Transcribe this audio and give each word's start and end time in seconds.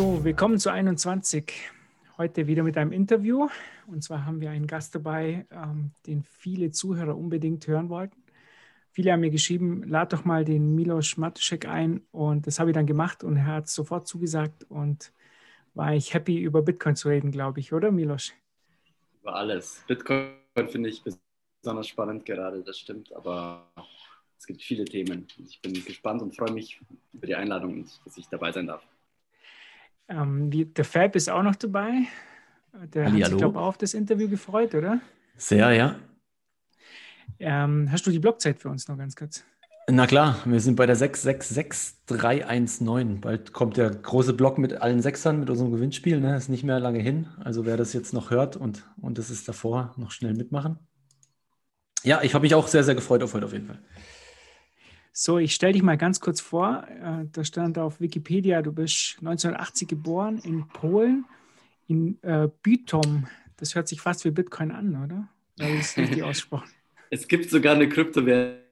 So, 0.00 0.24
willkommen 0.24 0.58
zu 0.58 0.72
21. 0.72 1.52
Heute 2.16 2.46
wieder 2.46 2.62
mit 2.62 2.78
einem 2.78 2.90
Interview. 2.90 3.50
Und 3.86 4.02
zwar 4.02 4.24
haben 4.24 4.40
wir 4.40 4.48
einen 4.48 4.66
Gast 4.66 4.94
dabei, 4.94 5.46
ähm, 5.50 5.90
den 6.06 6.22
viele 6.22 6.70
Zuhörer 6.70 7.14
unbedingt 7.14 7.66
hören 7.66 7.90
wollten. 7.90 8.16
Viele 8.92 9.12
haben 9.12 9.20
mir 9.20 9.28
geschrieben, 9.28 9.82
lad 9.86 10.14
doch 10.14 10.24
mal 10.24 10.46
den 10.46 10.74
Milos 10.74 11.18
Matuszek 11.18 11.68
ein. 11.68 12.00
Und 12.12 12.46
das 12.46 12.58
habe 12.58 12.70
ich 12.70 12.74
dann 12.74 12.86
gemacht 12.86 13.22
und 13.22 13.36
er 13.36 13.44
hat 13.44 13.68
sofort 13.68 14.08
zugesagt 14.08 14.64
und 14.70 15.12
war 15.74 15.92
ich 15.92 16.14
happy, 16.14 16.38
über 16.38 16.62
Bitcoin 16.62 16.96
zu 16.96 17.10
reden, 17.10 17.30
glaube 17.30 17.60
ich, 17.60 17.74
oder 17.74 17.90
Milos? 17.90 18.32
Über 19.20 19.34
alles. 19.34 19.84
Bitcoin 19.86 20.30
finde 20.68 20.88
ich 20.88 21.02
besonders 21.60 21.88
spannend 21.88 22.24
gerade, 22.24 22.62
das 22.62 22.78
stimmt, 22.78 23.12
aber 23.12 23.70
es 24.38 24.46
gibt 24.46 24.62
viele 24.62 24.86
Themen. 24.86 25.26
Ich 25.46 25.60
bin 25.60 25.74
gespannt 25.74 26.22
und 26.22 26.34
freue 26.34 26.52
mich 26.52 26.80
über 27.12 27.26
die 27.26 27.34
Einladung 27.34 27.74
und 27.74 28.00
dass 28.06 28.16
ich 28.16 28.26
dabei 28.28 28.50
sein 28.50 28.66
darf. 28.66 28.82
Ähm, 30.10 30.50
die, 30.50 30.72
der 30.72 30.84
Fab 30.84 31.16
ist 31.16 31.28
auch 31.30 31.42
noch 31.42 31.56
dabei. 31.56 32.02
Der 32.94 33.06
Halli, 33.06 33.20
hat 33.20 33.30
sich, 33.30 33.38
glaube 33.38 33.54
ich, 33.54 33.58
auch 33.58 33.68
auf 33.68 33.78
das 33.78 33.94
Interview 33.94 34.28
gefreut, 34.28 34.74
oder? 34.74 35.00
Sehr, 35.36 35.72
ja. 35.72 35.96
Ähm, 37.38 37.88
hast 37.90 38.06
du 38.06 38.10
die 38.10 38.18
Blockzeit 38.18 38.58
für 38.58 38.68
uns 38.68 38.86
noch 38.88 38.98
ganz 38.98 39.16
kurz? 39.16 39.42
Na 39.88 40.06
klar, 40.06 40.36
wir 40.44 40.60
sind 40.60 40.76
bei 40.76 40.84
der 40.86 40.94
666319. 40.94 43.20
Bald 43.20 43.52
kommt 43.52 43.76
der 43.76 43.90
große 43.90 44.34
Block 44.34 44.56
mit 44.58 44.74
allen 44.74 45.02
Sechsern, 45.02 45.40
mit 45.40 45.50
unserem 45.50 45.72
Gewinnspiel. 45.72 46.20
Ne? 46.20 46.36
Ist 46.36 46.48
nicht 46.48 46.62
mehr 46.62 46.78
lange 46.78 47.00
hin. 47.00 47.26
Also 47.42 47.66
wer 47.66 47.76
das 47.76 47.92
jetzt 47.92 48.12
noch 48.12 48.30
hört 48.30 48.56
und, 48.56 48.86
und 49.00 49.18
das 49.18 49.30
ist 49.30 49.48
davor, 49.48 49.92
noch 49.96 50.12
schnell 50.12 50.34
mitmachen. 50.34 50.78
Ja, 52.02 52.22
ich 52.22 52.34
habe 52.34 52.42
mich 52.42 52.54
auch 52.54 52.68
sehr, 52.68 52.84
sehr 52.84 52.94
gefreut 52.94 53.22
auf 53.22 53.34
heute 53.34 53.44
auf 53.46 53.52
jeden 53.52 53.66
Fall. 53.66 53.78
So, 55.12 55.38
ich 55.38 55.54
stelle 55.54 55.72
dich 55.72 55.82
mal 55.82 55.98
ganz 55.98 56.20
kurz 56.20 56.40
vor. 56.40 56.86
Äh, 56.88 57.26
da 57.32 57.44
stand 57.44 57.78
auf 57.78 58.00
Wikipedia, 58.00 58.62
du 58.62 58.72
bist 58.72 59.16
1980 59.18 59.88
geboren 59.88 60.38
in 60.44 60.68
Polen, 60.68 61.24
in 61.88 62.22
äh, 62.22 62.48
Bytom. 62.62 63.26
Das 63.56 63.74
hört 63.74 63.88
sich 63.88 64.00
fast 64.00 64.24
wie 64.24 64.30
Bitcoin 64.30 64.70
an, 64.70 65.04
oder? 65.04 65.28
Weil 65.58 65.78
es 65.78 65.96
richtig 65.96 66.22
ausgesprochen. 66.22 66.70
Es 67.12 67.26
gibt 67.26 67.50
sogar 67.50 67.74
eine 67.74 67.88
Kryptowährung, 67.88 68.62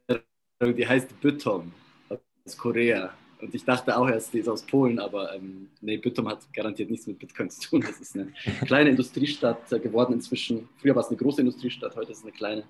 die 0.62 0.86
heißt 0.86 1.20
Bytom 1.20 1.72
aus 2.08 2.56
Korea. 2.56 3.12
Und 3.40 3.52
ich 3.52 3.64
dachte 3.64 3.96
auch 3.96 4.08
erst, 4.08 4.32
die 4.32 4.38
ist 4.38 4.48
aus 4.48 4.62
Polen, 4.62 5.00
aber 5.00 5.34
ähm, 5.34 5.70
nee, 5.80 5.96
Bytom 5.96 6.28
hat 6.28 6.52
garantiert 6.52 6.88
nichts 6.88 7.08
mit 7.08 7.18
Bitcoin 7.18 7.50
zu 7.50 7.68
tun. 7.68 7.80
Das 7.80 8.00
ist 8.00 8.16
eine 8.16 8.32
kleine 8.64 8.90
Industriestadt 8.90 9.72
äh, 9.72 9.80
geworden 9.80 10.12
inzwischen. 10.12 10.68
Früher 10.80 10.94
war 10.94 11.02
es 11.02 11.08
eine 11.08 11.16
große 11.16 11.40
Industriestadt, 11.40 11.96
heute 11.96 12.12
ist 12.12 12.18
es 12.18 12.24
eine 12.24 12.32
kleine. 12.32 12.62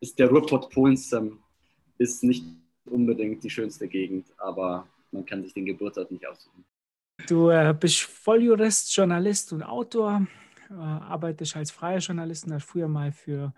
Ist 0.00 0.18
der 0.18 0.30
Ruhrpott 0.30 0.70
Polens 0.70 1.12
ähm, 1.12 1.38
ist 1.98 2.24
nicht 2.24 2.44
unbedingt 2.90 3.42
die 3.42 3.50
schönste 3.50 3.88
Gegend, 3.88 4.26
aber 4.38 4.86
man 5.12 5.24
kann 5.26 5.42
sich 5.42 5.54
den 5.54 5.66
Geburtsort 5.66 6.10
nicht 6.10 6.26
aussuchen. 6.26 6.64
Du 7.26 7.50
äh, 7.50 7.74
bist 7.78 8.00
Volljurist, 8.00 8.94
Journalist 8.94 9.52
und 9.52 9.62
Autor, 9.62 10.26
äh, 10.70 10.74
arbeitest 10.74 11.56
als 11.56 11.70
freier 11.70 11.98
Journalist 11.98 12.46
und 12.46 12.54
hast 12.54 12.64
früher 12.64 12.88
mal 12.88 13.12
für 13.12 13.52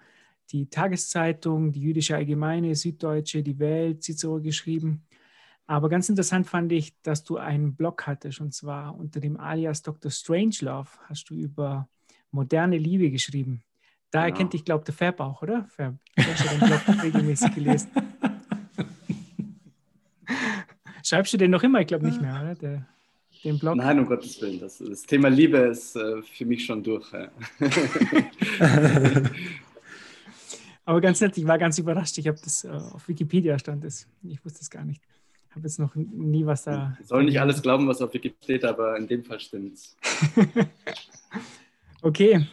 die 0.51 0.69
Tageszeitung, 0.69 1.73
die 1.73 1.81
Jüdische 1.81 2.17
Allgemeine, 2.17 2.75
Süddeutsche, 2.75 3.43
die 3.43 3.59
Welt, 3.59 4.03
Cicero 4.03 4.41
geschrieben. 4.41 5.05
Aber 5.67 5.89
ganz 5.89 6.09
interessant 6.09 6.47
fand 6.47 6.73
ich, 6.73 6.93
dass 7.03 7.25
du 7.25 7.37
einen 7.37 7.75
Blog 7.75 8.07
hattest 8.07 8.41
und 8.41 8.53
zwar 8.53 8.97
unter 8.97 9.21
dem 9.21 9.39
Alias 9.39 9.83
Dr. 9.83 10.11
Strangelove 10.11 10.91
hast 11.09 11.31
du 11.31 11.35
über 11.35 11.89
moderne 12.31 12.79
Liebe 12.79 13.11
geschrieben. 13.11 13.63
Da 14.11 14.27
genau. 14.27 14.37
kennt 14.37 14.53
dich, 14.53 14.65
glaube 14.65 14.83
ich, 14.83 14.85
der 14.87 14.95
Fab 14.95 15.21
auch, 15.21 15.43
oder? 15.43 15.67
Fab, 15.69 15.95
du 16.17 16.23
hast 16.23 16.45
ja 16.45 16.51
den 16.53 16.69
Blog 16.69 17.03
regelmäßig 17.03 17.55
gelesen. 17.55 17.91
Schreibst 21.13 21.35
du 21.35 21.37
den 21.37 21.51
noch 21.51 21.63
immer? 21.63 21.79
Ich 21.83 21.89
glaube 21.89 22.07
nicht 22.07 22.23
mehr, 22.23 22.41
oder? 22.41 22.55
Der, 22.55 22.87
den 23.45 23.59
Blog? 23.59 23.77
Nein, 23.77 23.99
um 23.99 24.07
Gottes 24.07 24.41
Willen. 24.41 24.59
Das, 24.61 24.79
das 24.79 25.03
Thema 25.03 25.29
Liebe 25.29 25.59
ist 25.59 25.95
äh, 25.95 26.23
für 26.23 26.47
mich 26.47 26.65
schon 26.65 26.83
durch. 26.83 27.07
Ja. 27.13 27.29
Aber 30.87 31.03
ganz 31.03 31.21
nett, 31.21 31.37
ich 31.37 31.47
war 31.47 31.59
ganz 31.59 31.77
überrascht. 31.77 32.17
Ich 32.17 32.27
habe 32.27 32.39
das 32.43 32.65
äh, 32.65 32.71
auf 32.71 33.07
Wikipedia 33.09 33.59
stand 33.59 33.85
es. 33.85 34.09
Ich 34.23 34.43
wusste 34.43 34.61
es 34.63 34.71
gar 34.71 34.87
nicht. 34.87 35.03
Ich 35.51 35.55
habe 35.55 35.67
jetzt 35.67 35.79
noch 35.79 35.95
nie 35.95 36.47
was 36.47 36.65
da. 36.65 36.97
Ich 36.99 37.09
soll 37.09 37.25
nicht 37.25 37.39
alles 37.39 37.61
glauben, 37.61 37.87
was 37.87 38.01
auf 38.01 38.15
Wikipedia 38.15 38.43
steht, 38.43 38.65
aber 38.65 38.97
in 38.97 39.07
dem 39.07 39.23
Fall 39.23 39.39
stimmt 39.39 39.75
es. 39.75 39.95
okay. 42.01 42.47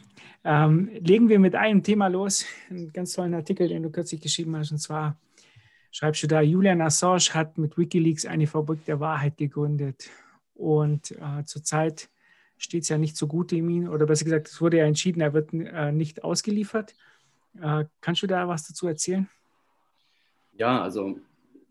Ähm, 0.43 0.89
legen 0.99 1.29
wir 1.29 1.39
mit 1.39 1.55
einem 1.55 1.81
Thema 1.81 2.07
los. 2.09 2.43
Einen 2.69 2.91
ganz 2.91 3.13
tollen 3.13 3.35
Artikel, 3.35 3.69
den 3.69 3.83
du 3.83 3.89
kürzlich 3.89 4.19
geschrieben 4.19 4.57
hast, 4.57 4.73
und 4.73 4.79
zwar 4.79 5.15
schreibst 5.91 6.23
du 6.23 6.27
da, 6.27 6.41
Julian 6.41 6.81
Assange 6.81 7.33
hat 7.33 7.57
mit 7.57 7.77
Wikileaks 7.77 8.25
eine 8.25 8.47
Fabrik 8.47 8.85
der 8.85 8.99
Wahrheit 8.99 9.37
gegründet. 9.37 10.09
Und 10.53 11.11
äh, 11.11 11.45
zurzeit 11.45 12.09
steht 12.57 12.83
es 12.83 12.89
ja 12.89 12.97
nicht 12.97 13.15
so 13.15 13.27
gut 13.27 13.51
in 13.51 13.69
ihm, 13.69 13.89
oder 13.89 14.05
besser 14.05 14.25
gesagt, 14.25 14.49
es 14.49 14.61
wurde 14.61 14.77
ja 14.77 14.85
entschieden, 14.85 15.21
er 15.21 15.33
wird 15.33 15.53
äh, 15.53 15.91
nicht 15.91 16.23
ausgeliefert. 16.23 16.93
Äh, 17.61 17.85
kannst 18.01 18.21
du 18.21 18.27
da 18.27 18.47
was 18.47 18.67
dazu 18.67 18.87
erzählen? 18.87 19.29
Ja, 20.53 20.81
also 20.81 21.17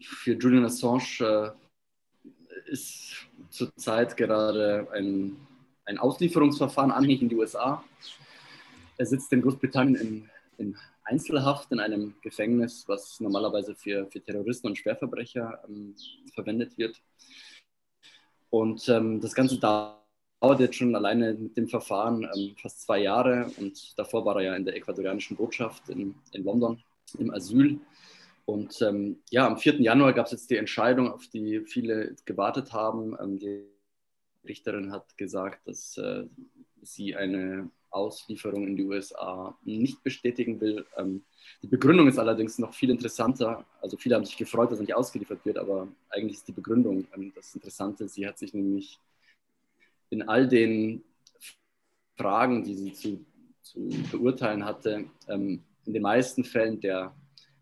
für 0.00 0.32
Julian 0.32 0.64
Assange 0.64 1.20
äh, 1.20 2.70
ist 2.70 3.26
zurzeit 3.50 4.16
gerade 4.16 4.88
ein, 4.92 5.36
ein 5.84 5.98
Auslieferungsverfahren 5.98 6.90
anhängig 6.90 7.22
in 7.22 7.28
die 7.28 7.36
USA. 7.36 7.84
Er 8.96 9.06
sitzt 9.06 9.32
in 9.32 9.42
Großbritannien 9.42 9.96
in, 9.96 10.30
in 10.58 10.76
Einzelhaft 11.08 11.72
in 11.72 11.80
einem 11.80 12.14
Gefängnis, 12.22 12.84
was 12.86 13.18
normalerweise 13.20 13.74
für, 13.74 14.06
für 14.10 14.20
Terroristen 14.20 14.68
und 14.68 14.76
Schwerverbrecher 14.76 15.64
ähm, 15.68 15.94
verwendet 16.34 16.76
wird. 16.76 17.00
Und 18.50 18.88
ähm, 18.88 19.20
das 19.20 19.34
Ganze 19.34 19.58
dauert 19.58 20.60
jetzt 20.60 20.76
schon 20.76 20.94
alleine 20.94 21.34
mit 21.34 21.56
dem 21.56 21.68
Verfahren 21.68 22.28
ähm, 22.34 22.54
fast 22.60 22.82
zwei 22.82 23.00
Jahre. 23.00 23.50
Und 23.58 23.98
davor 23.98 24.24
war 24.24 24.36
er 24.36 24.42
ja 24.42 24.56
in 24.56 24.64
der 24.64 24.76
ecuadorianischen 24.76 25.36
Botschaft 25.36 25.88
in, 25.88 26.14
in 26.32 26.44
London 26.44 26.82
im 27.18 27.32
Asyl. 27.32 27.80
Und 28.44 28.80
ähm, 28.82 29.18
ja, 29.30 29.46
am 29.46 29.58
4. 29.58 29.80
Januar 29.80 30.12
gab 30.12 30.26
es 30.26 30.32
jetzt 30.32 30.50
die 30.50 30.56
Entscheidung, 30.56 31.12
auf 31.12 31.26
die 31.28 31.60
viele 31.60 32.16
gewartet 32.24 32.72
haben. 32.72 33.16
Ähm, 33.20 33.38
die 33.38 33.64
Richterin 34.46 34.92
hat 34.92 35.16
gesagt, 35.18 35.66
dass 35.66 35.96
äh, 35.98 36.24
sie 36.82 37.14
eine 37.14 37.70
Auslieferung 37.90 38.66
in 38.66 38.76
die 38.76 38.84
USA 38.84 39.56
nicht 39.64 40.02
bestätigen 40.02 40.60
will. 40.60 40.86
Ähm, 40.96 41.22
die 41.62 41.68
Begründung 41.68 42.08
ist 42.08 42.18
allerdings 42.18 42.58
noch 42.58 42.74
viel 42.74 42.90
interessanter. 42.90 43.64
Also 43.80 43.96
viele 43.96 44.14
haben 44.14 44.24
sich 44.24 44.36
gefreut, 44.36 44.70
dass 44.70 44.78
er 44.78 44.82
nicht 44.82 44.94
ausgeliefert 44.94 45.44
wird, 45.44 45.58
aber 45.58 45.88
eigentlich 46.10 46.38
ist 46.38 46.48
die 46.48 46.52
Begründung 46.52 47.06
ähm, 47.14 47.32
das 47.34 47.54
Interessante. 47.54 48.08
Sie 48.08 48.26
hat 48.26 48.38
sich 48.38 48.52
nämlich 48.54 48.98
in 50.10 50.22
all 50.28 50.48
den 50.48 51.02
Fragen, 52.16 52.64
die 52.64 52.74
sie 52.74 52.92
zu, 52.92 53.24
zu 53.62 53.88
beurteilen 54.10 54.64
hatte, 54.64 55.04
ähm, 55.28 55.62
in 55.84 55.92
den 55.92 56.02
meisten 56.02 56.44
Fällen 56.44 56.80
der 56.80 57.14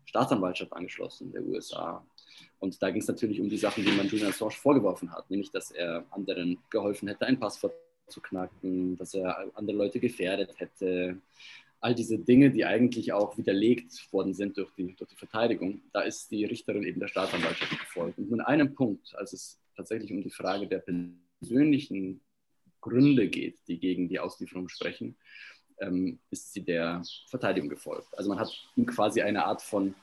Staatsanwaltschaft 0.05 0.73
angeschlossen, 0.73 1.31
der 1.31 1.43
USA. 1.43 2.05
Und 2.59 2.81
da 2.81 2.89
ging 2.89 3.01
es 3.01 3.07
natürlich 3.07 3.39
um 3.39 3.49
die 3.49 3.57
Sachen, 3.57 3.83
die 3.83 3.91
man 3.91 4.07
Julian 4.07 4.29
Assange 4.29 4.51
vorgeworfen 4.51 5.11
hat, 5.11 5.29
nämlich 5.29 5.51
dass 5.51 5.71
er 5.71 6.05
anderen 6.11 6.57
geholfen 6.69 7.07
hätte, 7.07 7.25
ein 7.25 7.39
Passwort 7.39 7.73
zu 8.07 8.21
knacken, 8.21 8.97
dass 8.97 9.13
er 9.13 9.51
andere 9.55 9.77
Leute 9.77 9.99
gefährdet 9.99 10.59
hätte. 10.59 11.17
All 11.79 11.93
diese 11.93 12.17
Dinge, 12.17 12.49
die 12.49 12.65
eigentlich 12.65 13.13
auch 13.13 13.37
widerlegt 13.37 14.11
worden 14.11 14.33
sind 14.33 14.57
durch 14.57 14.71
die, 14.75 14.95
durch 14.95 15.09
die 15.09 15.15
Verteidigung, 15.15 15.81
da 15.93 16.01
ist 16.01 16.31
die 16.31 16.45
Richterin 16.45 16.83
eben 16.83 16.99
der 16.99 17.07
Staatsanwaltschaft 17.07 17.79
gefolgt. 17.79 18.17
Und 18.17 18.29
nur 18.29 18.39
in 18.39 18.45
einem 18.45 18.73
Punkt, 18.73 19.15
als 19.15 19.33
es 19.33 19.59
tatsächlich 19.75 20.11
um 20.11 20.21
die 20.21 20.31
Frage 20.31 20.67
der 20.67 20.83
persönlichen 21.39 22.21
Gründe 22.81 23.27
geht, 23.27 23.59
die 23.67 23.79
gegen 23.79 24.09
die 24.09 24.19
Auslieferung 24.19 24.69
sprechen, 24.69 25.15
ähm, 25.79 26.19
ist 26.31 26.53
sie 26.53 26.63
der 26.63 27.03
Verteidigung 27.27 27.69
gefolgt. 27.69 28.07
Also 28.17 28.29
man 28.29 28.39
hat 28.39 28.49
ihm 28.75 28.85
quasi 28.85 29.21
eine 29.21 29.45
Art 29.45 29.61
von, 29.61 29.93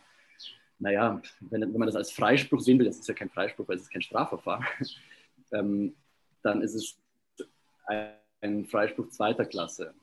naja, 0.78 1.20
wenn, 1.40 1.62
wenn 1.62 1.72
man 1.72 1.86
das 1.86 1.96
als 1.96 2.12
Freispruch 2.12 2.60
sehen 2.60 2.78
will, 2.78 2.86
das 2.86 2.98
ist 2.98 3.08
ja 3.08 3.14
kein 3.14 3.30
Freispruch, 3.30 3.66
weil 3.66 3.76
es 3.76 3.82
ist 3.82 3.92
kein 3.92 4.02
Strafverfahren, 4.02 4.64
ähm, 5.52 5.96
dann 6.42 6.62
ist 6.62 6.74
es 6.74 6.96
ein 7.86 8.64
Freispruch 8.66 9.08
zweiter 9.10 9.44
Klasse. 9.44 9.94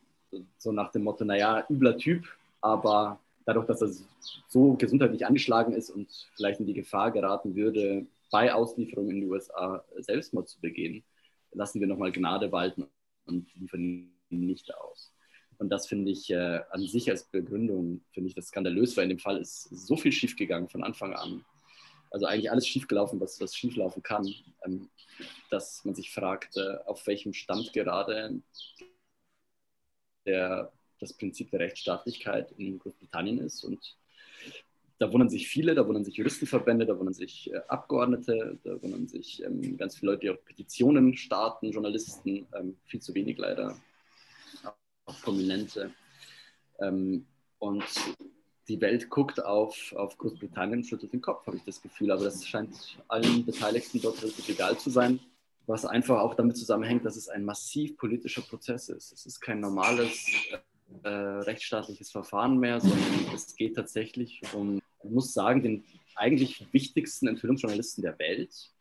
So 0.57 0.71
nach 0.71 0.91
dem 0.91 1.03
Motto, 1.03 1.25
naja, 1.25 1.65
übler 1.69 1.97
Typ, 1.97 2.25
aber 2.61 3.19
dadurch, 3.45 3.65
dass 3.65 3.81
er 3.81 3.89
so 4.47 4.73
gesundheitlich 4.73 5.25
angeschlagen 5.25 5.73
ist 5.73 5.89
und 5.89 6.09
vielleicht 6.35 6.59
in 6.59 6.65
die 6.65 6.73
Gefahr 6.73 7.11
geraten 7.11 7.55
würde, 7.55 8.05
bei 8.31 8.53
Auslieferung 8.53 9.09
in 9.09 9.21
die 9.21 9.27
USA 9.27 9.83
Selbstmord 9.97 10.47
zu 10.47 10.59
begehen, 10.61 11.03
lassen 11.51 11.81
wir 11.81 11.87
nochmal 11.87 12.11
Gnade 12.11 12.51
walten 12.51 12.87
und 13.25 13.53
liefern 13.55 14.09
ihn 14.29 14.45
nicht 14.45 14.73
aus. 14.73 15.11
Und 15.57 15.69
das 15.69 15.87
finde 15.87 16.11
ich 16.11 16.29
äh, 16.31 16.61
an 16.71 16.81
sich 16.87 17.09
als 17.09 17.25
Begründung, 17.25 18.01
finde 18.13 18.29
ich 18.29 18.35
das 18.35 18.47
skandalös, 18.47 18.95
weil 18.95 19.03
in 19.03 19.09
dem 19.11 19.19
Fall 19.19 19.37
ist 19.37 19.63
so 19.65 19.95
viel 19.95 20.11
schiefgegangen 20.11 20.69
von 20.69 20.83
Anfang 20.83 21.13
an 21.13 21.45
also 22.11 22.25
eigentlich 22.25 22.51
alles 22.51 22.67
schiefgelaufen, 22.67 23.19
was, 23.19 23.39
was 23.39 23.55
schieflaufen 23.55 24.03
kann, 24.03 24.27
ähm, 24.65 24.89
dass 25.49 25.83
man 25.85 25.95
sich 25.95 26.13
fragt, 26.13 26.57
äh, 26.57 26.77
auf 26.85 27.07
welchem 27.07 27.33
Stand 27.33 27.73
gerade 27.73 28.41
der, 30.25 30.71
das 30.99 31.13
Prinzip 31.13 31.49
der 31.51 31.61
Rechtsstaatlichkeit 31.61 32.51
in 32.57 32.77
Großbritannien 32.79 33.39
ist. 33.39 33.63
Und 33.63 33.97
da 34.99 35.11
wundern 35.11 35.29
sich 35.29 35.47
viele, 35.47 35.73
da 35.73 35.87
wundern 35.87 36.05
sich 36.05 36.15
Juristenverbände, 36.15 36.85
da 36.85 36.97
wundern 36.97 37.13
sich 37.13 37.51
äh, 37.51 37.61
Abgeordnete, 37.69 38.59
da 38.63 38.81
wundern 38.81 39.07
sich 39.07 39.41
ähm, 39.43 39.77
ganz 39.77 39.97
viele 39.97 40.11
Leute, 40.11 40.21
die 40.21 40.29
auch 40.29 40.45
Petitionen 40.45 41.15
starten, 41.15 41.71
Journalisten, 41.71 42.45
ähm, 42.55 42.77
viel 42.85 43.01
zu 43.01 43.15
wenig 43.15 43.37
leider, 43.37 43.75
auch 45.05 45.21
Prominente. 45.21 45.91
Ähm, 46.79 47.25
und 47.57 47.83
die 48.67 48.79
Welt 48.81 49.09
guckt 49.09 49.43
auf, 49.43 49.93
auf 49.95 50.17
Großbritannien 50.17 50.83
schüttelt 50.83 51.13
den 51.13 51.21
Kopf, 51.21 51.45
habe 51.47 51.57
ich 51.57 51.63
das 51.63 51.81
Gefühl. 51.81 52.11
Aber 52.11 52.23
das 52.23 52.45
scheint 52.45 52.97
allen 53.07 53.45
Beteiligten 53.45 54.01
dort 54.01 54.21
relativ 54.21 54.47
egal 54.49 54.77
zu 54.77 54.89
sein, 54.89 55.19
was 55.67 55.85
einfach 55.85 56.19
auch 56.19 56.35
damit 56.35 56.57
zusammenhängt, 56.57 57.05
dass 57.05 57.15
es 57.15 57.29
ein 57.29 57.43
massiv 57.43 57.97
politischer 57.97 58.41
Prozess 58.41 58.89
ist. 58.89 59.11
Es 59.11 59.25
ist 59.25 59.39
kein 59.39 59.59
normales 59.59 60.27
äh, 61.03 61.09
rechtsstaatliches 61.09 62.11
Verfahren 62.11 62.57
mehr, 62.57 62.79
sondern 62.79 62.99
es 63.33 63.55
geht 63.55 63.75
tatsächlich 63.75 64.41
um, 64.53 64.81
man 65.03 65.13
muss 65.13 65.33
sagen, 65.33 65.63
den 65.63 65.83
eigentlich 66.15 66.67
wichtigsten 66.71 67.27
Enthüllungsjournalisten 67.27 68.03
der 68.03 68.17
Welt, 68.19 68.71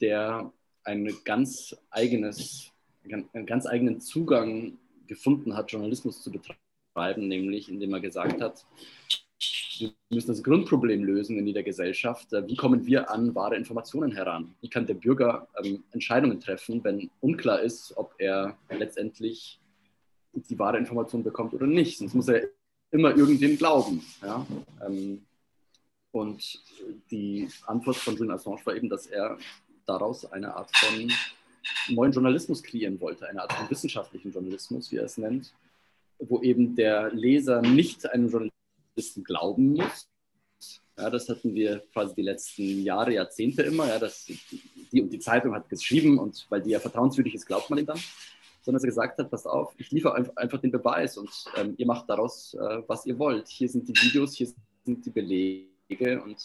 der 0.00 0.52
ein 0.84 1.12
ganz 1.24 1.76
eigenes, 1.90 2.70
einen 3.04 3.46
ganz 3.46 3.66
eigenen 3.66 4.00
Zugang 4.00 4.78
gefunden 5.06 5.56
hat, 5.56 5.72
Journalismus 5.72 6.22
zu 6.22 6.30
betreiben, 6.30 6.60
nämlich 6.94 7.68
indem 7.68 7.94
er 7.94 8.00
gesagt 8.00 8.40
hat, 8.40 8.66
wir 9.78 9.92
müssen 10.10 10.28
das 10.28 10.42
Grundproblem 10.42 11.04
lösen 11.04 11.38
in 11.38 11.46
jeder 11.46 11.62
Gesellschaft. 11.62 12.32
Wie 12.32 12.56
kommen 12.56 12.84
wir 12.86 13.10
an 13.10 13.34
wahre 13.34 13.56
Informationen 13.56 14.12
heran? 14.12 14.54
Wie 14.60 14.68
kann 14.68 14.86
der 14.86 14.94
Bürger 14.94 15.48
ähm, 15.62 15.82
Entscheidungen 15.92 16.40
treffen, 16.40 16.84
wenn 16.84 17.10
unklar 17.20 17.60
ist, 17.60 17.96
ob 17.96 18.14
er 18.18 18.58
letztendlich 18.68 19.58
die 20.32 20.58
wahre 20.58 20.76
Information 20.78 21.22
bekommt 21.22 21.54
oder 21.54 21.66
nicht? 21.66 21.98
Sonst 21.98 22.14
muss 22.14 22.28
er 22.28 22.48
immer 22.90 23.16
irgendwem 23.16 23.56
glauben. 23.56 24.04
Ja? 24.20 24.46
Ähm, 24.84 25.22
und 26.12 26.60
die 27.10 27.48
Antwort 27.66 27.96
von 27.96 28.16
Julian 28.16 28.34
Assange 28.34 28.60
war 28.64 28.74
eben, 28.74 28.88
dass 28.88 29.06
er 29.06 29.38
daraus 29.86 30.30
eine 30.30 30.54
Art 30.54 30.70
von 30.76 31.10
neuen 31.88 32.12
Journalismus 32.12 32.62
kreieren 32.62 33.00
wollte, 33.00 33.28
eine 33.28 33.42
Art 33.42 33.52
von 33.52 33.70
wissenschaftlichen 33.70 34.32
Journalismus, 34.32 34.90
wie 34.90 34.96
er 34.96 35.04
es 35.04 35.18
nennt, 35.18 35.54
wo 36.20 36.40
eben 36.42 36.74
der 36.74 37.12
Leser 37.12 37.62
nicht 37.62 38.06
einem 38.10 38.28
Journalisten 38.28 39.24
glauben 39.24 39.72
muss. 39.72 40.08
Ja, 40.96 41.08
das 41.08 41.28
hatten 41.28 41.54
wir 41.54 41.82
quasi 41.92 42.14
die 42.14 42.22
letzten 42.22 42.82
Jahre, 42.82 43.14
Jahrzehnte 43.14 43.62
immer. 43.62 43.88
Ja, 43.88 43.98
dass 43.98 44.26
die 44.26 45.00
und 45.00 45.10
die 45.10 45.18
Zeitung 45.18 45.54
hat 45.54 45.68
geschrieben 45.68 46.18
und 46.18 46.46
weil 46.50 46.60
die 46.60 46.70
ja 46.70 46.80
vertrauenswürdig 46.80 47.34
ist, 47.34 47.46
glaubt 47.46 47.70
man 47.70 47.78
ihm 47.78 47.86
dann. 47.86 48.00
Sondern 48.62 48.74
dass 48.76 48.84
er 48.84 48.88
gesagt 48.88 49.18
hat, 49.18 49.30
pass 49.30 49.46
auf, 49.46 49.72
ich 49.78 49.90
liefere 49.90 50.14
einfach 50.36 50.60
den 50.60 50.70
Beweis 50.70 51.16
und 51.16 51.30
ähm, 51.56 51.74
ihr 51.78 51.86
macht 51.86 52.10
daraus, 52.10 52.52
äh, 52.52 52.82
was 52.86 53.06
ihr 53.06 53.18
wollt. 53.18 53.48
Hier 53.48 53.68
sind 53.70 53.88
die 53.88 53.94
Videos, 53.94 54.34
hier 54.34 54.48
sind 54.84 55.06
die 55.06 55.10
Belege 55.10 56.22
und 56.22 56.36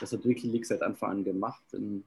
das 0.00 0.12
hat 0.12 0.24
Wikileaks 0.24 0.68
seit 0.68 0.82
Anfang 0.82 1.10
an 1.10 1.24
gemacht. 1.24 1.64
In, 1.72 2.04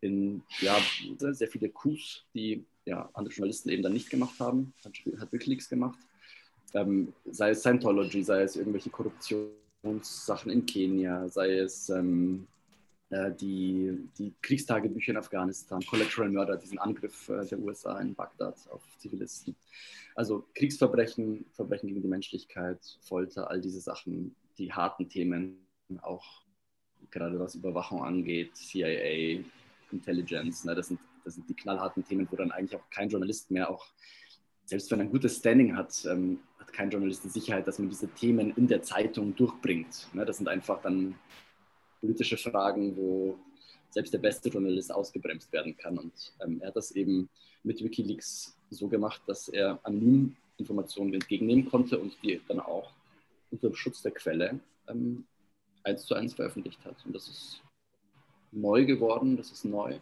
in 0.00 0.42
ja, 0.60 0.76
sehr 1.18 1.48
viele 1.48 1.70
Coups, 1.70 2.24
die 2.32 2.64
ja, 2.84 3.10
andere 3.14 3.34
Journalisten 3.34 3.70
eben 3.70 3.82
dann 3.82 3.92
nicht 3.92 4.10
gemacht 4.10 4.38
haben, 4.38 4.72
hat, 4.84 4.92
hat 5.18 5.32
Wikileaks 5.32 5.68
gemacht 5.68 5.98
ähm, 6.74 7.12
sei 7.30 7.50
es 7.50 7.60
Scientology, 7.60 8.22
sei 8.22 8.42
es 8.42 8.56
irgendwelche 8.56 8.90
Korruptionssachen 8.90 10.50
in 10.50 10.66
Kenia, 10.66 11.28
sei 11.28 11.58
es 11.58 11.88
ähm, 11.90 12.46
äh, 13.10 13.32
die, 13.32 14.08
die 14.18 14.32
Kriegstagebücher 14.40 15.12
in 15.12 15.18
Afghanistan, 15.18 15.82
Collateral 15.82 16.30
Murder, 16.30 16.56
diesen 16.56 16.78
Angriff 16.78 17.28
äh, 17.28 17.44
der 17.46 17.58
USA 17.58 18.00
in 18.00 18.14
Bagdad 18.14 18.56
auf 18.70 18.82
Zivilisten. 18.98 19.54
Also 20.14 20.46
Kriegsverbrechen, 20.54 21.44
Verbrechen 21.52 21.88
gegen 21.88 22.02
die 22.02 22.08
Menschlichkeit, 22.08 22.80
Folter, 23.00 23.50
all 23.50 23.60
diese 23.60 23.80
Sachen, 23.80 24.34
die 24.58 24.72
harten 24.72 25.08
Themen, 25.08 25.58
auch 26.00 26.42
gerade 27.10 27.38
was 27.38 27.54
Überwachung 27.54 28.02
angeht, 28.02 28.56
CIA, 28.56 29.44
Intelligence, 29.90 30.64
ne, 30.64 30.74
das, 30.74 30.88
sind, 30.88 31.00
das 31.24 31.34
sind 31.34 31.48
die 31.48 31.54
knallharten 31.54 32.04
Themen, 32.04 32.26
wo 32.30 32.36
dann 32.36 32.50
eigentlich 32.50 32.80
auch 32.80 32.88
kein 32.90 33.10
Journalist 33.10 33.50
mehr 33.50 33.68
auch 33.68 33.86
selbst 34.64 34.90
wenn 34.90 35.00
er 35.00 35.06
ein 35.06 35.10
gutes 35.10 35.36
Standing 35.36 35.76
hat, 35.76 35.92
ähm, 36.06 36.38
kein 36.72 36.90
Journalist 36.90 37.24
die 37.24 37.28
Sicherheit, 37.28 37.66
dass 37.68 37.78
man 37.78 37.88
diese 37.88 38.08
Themen 38.08 38.52
in 38.56 38.66
der 38.66 38.82
Zeitung 38.82 39.34
durchbringt. 39.36 40.08
Ne? 40.12 40.24
Das 40.24 40.38
sind 40.38 40.48
einfach 40.48 40.80
dann 40.82 41.14
politische 42.00 42.36
Fragen, 42.36 42.96
wo 42.96 43.38
selbst 43.90 44.12
der 44.12 44.18
beste 44.18 44.48
Journalist 44.48 44.92
ausgebremst 44.92 45.52
werden 45.52 45.76
kann. 45.76 45.98
Und 45.98 46.32
ähm, 46.44 46.60
er 46.60 46.68
hat 46.68 46.76
das 46.76 46.92
eben 46.92 47.28
mit 47.62 47.82
Wikileaks 47.82 48.56
so 48.70 48.88
gemacht, 48.88 49.22
dass 49.26 49.48
er 49.48 49.78
anonym 49.82 50.36
Informationen 50.56 51.14
entgegennehmen 51.14 51.68
konnte 51.68 51.98
und 51.98 52.16
die 52.22 52.40
dann 52.48 52.60
auch 52.60 52.90
unter 53.50 53.74
Schutz 53.74 54.02
der 54.02 54.12
Quelle 54.12 54.60
ähm, 54.88 55.24
eins 55.84 56.06
zu 56.06 56.14
eins 56.14 56.34
veröffentlicht 56.34 56.84
hat. 56.84 57.04
Und 57.04 57.14
das 57.14 57.28
ist 57.28 57.62
neu 58.50 58.84
geworden, 58.84 59.36
das 59.36 59.50
ist 59.50 59.64
neu. 59.64 59.98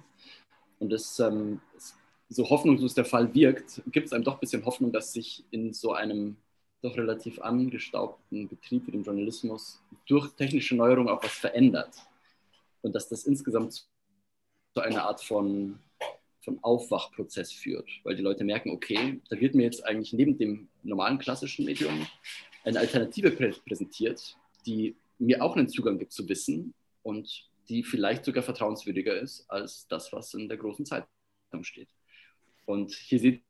Und 0.79 0.91
das, 0.91 1.19
ähm, 1.19 1.61
so 2.29 2.49
hoffnungslos 2.49 2.95
der 2.95 3.05
Fall 3.05 3.35
wirkt, 3.35 3.83
gibt 3.91 4.07
es 4.07 4.13
einem 4.13 4.25
doch 4.25 4.35
ein 4.35 4.41
bisschen 4.41 4.65
Hoffnung, 4.65 4.93
dass 4.93 5.13
sich 5.13 5.45
in 5.51 5.73
so 5.73 5.93
einem 5.93 6.37
doch 6.83 6.97
relativ 6.97 7.41
angestaubten 7.41 8.49
Betrieb 8.49 8.87
wie 8.87 8.93
dem 8.93 9.03
Journalismus 9.03 9.81
durch 10.07 10.33
technische 10.35 10.77
Neuerung 10.77 11.09
auch 11.09 11.23
was 11.23 11.33
verändert. 11.33 11.95
Und 12.83 12.95
dass 12.95 13.09
das 13.09 13.25
insgesamt 13.25 13.87
zu 14.75 14.81
einer 14.81 15.05
Art 15.05 15.23
von, 15.23 15.79
von 16.43 16.59
Aufwachprozess 16.63 17.53
führt, 17.53 17.89
weil 18.05 18.17
die 18.17 18.23
Leute 18.23 18.45
merken, 18.45 18.71
okay, 18.71 19.21
da 19.29 19.39
wird 19.39 19.55
mir 19.55 19.65
jetzt 19.65 19.85
eigentlich 19.85 20.13
neben 20.13 20.39
dem 20.39 20.69
normalen 20.83 21.19
klassischen 21.19 21.65
Medium 21.67 22.07
eine 22.65 22.79
Alternative 22.79 23.31
präsentiert, 23.31 24.37
die 24.67 24.97
mir 25.19 25.43
auch 25.43 25.57
einen 25.57 25.69
Zugang 25.69 25.99
gibt 25.99 26.13
zu 26.13 26.29
Wissen 26.29 26.75
und 27.03 27.49
die 27.69 27.83
vielleicht 27.83 28.25
sogar 28.25 28.43
vertrauenswürdiger 28.43 29.19
ist 29.21 29.45
als 29.51 29.87
das, 29.89 30.13
was 30.13 30.35
in 30.35 30.49
der 30.49 30.59
großen 30.59 30.87
Zeitung 30.87 31.63
steht. 31.63 31.89
Und 32.67 32.93
hier 32.93 33.19
sieht 33.19 33.43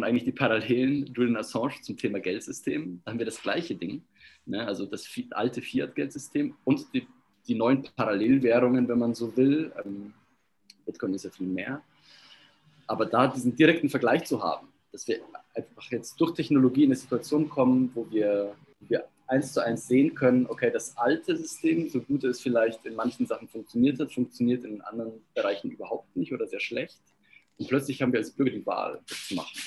eigentlich 0.00 0.24
die 0.24 0.32
Parallelen 0.32 1.06
Julian 1.14 1.36
Assange 1.36 1.74
zum 1.82 1.96
Thema 1.96 2.20
Geldsystem. 2.20 3.02
Da 3.04 3.10
haben 3.10 3.18
wir 3.18 3.26
das 3.26 3.42
gleiche 3.42 3.74
Ding, 3.74 4.02
ne? 4.46 4.66
also 4.66 4.86
das 4.86 5.06
alte 5.30 5.60
Fiat-Geldsystem 5.60 6.54
und 6.64 6.86
die, 6.94 7.06
die, 7.46 7.54
neuen 7.54 7.82
Parallelwährungen, 7.94 8.88
wenn 8.88 8.98
man 8.98 9.14
so 9.14 9.36
will. 9.36 9.72
Ähm, 9.84 10.14
Bitcoin 10.86 11.14
ist 11.14 11.24
ja 11.24 11.30
viel 11.30 11.46
mehr. 11.46 11.82
Aber 12.86 13.06
da 13.06 13.26
diesen 13.28 13.54
direkten 13.54 13.88
Vergleich 13.88 14.24
zu 14.24 14.42
haben, 14.42 14.68
dass 14.90 15.06
wir 15.06 15.20
einfach 15.54 15.90
jetzt 15.90 16.20
durch 16.20 16.34
Technologie 16.34 16.84
in 16.84 16.88
eine 16.88 16.96
Situation 16.96 17.48
kommen, 17.48 17.90
wo 17.94 18.10
wir, 18.10 18.54
wo 18.80 18.88
wir 18.88 19.04
eins 19.26 19.52
zu 19.52 19.64
eins 19.64 19.86
sehen 19.86 20.14
können, 20.14 20.46
okay, 20.46 20.70
das 20.70 20.96
alte 20.96 21.36
System, 21.36 21.88
so 21.88 22.00
gut 22.00 22.24
es 22.24 22.40
vielleicht 22.40 22.84
in 22.84 22.94
manchen 22.94 23.26
Sachen 23.26 23.48
funktioniert 23.48 23.98
hat, 24.00 24.12
funktioniert 24.12 24.64
in 24.64 24.80
anderen 24.82 25.12
Bereichen 25.34 25.70
überhaupt 25.70 26.14
nicht 26.16 26.32
oder 26.32 26.46
sehr 26.46 26.60
schlecht. 26.60 27.00
Und 27.58 27.68
plötzlich 27.68 28.02
haben 28.02 28.12
wir 28.12 28.20
als 28.20 28.30
Bürger 28.30 28.50
die 28.50 28.66
Wahl, 28.66 29.00
das 29.06 29.28
zu 29.28 29.34
machen. 29.34 29.58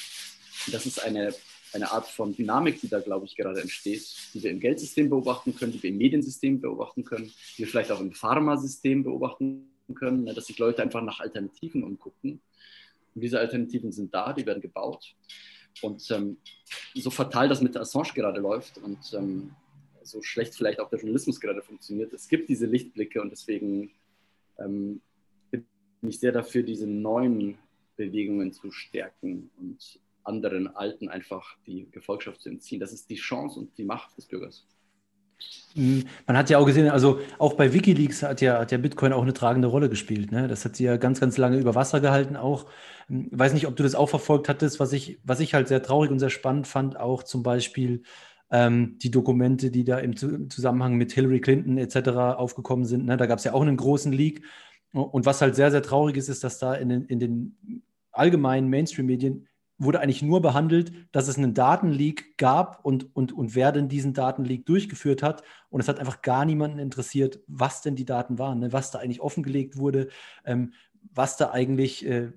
Das 0.71 0.85
ist 0.85 1.03
eine, 1.03 1.33
eine 1.73 1.91
Art 1.91 2.07
von 2.07 2.35
Dynamik, 2.35 2.81
die 2.81 2.89
da, 2.89 2.99
glaube 2.99 3.25
ich, 3.25 3.35
gerade 3.35 3.61
entsteht, 3.61 4.05
die 4.33 4.43
wir 4.43 4.51
im 4.51 4.59
Geldsystem 4.59 5.09
beobachten 5.09 5.55
können, 5.55 5.71
die 5.71 5.83
wir 5.83 5.89
im 5.89 5.97
Mediensystem 5.97 6.61
beobachten 6.61 7.03
können, 7.03 7.31
die 7.53 7.59
wir 7.59 7.67
vielleicht 7.67 7.91
auch 7.91 7.99
im 7.99 8.13
Pharmasystem 8.13 9.03
beobachten 9.03 9.69
können, 9.93 10.23
ne, 10.23 10.33
dass 10.33 10.47
sich 10.47 10.57
Leute 10.57 10.81
einfach 10.81 11.01
nach 11.01 11.19
Alternativen 11.19 11.83
umgucken. 11.83 12.41
Und 13.13 13.21
diese 13.21 13.39
Alternativen 13.39 13.91
sind 13.91 14.13
da, 14.13 14.33
die 14.33 14.45
werden 14.45 14.61
gebaut. 14.61 15.15
Und 15.81 16.09
ähm, 16.11 16.37
so 16.93 17.09
fatal 17.09 17.49
das 17.49 17.61
mit 17.61 17.75
Assange 17.77 18.13
gerade 18.13 18.39
läuft 18.39 18.77
und 18.77 19.13
ähm, 19.13 19.51
so 20.03 20.21
schlecht 20.21 20.55
vielleicht 20.55 20.79
auch 20.79 20.89
der 20.89 20.99
Journalismus 20.99 21.39
gerade 21.39 21.61
funktioniert, 21.61 22.13
es 22.13 22.27
gibt 22.27 22.47
diese 22.47 22.65
Lichtblicke 22.65 23.21
und 23.21 23.31
deswegen 23.31 23.91
ähm, 24.57 25.01
bin 25.51 25.65
ich 26.07 26.19
sehr 26.19 26.31
dafür, 26.31 26.63
diese 26.63 26.87
neuen 26.87 27.57
Bewegungen 27.97 28.53
zu 28.53 28.71
stärken 28.71 29.49
und 29.57 29.99
anderen 30.25 30.67
Alten 30.75 31.09
einfach 31.09 31.57
die 31.65 31.89
Gefolgschaft 31.91 32.41
zu 32.41 32.49
entziehen. 32.49 32.79
Das 32.79 32.93
ist 32.93 33.09
die 33.09 33.15
Chance 33.15 33.59
und 33.59 33.77
die 33.77 33.85
Macht 33.85 34.17
des 34.17 34.27
Bürgers. 34.27 34.67
Mhm. 35.75 36.05
Man 36.25 36.37
hat 36.37 36.49
ja 36.49 36.57
auch 36.57 36.65
gesehen, 36.65 36.89
also 36.89 37.19
auch 37.37 37.53
bei 37.53 37.73
Wikileaks 37.73 38.23
hat 38.23 38.41
ja, 38.41 38.59
hat 38.59 38.71
ja 38.71 38.77
Bitcoin 38.77 39.13
auch 39.13 39.21
eine 39.21 39.33
tragende 39.33 39.67
Rolle 39.67 39.89
gespielt. 39.89 40.31
Ne? 40.31 40.47
Das 40.47 40.63
hat 40.65 40.75
sie 40.75 40.85
ja 40.85 40.97
ganz, 40.97 41.19
ganz 41.19 41.37
lange 41.37 41.57
über 41.57 41.75
Wasser 41.75 41.99
gehalten 41.99 42.35
auch. 42.37 42.65
Ich 43.09 43.15
hm, 43.15 43.29
weiß 43.31 43.53
nicht, 43.53 43.67
ob 43.67 43.75
du 43.75 43.83
das 43.83 43.95
auch 43.95 44.09
verfolgt 44.09 44.49
hattest, 44.49 44.79
was 44.79 44.93
ich, 44.93 45.19
was 45.23 45.39
ich 45.39 45.53
halt 45.53 45.67
sehr 45.67 45.83
traurig 45.83 46.11
und 46.11 46.19
sehr 46.19 46.29
spannend 46.29 46.67
fand, 46.67 46.97
auch 46.97 47.23
zum 47.23 47.43
Beispiel 47.43 48.03
ähm, 48.51 48.97
die 48.99 49.11
Dokumente, 49.11 49.71
die 49.71 49.83
da 49.83 49.99
im, 49.99 50.15
Zusammenhang 50.15 50.95
mit 50.95 51.11
Hillary 51.11 51.41
Clinton 51.41 51.77
etc. 51.77 52.09
aufgekommen 52.37 52.85
sind. 52.85 53.05
Ne? 53.05 53.17
Da 53.17 53.25
gab 53.25 53.39
es 53.39 53.43
ja 53.43 53.53
auch 53.53 53.61
einen 53.61 53.77
großen 53.77 54.11
Leak. 54.11 54.43
Und 54.93 55.25
was 55.25 55.41
halt 55.41 55.55
sehr, 55.55 55.71
sehr 55.71 55.81
traurig 55.81 56.15
ist, 56.15 56.29
ist, 56.29 56.45
dass 56.45 56.57
da 56.57 56.73
in 56.73 56.87
den, 56.87 57.05
in 57.05 57.19
den 57.19 57.83
allgemeinen 58.13 58.69
Mainstream-Medien 58.69 59.49
wurde 59.77 59.99
eigentlich 59.99 60.21
nur 60.21 60.41
behandelt, 60.41 60.93
dass 61.11 61.27
es 61.27 61.37
einen 61.37 61.53
Datenleak 61.53 62.37
gab 62.37 62.83
und, 62.85 63.15
und, 63.15 63.33
und 63.33 63.55
wer 63.55 63.71
denn 63.71 63.89
diesen 63.89 64.13
Datenleak 64.13 64.65
durchgeführt 64.65 65.21
hat. 65.21 65.43
Und 65.69 65.81
es 65.81 65.87
hat 65.87 65.99
einfach 65.99 66.21
gar 66.21 66.45
niemanden 66.45 66.79
interessiert, 66.79 67.41
was 67.47 67.81
denn 67.81 67.95
die 67.95 68.05
Daten 68.05 68.39
waren, 68.39 68.59
ne? 68.59 68.73
was 68.73 68.91
da 68.91 68.99
eigentlich 68.99 69.21
offengelegt 69.21 69.77
wurde, 69.77 70.07
ähm, 70.45 70.73
was 71.13 71.37
da 71.37 71.51
eigentlich, 71.51 72.05
äh, 72.05 72.31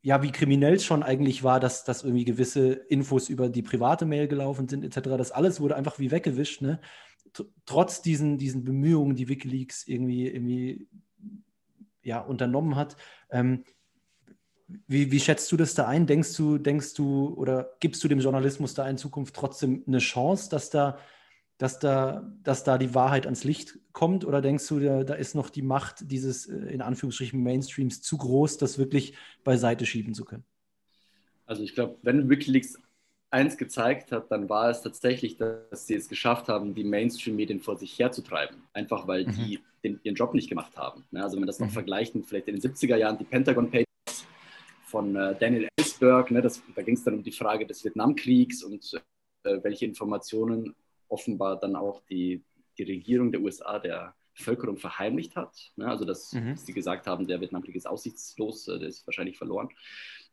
ja, 0.00 0.22
wie 0.22 0.32
kriminell 0.32 0.74
es 0.74 0.84
schon 0.84 1.02
eigentlich 1.02 1.42
war, 1.42 1.60
dass, 1.60 1.84
dass 1.84 2.02
irgendwie 2.02 2.24
gewisse 2.24 2.72
Infos 2.72 3.28
über 3.28 3.50
die 3.50 3.62
private 3.62 4.06
Mail 4.06 4.26
gelaufen 4.26 4.68
sind, 4.68 4.84
etc. 4.84 5.10
Das 5.18 5.32
alles 5.32 5.60
wurde 5.60 5.76
einfach 5.76 5.98
wie 5.98 6.10
weggewischt. 6.10 6.62
Ne? 6.62 6.80
trotz 7.66 8.02
diesen, 8.02 8.38
diesen 8.38 8.64
Bemühungen, 8.64 9.16
die 9.16 9.28
Wikileaks 9.28 9.86
irgendwie, 9.86 10.28
irgendwie 10.28 10.88
ja, 12.02 12.20
unternommen 12.20 12.76
hat. 12.76 12.96
Ähm, 13.30 13.64
wie, 14.86 15.10
wie, 15.10 15.20
schätzt 15.20 15.50
du 15.50 15.56
das 15.56 15.74
da 15.74 15.86
ein? 15.86 16.06
Denkst 16.06 16.36
du, 16.36 16.58
denkst 16.58 16.94
du 16.94 17.34
oder 17.36 17.70
gibst 17.80 18.04
du 18.04 18.08
dem 18.08 18.20
Journalismus 18.20 18.74
da 18.74 18.88
in 18.88 18.98
Zukunft 18.98 19.34
trotzdem 19.34 19.82
eine 19.86 19.98
Chance, 19.98 20.50
dass 20.50 20.68
da, 20.68 20.98
dass 21.56 21.78
da, 21.78 22.30
dass 22.42 22.64
da 22.64 22.76
die 22.76 22.94
Wahrheit 22.94 23.24
ans 23.24 23.44
Licht 23.44 23.78
kommt? 23.92 24.26
Oder 24.26 24.42
denkst 24.42 24.66
du, 24.68 24.80
da, 24.80 25.04
da 25.04 25.14
ist 25.14 25.34
noch 25.34 25.48
die 25.48 25.62
Macht 25.62 26.10
dieses 26.10 26.46
äh, 26.46 26.56
in 26.56 26.82
Anführungsstrichen 26.82 27.42
Mainstreams 27.42 28.02
zu 28.02 28.18
groß, 28.18 28.58
das 28.58 28.78
wirklich 28.78 29.14
beiseite 29.42 29.86
schieben 29.86 30.12
zu 30.12 30.24
können? 30.24 30.44
Also 31.46 31.62
ich 31.62 31.74
glaube, 31.74 31.96
wenn 32.02 32.28
Wikileaks 32.28 32.78
eins 33.30 33.56
gezeigt 33.56 34.12
hat, 34.12 34.30
dann 34.30 34.50
war 34.50 34.68
es 34.68 34.82
tatsächlich, 34.82 35.38
dass 35.38 35.86
sie 35.86 35.94
es 35.94 36.08
geschafft 36.08 36.48
haben, 36.48 36.74
die 36.74 36.84
Mainstream-Medien 36.84 37.60
vor 37.60 37.76
sich 37.76 37.98
herzutreiben. 37.98 38.58
Einfach 38.74 39.08
weil 39.08 39.26
mhm. 39.26 39.32
die 39.32 39.60
den, 39.82 40.00
ihren 40.02 40.14
Job 40.14 40.34
nicht 40.34 40.48
gemacht 40.48 40.76
haben. 40.76 41.04
Ne, 41.10 41.22
also 41.22 41.36
wenn 41.36 41.40
man 41.40 41.46
das 41.46 41.58
noch 41.58 41.68
mhm. 41.68 41.72
vergleicht, 41.72 42.14
vielleicht 42.26 42.48
in 42.48 42.58
den 42.58 42.72
70er 42.74 42.96
Jahren 42.96 43.16
die 43.16 43.24
Pentagon 43.24 43.70
Papers 43.70 43.87
von 44.88 45.14
äh, 45.16 45.36
Daniel 45.38 45.68
Ellsberg, 45.76 46.30
ne, 46.30 46.42
das, 46.42 46.62
da 46.74 46.82
ging 46.82 46.94
es 46.94 47.04
dann 47.04 47.14
um 47.14 47.22
die 47.22 47.32
Frage 47.32 47.66
des 47.66 47.84
Vietnamkriegs 47.84 48.62
und 48.62 49.00
äh, 49.44 49.58
welche 49.62 49.84
Informationen 49.84 50.74
offenbar 51.08 51.58
dann 51.58 51.76
auch 51.76 52.02
die, 52.10 52.42
die 52.76 52.84
Regierung 52.84 53.30
der 53.32 53.40
USA 53.40 53.78
der 53.78 54.14
Bevölkerung 54.36 54.78
verheimlicht 54.78 55.36
hat. 55.36 55.72
Ne? 55.76 55.86
Also 55.86 56.04
dass, 56.04 56.32
mhm. 56.32 56.50
dass, 56.52 56.64
sie 56.64 56.72
gesagt 56.72 57.06
haben, 57.06 57.26
der 57.26 57.40
Vietnamkrieg 57.40 57.74
ist 57.74 57.86
aussichtslos, 57.86 58.68
äh, 58.68 58.78
der 58.78 58.88
ist 58.88 59.06
wahrscheinlich 59.06 59.36
verloren. 59.36 59.68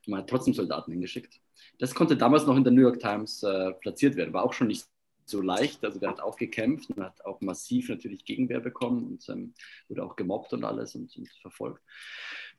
Man 0.08 0.22
hat 0.22 0.30
trotzdem 0.30 0.54
Soldaten 0.54 0.92
hingeschickt. 0.92 1.40
Das 1.80 1.96
konnte 1.96 2.16
damals 2.16 2.46
noch 2.46 2.56
in 2.56 2.64
der 2.64 2.72
New 2.74 2.82
York 2.82 3.00
Times 3.00 3.42
äh, 3.44 3.72
platziert 3.74 4.16
werden. 4.16 4.34
War 4.34 4.44
auch 4.44 4.54
schon 4.54 4.68
nicht 4.68 4.86
so 5.26 5.42
leicht. 5.42 5.84
Also 5.84 6.00
der 6.00 6.10
hat 6.10 6.22
auch 6.22 6.38
gekämpft 6.38 6.90
und 6.92 7.04
hat 7.04 7.24
auch 7.26 7.42
massiv 7.42 7.90
natürlich 7.90 8.26
Gegenwehr 8.26 8.60
bekommen 8.60 9.06
und 9.06 9.30
ähm, 9.30 9.54
wurde 9.88 10.04
auch 10.04 10.16
gemobbt 10.16 10.54
und 10.54 10.64
alles 10.64 10.96
und, 10.96 11.16
und 11.18 11.30
verfolgt. 11.42 11.82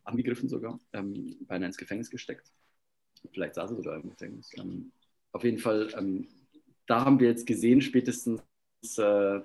Angegriffen 0.05 0.49
sogar, 0.49 0.79
ähm, 0.93 1.37
beinahe 1.47 1.69
ins 1.69 1.79
Gefängnis 1.79 2.11
gesteckt. 2.11 2.53
Vielleicht 3.33 3.55
saß 3.55 3.71
er 3.71 3.77
sogar 3.77 3.97
im 3.97 4.11
Gefängnis. 4.11 4.51
Ähm, 4.57 4.93
auf 5.33 5.45
jeden 5.45 5.59
Fall, 5.59 5.93
ähm, 5.97 6.29
da 6.87 7.05
haben 7.05 7.19
wir 7.21 7.29
jetzt 7.29 7.47
gesehen, 7.47 7.81
spätestens 7.81 8.43
äh, 8.99 9.41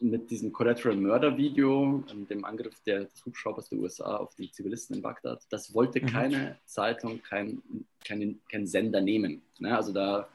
mit 0.00 0.30
diesem 0.30 0.52
Collateral 0.52 0.96
Murder 0.96 1.36
Video, 1.36 2.04
dem 2.30 2.44
Angriff 2.44 2.80
der, 2.84 3.04
des 3.04 3.24
Hubschraubers 3.24 3.68
der 3.68 3.78
USA 3.78 4.16
auf 4.16 4.34
die 4.34 4.50
Zivilisten 4.50 4.96
in 4.96 5.02
Bagdad, 5.02 5.44
das 5.50 5.74
wollte 5.74 6.00
mhm. 6.00 6.06
keine 6.06 6.58
Zeitung, 6.64 7.20
kein, 7.22 7.62
kein, 8.04 8.40
kein 8.50 8.66
Sender 8.66 9.00
nehmen. 9.00 9.42
Ne? 9.58 9.76
Also 9.76 9.92
da, 9.92 10.28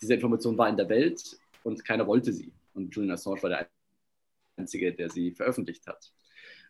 diese 0.00 0.14
Information 0.14 0.58
war 0.58 0.68
in 0.68 0.76
der 0.76 0.88
Welt 0.88 1.38
und 1.68 1.84
keiner 1.84 2.06
wollte 2.06 2.32
sie. 2.32 2.52
Und 2.74 2.94
Julian 2.94 3.14
Assange 3.14 3.42
war 3.42 3.50
der 3.50 3.68
Einzige, 4.56 4.92
der 4.92 5.10
sie 5.10 5.32
veröffentlicht 5.32 5.86
hat. 5.86 6.12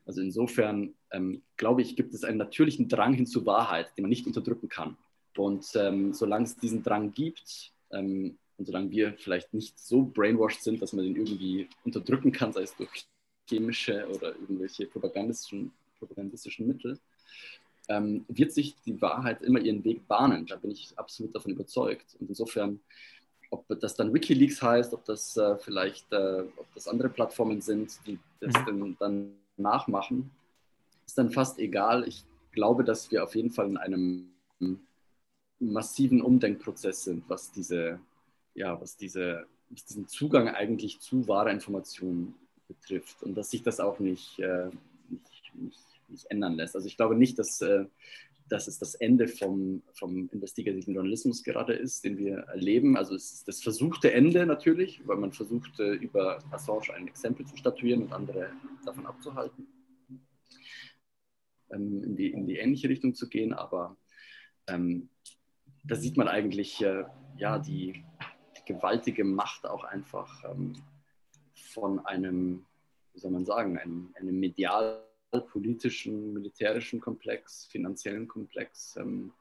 Also 0.07 0.23
insofern, 0.23 0.95
ähm, 1.11 1.43
glaube 1.57 1.83
ich, 1.83 1.97
gibt 1.97 2.15
es 2.15 2.25
einen 2.25 2.39
natürlichen 2.39 2.89
Drang 2.89 3.13
hin 3.13 3.27
zur 3.27 3.45
Wahrheit, 3.47 3.93
den 3.97 4.03
man 4.03 4.11
nicht 4.11 4.27
unterdrücken 4.27 4.69
kann. 4.69 4.97
Und 5.37 5.67
ähm, 5.75 6.13
solange 6.15 6.45
es 6.45 6.57
diesen 6.57 6.83
Drang 6.83 7.13
gibt, 7.13 7.73
ähm, 7.93 8.39
und 8.57 8.67
solange 8.67 8.91
wir 8.91 9.15
vielleicht 9.15 9.55
nicht 9.55 9.79
so 9.79 10.03
brainwashed 10.03 10.63
sind, 10.63 10.83
dass 10.83 10.93
man 10.93 11.05
den 11.05 11.15
irgendwie 11.15 11.69
unterdrücken 11.85 12.33
kann, 12.33 12.53
sei 12.53 12.63
es 12.63 12.75
durch 12.75 13.07
chemische 13.49 14.07
oder 14.09 14.35
irgendwelche 14.35 14.87
propagandistischen, 14.87 15.73
propagandistischen 15.99 16.67
Mittel, 16.67 16.99
ähm, 17.89 18.25
wird 18.29 18.53
sich 18.53 18.75
die 18.85 19.01
Wahrheit 19.01 19.43
immer 19.43 19.61
ihren 19.61 19.85
Weg 19.85 20.07
bahnen. 20.09 20.45
Da 20.47 20.57
bin 20.57 20.73
ich 20.73 20.93
absolut 20.97 21.35
davon 21.35 21.53
überzeugt. 21.53 22.17
Und 22.19 22.29
insofern, 22.29 22.81
ob 23.51 23.65
das 23.81 23.95
dann 23.95 24.13
Wikileaks 24.13 24.61
heißt, 24.63 24.93
ob 24.95 25.05
das 25.05 25.37
äh, 25.37 25.57
vielleicht 25.59 26.13
äh, 26.13 26.45
ob 26.57 26.67
das 26.75 26.89
andere 26.89 27.09
Plattformen 27.09 27.61
sind, 27.61 27.99
die 28.07 28.19
das 28.41 28.55
mhm. 28.67 28.97
dann, 28.99 29.35
nachmachen, 29.57 30.31
ist 31.05 31.19
dann 31.19 31.31
fast 31.31 31.59
egal. 31.59 32.07
Ich 32.07 32.25
glaube, 32.53 32.85
dass 32.85 33.11
wir 33.11 33.25
auf 33.25 33.35
jeden 33.35 33.51
Fall 33.51 33.67
in 33.67 33.77
einem 33.77 34.31
massiven 35.59 36.23
Umdenkprozess 36.23 37.03
sind, 37.03 37.29
was 37.29 37.51
diese 37.51 37.99
ja, 38.59 38.81
was, 38.81 38.97
diese, 38.97 39.47
was 39.71 39.85
diesen 39.85 40.09
Zugang 40.09 40.49
eigentlich 40.49 41.01
zu 41.01 41.29
wahrer 41.29 41.51
Information 41.51 42.35
betrifft 42.67 43.23
und 43.23 43.35
dass 43.35 43.51
sich 43.51 43.63
das 43.63 43.81
auch 43.81 44.01
nicht, 44.01 44.39
äh, 44.41 44.71
nicht, 45.09 45.55
nicht, 45.55 45.81
nicht, 46.09 46.31
ändern 46.31 46.55
lässt. 46.55 46.75
Also 46.75 46.87
ich 46.87 46.97
glaube 46.97 47.15
nicht, 47.15 47.39
dass, 47.39 47.61
äh, 47.63 47.87
dass 48.49 48.69
es 48.69 48.79
das 48.79 48.95
Ende 48.95 49.29
vom, 49.29 49.83
vom 49.93 50.29
investigativen 50.33 50.95
Journalismus 50.95 51.43
gerade 51.43 51.75
ist, 51.75 52.05
den 52.05 52.19
wir 52.19 52.39
erleben. 52.39 52.97
Also 52.97 53.15
es 53.15 53.33
ist 53.33 53.49
das 53.49 53.63
versuchte 53.63 54.13
Ende 54.13 54.47
natürlich, 54.47 55.07
weil 55.07 55.17
man 55.17 55.33
versucht, 55.33 55.79
äh, 55.81 55.93
über 55.95 56.43
Assange 56.51 56.95
ein 56.95 57.09
Exempel 57.09 57.47
zu 57.47 57.57
statuieren 57.57 58.03
und 58.03 58.13
andere 58.13 58.51
davon 58.85 59.07
abzuhalten, 59.07 59.67
ähm, 61.71 62.03
in, 62.03 62.17
die, 62.17 62.31
in 62.31 62.47
die 62.47 62.57
ähnliche 62.57 62.89
Richtung 62.89 63.15
zu 63.15 63.29
gehen. 63.29 63.53
Aber 63.53 63.97
ähm, 64.67 65.09
da 65.85 65.97
sieht 65.97 66.17
man 66.17 66.29
eigentlich 66.29 66.83
äh, 66.83 67.05
ja, 67.37 67.59
die, 67.59 68.05
gewaltige 68.69 69.25
Macht 69.25 69.67
auch 69.67 69.83
einfach 69.83 70.45
ähm, 70.45 70.75
von 71.73 72.05
einem, 72.05 72.67
wie 73.15 73.19
soll 73.19 73.31
man 73.31 73.45
sagen, 73.45 73.79
einem, 73.79 74.15
einem 74.15 74.39
medial 74.39 75.03
politischen, 75.31 76.33
militärischen 76.33 77.01
Komplex, 77.01 77.67
finanziellen 77.67 78.27
Komplex, 78.27 78.97
ähm, 78.97 79.33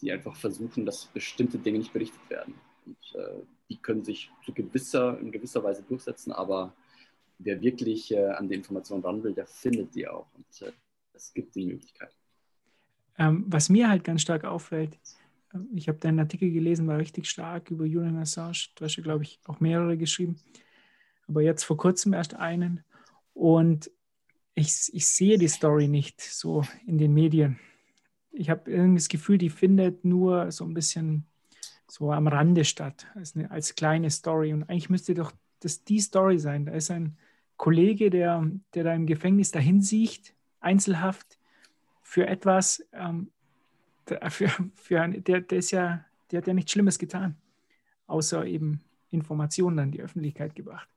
die 0.00 0.12
einfach 0.12 0.36
versuchen, 0.36 0.86
dass 0.86 1.06
bestimmte 1.06 1.58
Dinge 1.58 1.78
nicht 1.78 1.92
berichtet 1.92 2.28
werden. 2.28 2.54
Und 2.86 3.20
äh, 3.20 3.42
die 3.68 3.76
können 3.76 4.04
sich 4.04 4.30
zu 4.44 4.52
gewisser, 4.52 5.18
in 5.20 5.30
gewisser 5.30 5.62
Weise 5.62 5.82
durchsetzen, 5.82 6.32
aber 6.32 6.74
wer 7.38 7.60
wirklich 7.60 8.12
äh, 8.12 8.26
an 8.30 8.48
die 8.48 8.54
Information 8.54 9.00
ran 9.00 9.22
will, 9.22 9.34
der 9.34 9.46
findet 9.46 9.94
die 9.94 10.06
auch. 10.06 10.26
Und 10.34 10.66
äh, 10.66 10.72
es 11.12 11.32
gibt 11.32 11.54
die 11.54 11.66
Möglichkeit. 11.66 12.14
Ähm, 13.18 13.44
was 13.46 13.68
mir 13.68 13.88
halt 13.88 14.04
ganz 14.04 14.22
stark 14.22 14.44
auffällt, 14.44 14.98
ich 15.74 15.88
habe 15.88 15.98
deinen 15.98 16.18
Artikel 16.18 16.50
gelesen, 16.50 16.86
war 16.86 16.98
richtig 16.98 17.28
stark 17.28 17.70
über 17.70 17.84
Julian 17.84 18.16
Assange. 18.16 18.68
Du 18.74 18.84
hast 18.84 18.96
ja, 18.96 19.02
glaube 19.02 19.24
ich, 19.24 19.38
auch 19.44 19.60
mehrere 19.60 19.98
geschrieben. 19.98 20.36
Aber 21.28 21.42
jetzt 21.42 21.64
vor 21.64 21.76
kurzem 21.76 22.14
erst 22.14 22.34
einen. 22.34 22.84
Und 23.34 23.90
ich, 24.54 24.90
ich 24.92 25.06
sehe 25.06 25.38
die 25.38 25.48
Story 25.48 25.88
nicht 25.88 26.20
so 26.20 26.64
in 26.86 26.98
den 26.98 27.14
Medien. 27.14 27.58
Ich 28.32 28.50
habe 28.50 28.70
irgendwie 28.70 28.98
das 28.98 29.08
Gefühl, 29.08 29.38
die 29.38 29.50
findet 29.50 30.04
nur 30.04 30.50
so 30.52 30.64
ein 30.64 30.74
bisschen 30.74 31.26
so 31.86 32.10
am 32.12 32.26
Rande 32.26 32.64
statt, 32.64 33.06
als, 33.14 33.36
eine, 33.36 33.50
als 33.50 33.74
kleine 33.74 34.10
Story. 34.10 34.52
Und 34.52 34.64
eigentlich 34.64 34.90
müsste 34.90 35.14
doch 35.14 35.32
das 35.60 35.84
die 35.84 36.00
Story 36.00 36.38
sein. 36.38 36.66
Da 36.66 36.72
ist 36.72 36.90
ein 36.90 37.16
Kollege, 37.56 38.10
der, 38.10 38.50
der 38.74 38.84
da 38.84 38.94
im 38.94 39.06
Gefängnis 39.06 39.50
dahin 39.50 39.82
sieht, 39.82 40.34
Einzelhaft, 40.60 41.38
für 42.02 42.26
etwas, 42.26 42.84
ähm, 42.92 43.30
für, 44.28 44.50
für 44.74 45.08
der, 45.08 45.40
der 45.40 45.58
ist 45.58 45.70
ja, 45.70 46.04
der 46.30 46.38
hat 46.38 46.46
ja 46.46 46.54
nichts 46.54 46.72
Schlimmes 46.72 46.98
getan, 46.98 47.36
außer 48.06 48.44
eben 48.46 48.80
Informationen 49.10 49.78
an 49.78 49.90
die 49.92 50.02
Öffentlichkeit 50.02 50.54
gebracht. 50.54 50.91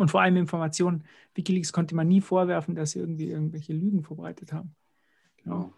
Und 0.00 0.10
vor 0.10 0.22
allem 0.22 0.38
Informationen, 0.38 1.04
Wikileaks 1.34 1.74
konnte 1.74 1.94
man 1.94 2.08
nie 2.08 2.22
vorwerfen, 2.22 2.74
dass 2.74 2.92
sie 2.92 3.00
irgendwie 3.00 3.28
irgendwelche 3.28 3.74
Lügen 3.74 4.02
verbreitet 4.02 4.50
haben. 4.50 4.74
Genau. 5.44 5.74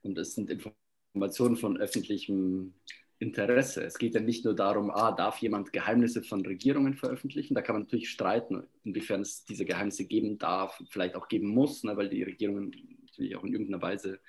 Und 0.00 0.16
es 0.16 0.34
sind 0.34 0.48
Informationen 0.48 1.56
von 1.56 1.76
öffentlichem 1.76 2.72
Interesse. 3.18 3.84
Es 3.84 3.98
geht 3.98 4.14
ja 4.14 4.20
nicht 4.22 4.46
nur 4.46 4.54
darum, 4.56 4.90
ah, 4.90 5.12
darf 5.12 5.42
jemand 5.42 5.74
Geheimnisse 5.74 6.22
von 6.22 6.40
Regierungen 6.46 6.94
veröffentlichen? 6.94 7.54
Da 7.54 7.60
kann 7.60 7.74
man 7.74 7.82
natürlich 7.82 8.08
streiten, 8.08 8.66
inwiefern 8.82 9.20
es 9.20 9.44
diese 9.44 9.66
Geheimnisse 9.66 10.06
geben 10.06 10.38
darf, 10.38 10.82
vielleicht 10.88 11.14
auch 11.14 11.28
geben 11.28 11.48
muss, 11.48 11.84
ne, 11.84 11.94
weil 11.98 12.08
die 12.08 12.22
Regierungen 12.22 12.74
natürlich 13.02 13.36
auch 13.36 13.44
in 13.44 13.52
irgendeiner 13.52 13.82
Weise 13.82 14.20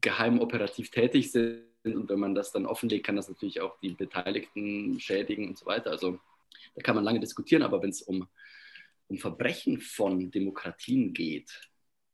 geheim 0.00 0.40
operativ 0.40 0.90
tätig 0.90 1.30
sind. 1.30 1.62
Und 1.84 2.08
wenn 2.08 2.18
man 2.18 2.34
das 2.34 2.50
dann 2.50 2.66
offenlegt, 2.66 3.06
kann 3.06 3.14
das 3.14 3.28
natürlich 3.28 3.60
auch 3.60 3.78
die 3.78 3.90
Beteiligten 3.90 4.98
schädigen 4.98 5.46
und 5.46 5.56
so 5.56 5.66
weiter. 5.66 5.92
Also 5.92 6.18
da 6.74 6.82
kann 6.82 6.94
man 6.94 7.04
lange 7.04 7.20
diskutieren, 7.20 7.62
aber 7.62 7.82
wenn 7.82 7.90
es 7.90 8.02
um, 8.02 8.28
um 9.08 9.18
Verbrechen 9.18 9.80
von 9.80 10.30
Demokratien 10.30 11.12
geht 11.12 11.68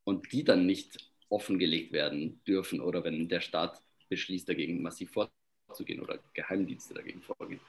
und 0.04 0.32
die 0.32 0.44
dann 0.44 0.66
nicht 0.66 0.98
offengelegt 1.28 1.92
werden 1.92 2.40
dürfen 2.46 2.80
oder 2.80 3.04
wenn 3.04 3.28
der 3.28 3.40
Staat 3.40 3.80
beschließt, 4.08 4.48
dagegen 4.48 4.82
massiv 4.82 5.10
vorzugehen 5.12 6.00
oder 6.00 6.18
Geheimdienste 6.34 6.94
dagegen 6.94 7.22
vorgehen, 7.22 7.60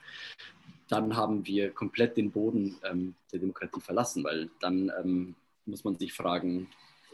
dann 0.88 1.16
haben 1.16 1.46
wir 1.48 1.72
komplett 1.72 2.18
den 2.18 2.32
Boden 2.32 2.78
ähm, 2.84 3.16
der 3.32 3.40
Demokratie 3.40 3.82
verlassen, 3.82 4.24
weil 4.24 4.52
dann 4.60 4.92
ähm, 5.02 5.36
muss 5.66 5.84
man 5.84 5.98
sich 5.98 6.14
fragen, 6.14 6.70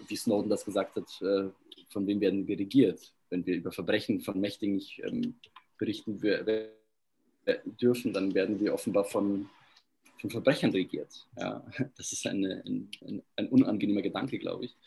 wie 0.07 0.15
Snowden 0.15 0.49
das 0.49 0.65
gesagt 0.65 0.95
hat, 0.95 1.21
äh, 1.21 1.49
von 1.89 2.07
wem 2.07 2.19
werden 2.19 2.47
wir 2.47 2.57
regiert? 2.57 3.13
Wenn 3.29 3.45
wir 3.45 3.55
über 3.55 3.71
Verbrechen 3.71 4.21
von 4.21 4.39
Mächtigen 4.39 4.75
nicht 4.75 5.01
ähm, 5.03 5.35
berichten 5.77 6.21
wir, 6.21 6.45
dürfen, 7.65 8.13
dann 8.13 8.33
werden 8.33 8.59
wir 8.59 8.73
offenbar 8.73 9.05
von, 9.05 9.49
von 10.19 10.29
Verbrechern 10.29 10.71
regiert. 10.71 11.27
Ja, 11.37 11.65
das 11.97 12.11
ist 12.11 12.25
eine, 12.27 12.63
ein, 12.65 12.89
ein, 13.35 13.47
unangenehmer 13.49 14.01
Gedanke, 14.01 14.39
glaube 14.39 14.65
ich. 14.65 14.77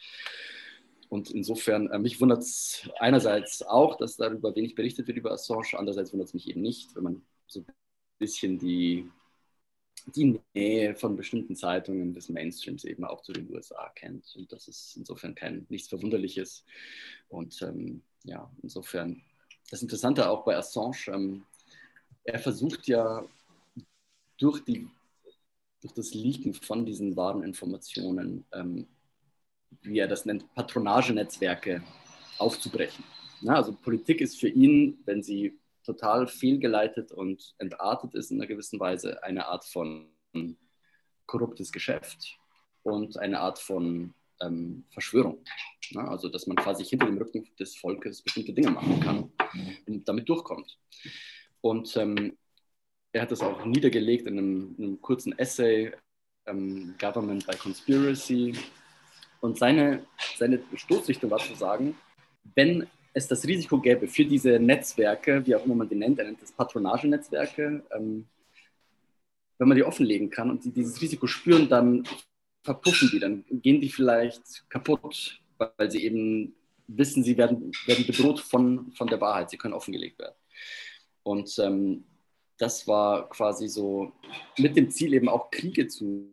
Und 1.08 1.30
insofern, 1.30 1.90
äh, 1.90 1.99
mich 1.99 2.20
wundert 2.20 2.42
es 2.42 2.88
einerseits 2.99 3.62
auch, 3.62 3.96
dass 3.96 4.16
darüber 4.16 4.54
wenig 4.56 4.75
berichtet 4.75 5.06
wird 5.06 5.18
über 5.18 5.32
Assange, 5.32 5.75
andererseits 5.75 6.12
wundert 6.12 6.28
es 6.28 6.34
mich 6.34 6.49
eben 6.49 6.62
nicht, 6.62 6.94
wenn 6.96 7.04
man 7.04 7.23
so 7.46 7.61
ein 7.61 7.66
bisschen 8.18 8.58
die, 8.58 9.08
die 10.06 10.40
Nähe 10.54 10.94
von 10.94 11.16
bestimmten 11.16 11.56
Zeitungen 11.56 12.14
des 12.14 12.28
Mainstreams 12.28 12.84
eben 12.84 13.04
auch 13.04 13.23
zu 13.23 13.32
den 13.32 13.50
USA 13.52 13.90
kennt. 13.94 14.34
Und 14.37 14.52
das 14.52 14.68
ist 14.68 14.96
insofern 14.96 15.34
kein 15.34 15.66
nichts 15.68 15.88
Verwunderliches. 15.88 16.64
Und 17.28 17.61
ähm, 17.62 18.02
ja, 18.25 18.50
insofern 18.62 19.23
das 19.70 19.82
Interessante 19.82 20.28
auch 20.28 20.44
bei 20.44 20.56
Assange, 20.56 21.08
ähm, 21.08 21.44
er 22.25 22.38
versucht 22.38 22.88
ja 22.88 23.25
durch, 24.38 24.64
die, 24.64 24.88
durch 25.81 25.95
das 25.95 26.14
Leaken 26.14 26.54
von 26.54 26.85
diesen 26.85 27.16
wahren 27.16 27.43
Informationen, 27.43 28.45
ähm, 28.52 28.87
wie 29.83 29.99
er 29.99 30.09
das 30.09 30.25
nennt, 30.25 30.52
Patronagenetzwerke 30.54 31.83
aufzubrechen. 32.38 33.04
Na, 33.43 33.57
also 33.57 33.73
Politik 33.73 34.21
ist 34.21 34.40
für 34.40 34.49
ihn, 34.49 34.99
wenn 35.04 35.23
sie 35.23 35.59
total 35.85 36.26
fehlgeleitet 36.26 37.12
und 37.12 37.54
entartet 37.59 38.14
ist 38.14 38.31
in 38.31 38.38
einer 38.38 38.47
gewissen 38.47 38.81
Weise, 38.81 39.23
eine 39.23 39.47
Art 39.47 39.64
von 39.66 40.09
korruptes 41.26 41.71
Geschäft 41.73 42.38
und 42.83 43.19
eine 43.19 43.40
Art 43.40 43.59
von 43.59 44.14
ähm, 44.40 44.85
Verschwörung. 44.90 45.45
Ja, 45.90 46.09
also, 46.09 46.28
dass 46.28 46.47
man 46.47 46.57
quasi 46.57 46.85
hinter 46.85 47.07
dem 47.07 47.19
Rücken 47.19 47.47
des 47.59 47.76
Volkes 47.76 48.23
bestimmte 48.23 48.52
Dinge 48.52 48.71
machen 48.71 49.00
kann 49.00 49.33
und 49.87 50.09
damit 50.09 50.28
durchkommt. 50.28 50.78
Und 51.64 51.97
ähm, 51.97 52.37
er 53.12 53.23
hat 53.23 53.30
das 53.30 53.40
auch 53.40 53.64
niedergelegt 53.64 54.26
in 54.26 54.37
einem, 54.37 54.75
in 54.76 54.85
einem 54.85 55.00
kurzen 55.00 55.33
Essay, 55.38 55.92
ähm, 56.44 56.94
Government 57.00 57.47
by 57.47 57.56
Conspiracy. 57.56 58.54
Und 59.40 59.59
seine, 59.59 60.04
seine 60.37 60.61
Stoßrichtung 60.75 61.30
war 61.30 61.38
zu 61.38 61.54
sagen, 61.54 61.97
wenn 62.54 62.87
es 63.14 63.28
das 63.28 63.47
Risiko 63.47 63.80
gäbe 63.80 64.06
für 64.09 64.26
diese 64.26 64.59
Netzwerke, 64.59 65.47
wie 65.47 65.54
auch 65.54 65.64
immer 65.64 65.76
man 65.76 65.88
die 65.88 65.94
nennt, 65.94 66.18
er 66.18 66.26
nennt 66.26 66.42
das 66.42 66.52
Patronagenetzwerke, 66.52 67.83
ähm, 67.92 68.26
wenn 69.56 69.68
man 69.68 69.76
die 69.78 69.85
offenlegen 69.85 70.28
kann 70.28 70.50
und 70.50 70.66
die 70.66 70.71
dieses 70.71 71.00
Risiko 71.00 71.26
spüren, 71.26 71.71
dann 71.71 72.04
verpuffen 72.62 73.09
die, 73.11 73.21
dann 73.21 73.42
gehen 73.49 73.80
die 73.80 73.88
vielleicht 73.88 74.68
kaputt, 74.68 75.40
weil 75.56 75.90
sie 75.90 76.04
eben 76.04 76.54
wissen, 76.88 77.25
sie 77.25 77.38
werden, 77.38 77.73
werden 77.87 78.06
bedroht 78.06 78.40
von, 78.40 78.92
von 78.92 79.06
der 79.06 79.23
Wahrheit, 79.23 79.49
sie 79.49 79.56
können 79.56 79.73
offengelegt 79.73 80.18
werden. 80.18 80.35
Und 81.25 81.59
ähm, 81.59 82.04
das 82.59 82.87
war 82.87 83.28
quasi 83.28 83.69
so 83.69 84.12
mit 84.59 84.76
dem 84.76 84.90
Ziel 84.90 85.14
eben 85.14 85.28
auch 85.28 85.50
Kriege 85.50 85.88
zu 85.88 86.31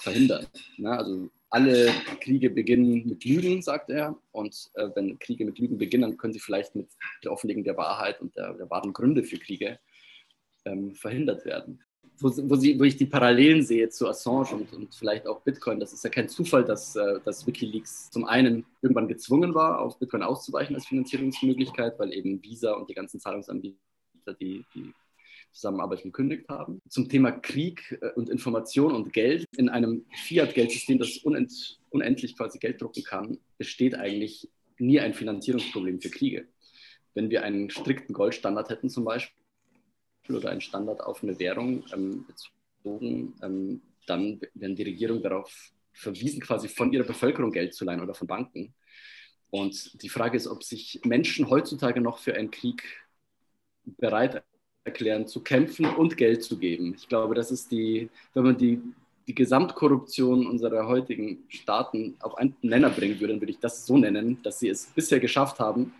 verhindern. 0.00 0.46
Ne? 0.76 0.90
Also 0.90 1.30
alle 1.48 1.90
Kriege 2.20 2.50
beginnen 2.50 3.08
mit 3.08 3.24
Lügen, 3.24 3.62
sagt 3.62 3.88
er. 3.88 4.18
Und 4.32 4.70
äh, 4.74 4.90
wenn 4.94 5.18
Kriege 5.18 5.44
mit 5.46 5.58
Lügen 5.58 5.78
beginnen, 5.78 6.02
dann 6.02 6.16
können 6.18 6.32
sie 6.32 6.40
vielleicht 6.40 6.74
mit 6.74 6.90
der 7.22 7.32
Offenlegung 7.32 7.64
der 7.64 7.76
Wahrheit 7.76 8.20
und 8.20 8.36
der, 8.36 8.54
der 8.54 8.68
wahren 8.68 8.92
Gründe 8.92 9.24
für 9.24 9.38
Kriege 9.38 9.78
ähm, 10.66 10.94
verhindert 10.94 11.44
werden 11.46 11.82
wo, 12.18 12.32
wo, 12.48 12.56
sie, 12.56 12.78
wo 12.78 12.84
ich 12.84 12.96
die 12.96 13.06
Parallelen 13.06 13.62
sehe 13.62 13.88
zu 13.88 14.08
Assange 14.08 14.52
und, 14.52 14.72
und 14.72 14.94
vielleicht 14.94 15.26
auch 15.26 15.40
Bitcoin. 15.40 15.80
Das 15.80 15.92
ist 15.92 16.04
ja 16.04 16.10
kein 16.10 16.28
Zufall, 16.28 16.64
dass, 16.64 16.96
äh, 16.96 17.20
dass 17.24 17.46
Wikileaks 17.46 18.10
zum 18.10 18.24
einen 18.24 18.64
irgendwann 18.82 19.08
gezwungen 19.08 19.54
war, 19.54 19.80
auf 19.80 19.98
Bitcoin 19.98 20.22
auszuweichen 20.22 20.74
als 20.76 20.86
Finanzierungsmöglichkeit, 20.86 21.98
weil 21.98 22.12
eben 22.12 22.42
Visa 22.42 22.72
und 22.72 22.88
die 22.88 22.94
ganzen 22.94 23.20
Zahlungsanbieter 23.20 23.78
die, 24.40 24.64
die 24.74 24.92
Zusammenarbeit 25.52 26.02
gekündigt 26.02 26.48
haben. 26.48 26.80
Zum 26.88 27.08
Thema 27.08 27.32
Krieg 27.32 27.98
äh, 28.00 28.10
und 28.14 28.28
Information 28.28 28.94
und 28.94 29.12
Geld 29.12 29.46
in 29.56 29.68
einem 29.68 30.04
Fiat-Geldsystem, 30.24 30.98
das 30.98 31.18
unend, 31.18 31.80
unendlich 31.90 32.36
quasi 32.36 32.58
Geld 32.58 32.80
drucken 32.80 33.04
kann, 33.04 33.38
besteht 33.58 33.94
eigentlich 33.94 34.48
nie 34.78 35.00
ein 35.00 35.14
Finanzierungsproblem 35.14 36.00
für 36.00 36.10
Kriege. 36.10 36.48
Wenn 37.14 37.30
wir 37.30 37.44
einen 37.44 37.70
strikten 37.70 38.12
Goldstandard 38.12 38.70
hätten 38.70 38.90
zum 38.90 39.04
Beispiel, 39.04 39.43
oder 40.28 40.50
ein 40.50 40.60
Standard 40.60 41.02
auf 41.02 41.22
eine 41.22 41.38
Währung 41.38 41.84
ähm, 41.92 42.26
bezogen, 42.26 43.34
ähm, 43.42 43.82
dann 44.06 44.40
werden 44.54 44.76
die 44.76 44.82
Regierung 44.82 45.22
darauf 45.22 45.72
verwiesen, 45.92 46.40
quasi 46.40 46.68
von 46.68 46.92
ihrer 46.92 47.04
Bevölkerung 47.04 47.52
Geld 47.52 47.74
zu 47.74 47.84
leihen 47.84 48.00
oder 48.00 48.14
von 48.14 48.26
Banken. 48.26 48.74
Und 49.50 50.02
die 50.02 50.08
Frage 50.08 50.36
ist, 50.36 50.48
ob 50.48 50.64
sich 50.64 51.00
Menschen 51.04 51.48
heutzutage 51.48 52.00
noch 52.00 52.18
für 52.18 52.34
einen 52.34 52.50
Krieg 52.50 52.82
bereit 53.84 54.42
erklären, 54.84 55.26
zu 55.26 55.42
kämpfen 55.42 55.86
und 55.86 56.16
Geld 56.16 56.42
zu 56.42 56.58
geben. 56.58 56.94
Ich 56.96 57.08
glaube, 57.08 57.34
das 57.34 57.50
ist 57.50 57.70
die, 57.70 58.10
wenn 58.34 58.42
man 58.42 58.58
die, 58.58 58.80
die 59.26 59.34
Gesamtkorruption 59.34 60.46
unserer 60.46 60.86
heutigen 60.86 61.44
Staaten 61.48 62.16
auf 62.20 62.36
einen 62.36 62.56
Nenner 62.62 62.90
bringen 62.90 63.20
würde, 63.20 63.34
dann 63.34 63.40
würde 63.40 63.52
ich 63.52 63.60
das 63.60 63.86
so 63.86 63.96
nennen, 63.96 64.42
dass 64.42 64.58
sie 64.58 64.68
es 64.68 64.86
bisher 64.86 65.20
geschafft 65.20 65.60
haben, 65.60 65.94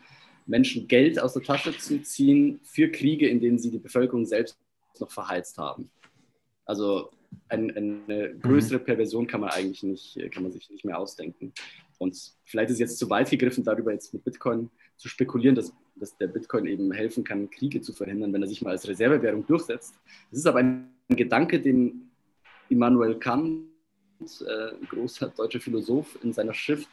Menschen 0.47 0.89
Geld 0.89 1.19
aus 1.19 1.33
der 1.33 1.43
Tasche 1.43 1.77
zu 1.77 2.03
ziehen 2.03 2.61
für 2.63 2.91
Kriege, 2.91 3.29
in 3.29 3.41
denen 3.41 3.59
sie 3.59 3.71
die 3.71 3.79
Bevölkerung 3.79 4.27
selbst 4.27 4.59
noch 5.01 5.11
verheizt 5.11 5.59
haben. 5.59 5.91
Also 6.65 7.11
ein, 7.49 7.75
eine 7.77 8.37
größere 8.39 8.79
mhm. 8.79 8.85
Perversion 8.85 9.27
kann 9.27 9.41
man 9.41 9.51
eigentlich 9.51 9.83
nicht, 9.83 10.19
kann 10.33 10.43
man 10.43 10.53
sich 10.53 10.71
nicht 10.71 10.85
mehr 10.85 10.99
ausdenken. 10.99 11.53
Und 11.99 12.17
vielleicht 12.45 12.71
ist 12.71 12.75
es 12.75 12.81
jetzt 12.81 12.99
zu 12.99 13.11
weit 13.11 13.31
gegriffen, 13.31 13.65
darüber 13.65 13.93
jetzt 13.93 14.13
mit 14.13 14.25
Bitcoin 14.25 14.71
zu 14.97 15.09
spekulieren, 15.09 15.55
dass, 15.55 15.73
dass 15.97 16.17
der 16.17 16.29
Bitcoin 16.29 16.67
eben 16.67 16.93
helfen 16.93 17.25
kann, 17.25 17.51
Kriege 17.51 17.81
zu 17.81 17.93
verhindern, 17.93 18.33
wenn 18.33 18.43
er 18.43 18.49
sich 18.49 18.63
mal 18.63 18.71
als 18.71 18.87
Reservewährung 18.87 19.47
durchsetzt. 19.47 19.95
Das 20.31 20.39
ist 20.39 20.47
aber 20.47 20.61
ein 20.61 20.89
Gedanke, 21.09 21.61
den 21.61 22.11
Immanuel 22.69 23.19
Kant, 23.19 23.67
äh, 24.21 24.87
großer 24.87 25.29
deutscher 25.37 25.61
Philosoph, 25.61 26.19
in 26.23 26.33
seiner 26.33 26.55
Schrift 26.55 26.89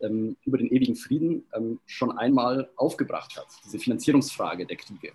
ähm, 0.00 0.36
über 0.44 0.58
den 0.58 0.68
ewigen 0.68 0.96
Frieden 0.96 1.44
ähm, 1.54 1.80
schon 1.86 2.16
einmal 2.18 2.70
aufgebracht 2.76 3.36
hat, 3.36 3.46
diese 3.64 3.78
Finanzierungsfrage 3.78 4.66
der 4.66 4.76
Kriege. 4.76 5.12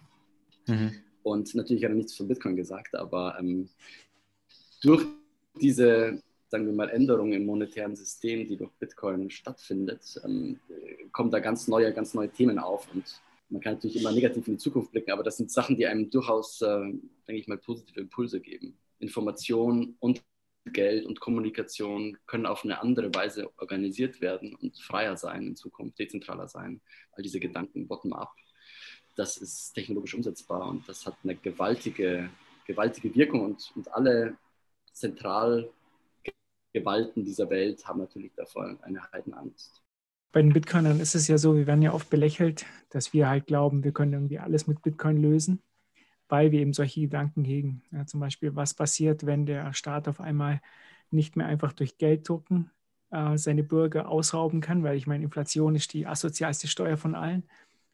Mhm. 0.68 0.92
Und 1.24 1.54
natürlich 1.56 1.84
hat 1.84 1.92
er 1.92 1.96
nichts 1.96 2.16
von 2.16 2.28
Bitcoin 2.28 2.56
gesagt, 2.56 2.96
aber 2.96 3.38
ähm, 3.40 3.70
durch 4.82 5.06
diese, 5.60 6.22
sagen 6.50 6.66
wir 6.66 6.74
mal, 6.74 6.90
Änderung 6.90 7.34
im 7.34 7.46
monetären 7.46 7.96
System, 7.96 8.48
die 8.48 8.58
durch 8.58 8.72
Bitcoin 8.80 9.30
stattfindet, 9.30 10.20
ähm, 10.26 10.60
kommen 11.12 11.30
da 11.30 11.40
ganz 11.40 11.68
neue, 11.68 11.94
ganz 11.94 12.14
neue 12.14 12.30
Themen 12.30 12.58
auf 12.58 12.92
und 12.94 13.22
man 13.50 13.62
kann 13.62 13.74
natürlich 13.74 14.00
immer 14.00 14.14
negativ 14.14 14.48
in 14.48 14.54
die 14.54 14.60
Zukunft 14.60 14.92
blicken, 14.92 15.12
aber 15.12 15.24
das 15.24 15.38
sind 15.38 15.52
Sachen, 15.52 15.76
die 15.76 15.86
einem 15.86 16.10
durchaus, 16.10 16.62
äh, 16.62 16.80
denke 17.28 17.42
ich 17.42 17.48
mal, 17.48 17.58
positive 17.58 18.00
Impulse 18.00 18.40
geben. 18.40 18.78
Information 19.00 19.96
und 20.00 20.22
Geld 20.66 21.06
und 21.06 21.20
Kommunikation 21.20 22.18
können 22.28 22.46
auf 22.46 22.64
eine 22.64 22.82
andere 22.82 23.14
Weise 23.14 23.52
organisiert 23.58 24.22
werden 24.22 24.56
und 24.56 24.78
freier 24.78 25.18
sein 25.18 25.48
in 25.48 25.56
Zukunft, 25.56 25.98
dezentraler 26.00 26.48
sein. 26.48 26.82
All 27.14 27.24
diese 27.24 27.40
Gedanken 27.40 27.88
bottom-up, 27.88 28.34
das 29.16 29.38
ist 29.38 29.74
technologisch 29.74 30.14
umsetzbar 30.14 30.68
und 30.70 30.88
das 30.88 31.06
hat 31.06 31.16
eine 31.24 31.36
gewaltige, 31.36 32.30
gewaltige 32.66 33.14
Wirkung 33.16 33.44
und, 33.46 33.72
und 33.76 33.92
alle 33.94 34.38
Zentralgewalten 34.94 35.72
dieser 37.26 37.50
Welt 37.50 37.86
haben 37.88 38.00
natürlich 38.00 38.34
davor 38.36 38.78
eine 38.82 39.02
Heidenangst. 39.12 39.82
Bei 40.32 40.42
den 40.42 40.54
Bitcoinern 40.54 41.00
ist 41.02 41.16
es 41.16 41.28
ja 41.28 41.38
so, 41.38 41.56
wir 41.58 41.68
werden 41.68 41.82
ja 41.82 41.92
oft 41.92 42.10
belächelt, 42.10 42.66
dass 42.90 43.12
wir 43.14 43.28
halt 43.28 43.48
glauben, 43.48 43.84
wir 43.84 43.92
können 43.92 44.14
irgendwie 44.14 44.40
alles 44.40 44.68
mit 44.68 44.82
Bitcoin 44.82 45.18
lösen 45.18 45.62
weil 46.32 46.52
wir 46.54 46.62
eben 46.62 46.72
solche 46.72 47.02
Gedanken 47.02 47.44
hegen. 47.44 47.84
Ja, 47.92 48.06
zum 48.06 48.22
Beispiel, 48.22 48.56
was 48.56 48.74
passiert, 48.74 49.26
wenn 49.26 49.46
der 49.46 49.74
Staat 49.74 50.08
auf 50.08 50.22
einmal 50.22 50.62
nicht 51.10 51.36
mehr 51.36 51.46
einfach 51.46 51.74
durch 51.74 51.98
Gelddrucken 51.98 52.72
äh, 53.12 53.38
seine 53.38 53.64
Bürger 53.64 54.08
ausrauben 54.08 54.62
kann, 54.62 54.82
weil 54.82 54.96
ich 54.96 55.08
meine, 55.08 55.26
Inflation 55.26 55.76
ist 55.76 55.92
die 55.92 56.08
asozialste 56.08 56.70
Steuer 56.70 56.96
von 56.96 57.16
allen, 57.16 57.44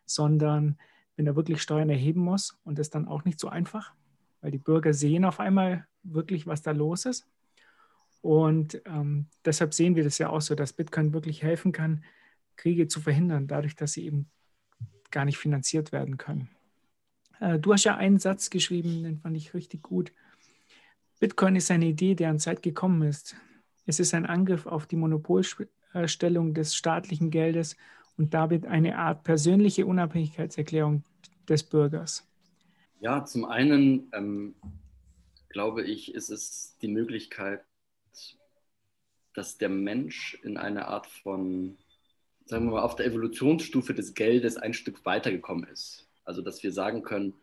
sondern 0.05 0.77
wenn 1.15 1.25
er 1.25 1.35
wirklich 1.35 1.63
Steuern 1.63 1.89
erheben 1.89 2.21
muss 2.21 2.59
und 2.63 2.77
das 2.77 2.91
dann 2.91 3.07
auch 3.07 3.25
nicht 3.25 3.39
so 3.39 3.49
einfach, 3.49 3.95
weil 4.41 4.51
die 4.51 4.59
Bürger 4.59 4.93
sehen 4.93 5.25
auf 5.25 5.39
einmal 5.39 5.87
wirklich, 6.03 6.45
was 6.45 6.61
da 6.61 6.71
los 6.71 7.05
ist. 7.05 7.27
Und 8.21 8.79
ähm, 8.85 9.25
deshalb 9.45 9.73
sehen 9.73 9.95
wir 9.95 10.03
das 10.03 10.19
ja 10.19 10.29
auch 10.29 10.41
so, 10.41 10.53
dass 10.53 10.73
Bitcoin 10.73 11.11
wirklich 11.11 11.41
helfen 11.41 11.71
kann, 11.71 12.03
Kriege 12.55 12.87
zu 12.87 13.01
verhindern, 13.01 13.47
dadurch, 13.47 13.75
dass 13.75 13.93
sie 13.93 14.05
eben 14.05 14.29
gar 15.09 15.25
nicht 15.25 15.39
finanziert 15.39 15.91
werden 15.91 16.17
können. 16.17 16.51
Äh, 17.39 17.59
du 17.59 17.73
hast 17.73 17.83
ja 17.83 17.95
einen 17.95 18.19
Satz 18.19 18.49
geschrieben, 18.49 19.03
den 19.03 19.19
fand 19.19 19.35
ich 19.37 19.53
richtig 19.53 19.83
gut. 19.83 20.11
Bitcoin 21.19 21.55
ist 21.55 21.71
eine 21.71 21.87
Idee, 21.87 22.15
deren 22.15 22.39
Zeit 22.39 22.61
gekommen 22.61 23.01
ist. 23.01 23.35
Es 23.85 23.99
ist 23.99 24.13
ein 24.13 24.25
Angriff 24.25 24.65
auf 24.67 24.85
die 24.85 24.97
Monopolstellung 24.97 26.53
des 26.53 26.75
staatlichen 26.75 27.31
Geldes 27.31 27.75
und 28.17 28.33
damit 28.33 28.65
eine 28.65 28.97
Art 28.97 29.23
persönliche 29.23 29.85
Unabhängigkeitserklärung 29.85 31.03
des 31.47 31.63
Bürgers. 31.63 32.27
Ja, 32.99 33.25
zum 33.25 33.45
einen 33.45 34.09
ähm, 34.13 34.55
glaube 35.49 35.83
ich, 35.83 36.13
ist 36.13 36.29
es 36.29 36.77
die 36.81 36.87
Möglichkeit, 36.87 37.63
dass 39.33 39.57
der 39.57 39.69
Mensch 39.69 40.37
in 40.43 40.57
eine 40.57 40.87
Art 40.87 41.07
von, 41.07 41.77
sagen 42.45 42.65
wir 42.65 42.73
mal, 42.73 42.81
auf 42.81 42.95
der 42.95 43.05
Evolutionsstufe 43.05 43.93
des 43.93 44.15
Geldes 44.15 44.57
ein 44.57 44.73
Stück 44.73 45.05
weitergekommen 45.05 45.69
ist. 45.69 46.06
Also, 46.27 46.41
dass 46.41 46.61
wir 46.61 46.71
sagen 46.71 47.01
können, 47.03 47.33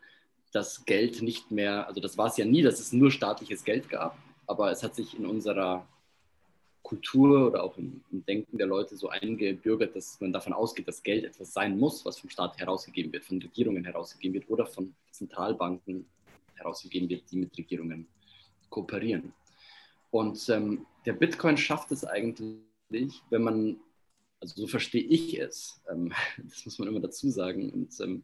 dass 0.51 0.85
Geld 0.85 1.21
nicht 1.21 1.51
mehr, 1.51 1.87
also 1.87 1.99
das 1.99 2.17
war 2.17 2.27
es 2.27 2.37
ja 2.37 2.45
nie, 2.45 2.61
dass 2.61 2.79
es 2.79 2.93
nur 2.93 3.11
staatliches 3.11 3.65
Geld 3.65 3.89
gab, 3.89 4.17
aber 4.47 4.71
es 4.71 4.83
hat 4.83 4.95
sich 4.95 5.17
in 5.17 5.25
unserer 5.25 5.85
Kultur 6.81 7.47
oder 7.47 7.63
auch 7.63 7.77
im, 7.77 8.03
im, 8.11 8.23
Denken 8.25 8.57
der 8.57 8.67
Leute 8.67 8.95
so 8.95 9.09
eingebürgert, 9.09 9.95
dass 9.95 10.21
man 10.21 10.31
davon 10.31 10.53
ausgeht, 10.53 10.87
dass 10.87 11.01
Geld 11.01 11.25
etwas 11.25 11.51
sein 11.51 11.79
muss, 11.79 12.05
was 12.05 12.19
vom 12.19 12.29
Staat 12.29 12.59
herausgegeben 12.59 13.11
wird, 13.11 13.25
von 13.25 13.41
Regierungen 13.41 13.83
herausgegeben 13.83 14.35
wird 14.35 14.49
oder 14.49 14.67
von 14.67 14.93
Zentralbanken 15.09 16.05
herausgegeben 16.53 17.09
wird, 17.09 17.23
die 17.31 17.37
mit 17.37 17.57
Regierungen 17.57 18.07
kooperieren. 18.69 19.33
Und 20.11 20.47
ähm, 20.49 20.85
der 21.05 21.13
Bitcoin 21.13 21.57
schafft 21.57 21.91
es 21.91 22.05
eigentlich, 22.05 23.21
wenn 23.29 23.41
man, 23.41 23.77
also 24.39 24.61
so 24.61 24.67
verstehe 24.67 25.03
ich 25.03 25.39
es, 25.39 25.81
ähm, 25.91 26.13
das 26.37 26.65
muss 26.65 26.77
man 26.77 26.87
immer 26.87 26.99
dazu 26.99 27.29
sagen, 27.29 27.71
und 27.71 27.99
ähm, 27.99 28.23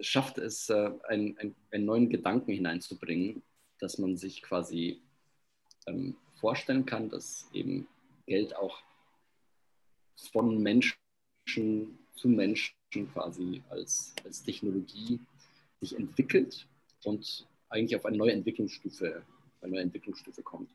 schafft 0.00 0.38
es, 0.38 0.68
äh, 0.68 0.90
ein, 1.08 1.36
ein, 1.38 1.54
einen 1.70 1.84
neuen 1.84 2.08
Gedanken 2.08 2.52
hineinzubringen, 2.52 3.42
dass 3.78 3.98
man 3.98 4.16
sich 4.16 4.42
quasi 4.42 5.00
ähm, 5.86 6.16
vorstellen 6.34 6.86
kann, 6.86 7.08
dass 7.08 7.48
eben 7.52 7.86
Geld 8.26 8.54
auch 8.56 8.78
von 10.32 10.62
Menschen 10.62 10.96
zu 12.14 12.28
Menschen 12.28 12.74
quasi 13.12 13.62
als, 13.70 14.14
als 14.24 14.42
Technologie 14.42 15.20
sich 15.80 15.96
entwickelt 15.96 16.66
und 17.04 17.46
eigentlich 17.68 17.96
auf 17.96 18.04
eine 18.04 18.16
neue 18.16 18.32
Entwicklungsstufe, 18.32 19.22
eine 19.60 19.72
neue 19.72 19.82
Entwicklungsstufe 19.82 20.42
kommt. 20.42 20.70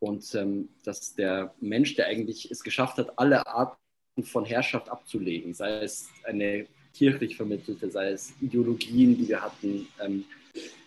Und 0.00 0.34
ähm, 0.34 0.68
dass 0.84 1.14
der 1.14 1.54
Mensch, 1.60 1.94
der 1.94 2.06
eigentlich 2.06 2.50
es 2.50 2.62
geschafft 2.62 2.98
hat, 2.98 3.18
alle 3.18 3.46
Arten 3.46 3.78
von 4.22 4.44
Herrschaft 4.44 4.88
abzulegen, 4.90 5.54
sei 5.54 5.82
es 5.82 6.10
eine 6.24 6.66
kirchlich 6.94 7.36
vermittelte, 7.36 7.90
sei 7.90 8.10
es 8.10 8.32
Ideologien, 8.40 9.16
die 9.16 9.28
wir 9.28 9.42
hatten, 9.42 9.86
ähm, 10.00 10.24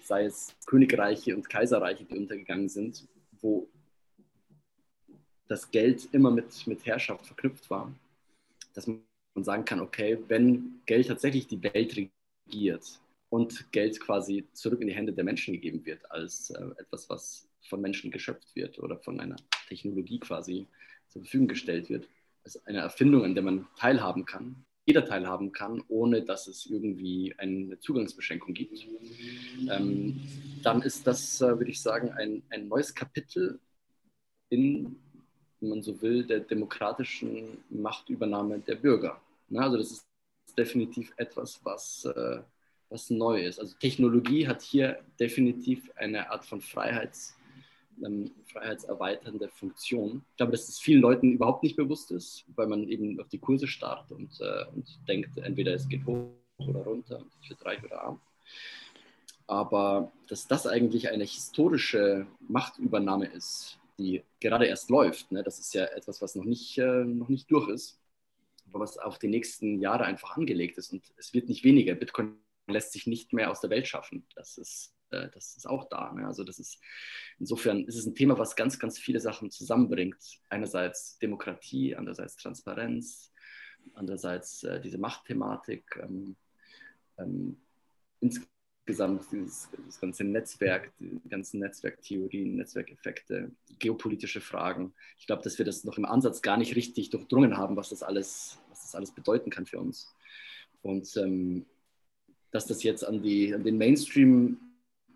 sei 0.03 0.25
es 0.25 0.55
Königreiche 0.65 1.35
und 1.35 1.49
Kaiserreiche, 1.49 2.05
die 2.05 2.17
untergegangen 2.17 2.69
sind, 2.69 3.07
wo 3.41 3.67
das 5.47 5.69
Geld 5.71 6.07
immer 6.13 6.31
mit, 6.31 6.65
mit 6.67 6.85
Herrschaft 6.85 7.25
verknüpft 7.25 7.69
war, 7.69 7.93
dass 8.73 8.87
man 8.87 9.03
sagen 9.35 9.65
kann, 9.65 9.79
okay, 9.79 10.17
wenn 10.27 10.81
Geld 10.85 11.07
tatsächlich 11.07 11.47
die 11.47 11.61
Welt 11.61 11.95
regiert 12.49 12.99
und 13.29 13.71
Geld 13.71 13.99
quasi 13.99 14.47
zurück 14.53 14.81
in 14.81 14.87
die 14.87 14.93
Hände 14.93 15.13
der 15.13 15.23
Menschen 15.23 15.53
gegeben 15.53 15.85
wird, 15.85 16.09
als 16.11 16.49
äh, 16.51 16.63
etwas, 16.77 17.09
was 17.09 17.47
von 17.67 17.81
Menschen 17.81 18.11
geschöpft 18.11 18.55
wird 18.55 18.79
oder 18.79 18.97
von 18.97 19.19
einer 19.19 19.35
Technologie 19.67 20.19
quasi 20.19 20.67
zur 21.09 21.21
Verfügung 21.21 21.47
gestellt 21.47 21.89
wird, 21.89 22.07
als 22.43 22.65
eine 22.65 22.79
Erfindung, 22.79 23.25
an 23.25 23.35
der 23.35 23.43
man 23.43 23.67
teilhaben 23.77 24.25
kann, 24.25 24.63
jeder 24.87 25.05
teilhaben 25.05 25.51
kann, 25.51 25.83
ohne 25.89 26.23
dass 26.23 26.47
es 26.47 26.65
irgendwie 26.65 27.35
eine 27.37 27.77
Zugangsbeschränkung 27.79 28.53
gibt, 28.53 28.87
ähm, 29.69 30.19
dann 30.63 30.81
ist 30.81 31.05
das, 31.05 31.41
äh, 31.41 31.57
würde 31.57 31.69
ich 31.69 31.81
sagen, 31.81 32.11
ein, 32.11 32.41
ein 32.49 32.67
neues 32.67 32.95
Kapitel 32.95 33.59
in 34.49 34.95
wenn 35.59 35.69
man 35.69 35.81
so 35.81 36.01
will, 36.01 36.25
der 36.25 36.39
demokratischen 36.39 37.57
Machtübernahme 37.69 38.59
der 38.59 38.75
Bürger. 38.75 39.21
Na, 39.49 39.61
also 39.61 39.77
das 39.77 39.91
ist 39.91 40.07
definitiv 40.57 41.13
etwas, 41.17 41.59
was, 41.63 42.05
äh, 42.05 42.41
was 42.89 43.09
neu 43.09 43.43
ist. 43.43 43.59
Also 43.59 43.75
Technologie 43.79 44.47
hat 44.47 44.61
hier 44.61 44.99
definitiv 45.19 45.89
eine 45.95 46.29
Art 46.29 46.45
von 46.45 46.61
Freiheits, 46.61 47.36
ähm, 48.05 48.31
freiheitserweiternde 48.51 49.49
Funktion. 49.49 50.23
Ich 50.31 50.37
glaube, 50.37 50.51
dass 50.51 50.69
es 50.69 50.79
vielen 50.79 51.01
Leuten 51.01 51.33
überhaupt 51.33 51.63
nicht 51.63 51.75
bewusst 51.75 52.11
ist, 52.11 52.45
weil 52.55 52.67
man 52.67 52.87
eben 52.87 53.19
auf 53.19 53.27
die 53.29 53.39
Kurse 53.39 53.67
starrt 53.67 54.11
und, 54.11 54.39
äh, 54.41 54.65
und 54.73 54.87
denkt, 55.07 55.37
entweder 55.37 55.73
es 55.73 55.87
geht 55.87 56.05
hoch 56.05 56.29
oder 56.57 56.81
runter, 56.81 57.23
ich 57.41 57.49
werde 57.49 57.65
reich 57.65 57.83
oder 57.83 58.03
arm. 58.03 58.21
Aber 59.47 60.11
dass 60.27 60.47
das 60.47 60.67
eigentlich 60.67 61.09
eine 61.09 61.23
historische 61.23 62.27
Machtübernahme 62.47 63.27
ist, 63.27 63.79
die 63.97 64.23
gerade 64.39 64.65
erst 64.65 64.89
läuft. 64.89 65.31
Ne? 65.31 65.43
Das 65.43 65.59
ist 65.59 65.73
ja 65.73 65.85
etwas, 65.85 66.21
was 66.21 66.35
noch 66.35 66.43
nicht, 66.43 66.77
äh, 66.77 67.03
noch 67.05 67.29
nicht 67.29 67.49
durch 67.49 67.69
ist, 67.69 67.99
aber 68.69 68.81
was 68.81 68.97
auf 68.97 69.17
die 69.17 69.29
nächsten 69.29 69.79
Jahre 69.79 70.03
einfach 70.03 70.35
angelegt 70.35 70.77
ist. 70.77 70.91
Und 70.91 71.03
es 71.17 71.33
wird 71.33 71.49
nicht 71.49 71.63
weniger. 71.63 71.95
Bitcoin 71.95 72.35
lässt 72.67 72.91
sich 72.91 73.07
nicht 73.07 73.33
mehr 73.33 73.49
aus 73.49 73.61
der 73.61 73.69
Welt 73.69 73.87
schaffen. 73.87 74.25
Das 74.35 74.57
ist, 74.57 74.93
äh, 75.11 75.29
das 75.33 75.57
ist 75.57 75.67
auch 75.67 75.89
da. 75.89 76.13
Ne? 76.13 76.25
Also 76.25 76.43
das 76.43 76.59
ist, 76.59 76.79
insofern 77.39 77.85
ist 77.85 77.97
es 77.97 78.05
ein 78.05 78.15
Thema, 78.15 78.37
was 78.37 78.55
ganz, 78.55 78.79
ganz 78.79 78.97
viele 78.99 79.19
Sachen 79.19 79.51
zusammenbringt. 79.51 80.17
Einerseits 80.49 81.17
Demokratie, 81.19 81.95
andererseits 81.95 82.35
Transparenz, 82.35 83.31
andererseits 83.93 84.63
äh, 84.63 84.81
diese 84.81 84.97
Machtthematik. 84.97 85.99
Ähm, 86.01 86.35
ähm, 87.17 87.57
insgesamt 88.19 89.25
dieses, 89.31 89.69
das 89.85 89.99
ganze 89.99 90.23
Netzwerk, 90.23 90.91
die 90.99 91.29
ganzen 91.29 91.59
Netzwerktheorien, 91.59 92.55
Netzwerkeffekte, 92.55 93.51
geopolitische 93.79 94.41
Fragen. 94.41 94.93
Ich 95.17 95.27
glaube, 95.27 95.43
dass 95.43 95.57
wir 95.57 95.65
das 95.65 95.83
noch 95.83 95.97
im 95.97 96.05
Ansatz 96.05 96.41
gar 96.41 96.57
nicht 96.57 96.75
richtig 96.75 97.09
durchdrungen 97.09 97.57
haben, 97.57 97.75
was 97.75 97.89
das 97.89 98.03
alles, 98.03 98.57
was 98.69 98.83
das 98.83 98.95
alles 98.95 99.11
bedeuten 99.11 99.49
kann 99.49 99.65
für 99.65 99.79
uns. 99.79 100.13
Und 100.81 101.15
ähm, 101.17 101.65
dass 102.51 102.65
das 102.65 102.83
jetzt 102.83 103.03
an, 103.05 103.21
die, 103.21 103.53
an 103.53 103.63
den 103.63 103.77
Mainstream 103.77 104.57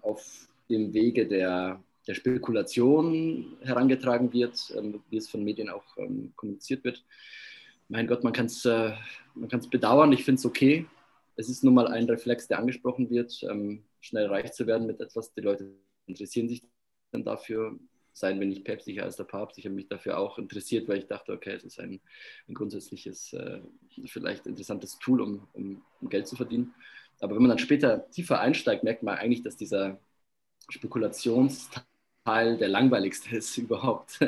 auf 0.02 0.48
dem 0.70 0.94
Wege 0.94 1.28
der, 1.28 1.82
der 2.08 2.14
Spekulation 2.14 3.58
herangetragen 3.62 4.32
wird, 4.34 4.74
ähm, 4.78 5.02
wie 5.10 5.18
es 5.18 5.30
von 5.30 5.44
Medien 5.44 5.70
auch 5.70 5.98
ähm, 5.98 6.34
kommuniziert 6.36 6.84
wird. 6.84 7.04
Mein 7.90 8.08
Gott, 8.08 8.24
man 8.24 8.34
kann 8.34 8.46
es 8.46 8.66
äh, 8.66 8.94
bedauern, 9.70 10.14
ich 10.14 10.24
finde 10.24 10.40
es 10.40 10.46
okay 10.46 10.86
es 11.36 11.50
ist 11.50 11.64
nun 11.64 11.74
mal 11.74 11.88
ein 11.88 12.06
Reflex, 12.06 12.48
der 12.48 12.60
angesprochen 12.60 13.10
wird, 13.10 13.44
ähm, 13.50 13.84
schnell 14.00 14.28
reich 14.28 14.52
zu 14.52 14.68
werden 14.68 14.88
mit 14.88 15.00
etwas. 15.00 15.34
Die 15.34 15.42
Leute 15.42 15.72
interessieren 16.06 16.50
sich 16.50 16.64
dann 17.12 17.24
dafür. 17.24 17.78
Seien 18.14 18.40
wir 18.42 18.48
nicht 18.48 18.66
päpstlicher 18.66 19.04
als 19.04 19.16
der 19.16 19.24
Papst. 19.24 19.58
Ich 19.58 19.66
habe 19.66 19.76
mich 19.76 19.88
dafür 19.88 20.18
auch 20.18 20.38
interessiert, 20.38 20.88
weil 20.90 21.00
ich 21.00 21.08
dachte, 21.08 21.32
okay, 21.32 21.54
es 21.54 21.64
ist 21.64 21.80
ein, 21.80 22.02
ein 22.50 22.54
grundsätzliches, 22.54 23.32
äh, 23.32 23.62
vielleicht 24.06 24.46
interessantes 24.48 25.00
Tool, 25.00 25.22
um, 25.22 25.48
um, 25.54 25.82
um 26.02 26.10
Geld 26.10 26.28
zu 26.28 26.36
verdienen. 26.36 26.74
Aber 27.22 27.36
wenn 27.36 27.44
man 27.44 27.50
dann 27.50 27.60
später 27.60 28.10
tiefer 28.10 28.40
einsteigt, 28.40 28.84
merkt 28.84 29.04
man 29.04 29.18
eigentlich, 29.18 29.44
dass 29.44 29.56
dieser 29.56 30.00
Spekulationsteil 30.70 32.58
der 32.58 32.68
langweiligste 32.68 33.36
ist 33.38 33.58
überhaupt 33.58 34.20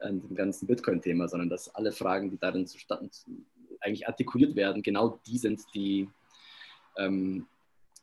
an 0.00 0.20
dem 0.20 0.34
ganzen 0.34 0.66
Bitcoin-Thema, 0.66 1.28
sondern 1.28 1.48
dass 1.48 1.74
alle 1.74 1.92
Fragen, 1.92 2.30
die 2.30 2.38
darin 2.38 2.66
zustande 2.66 3.10
eigentlich 3.80 4.06
artikuliert 4.06 4.56
werden, 4.56 4.82
genau 4.82 5.20
die 5.26 5.38
sind, 5.38 5.60
die, 5.74 6.08
ähm, 6.96 7.46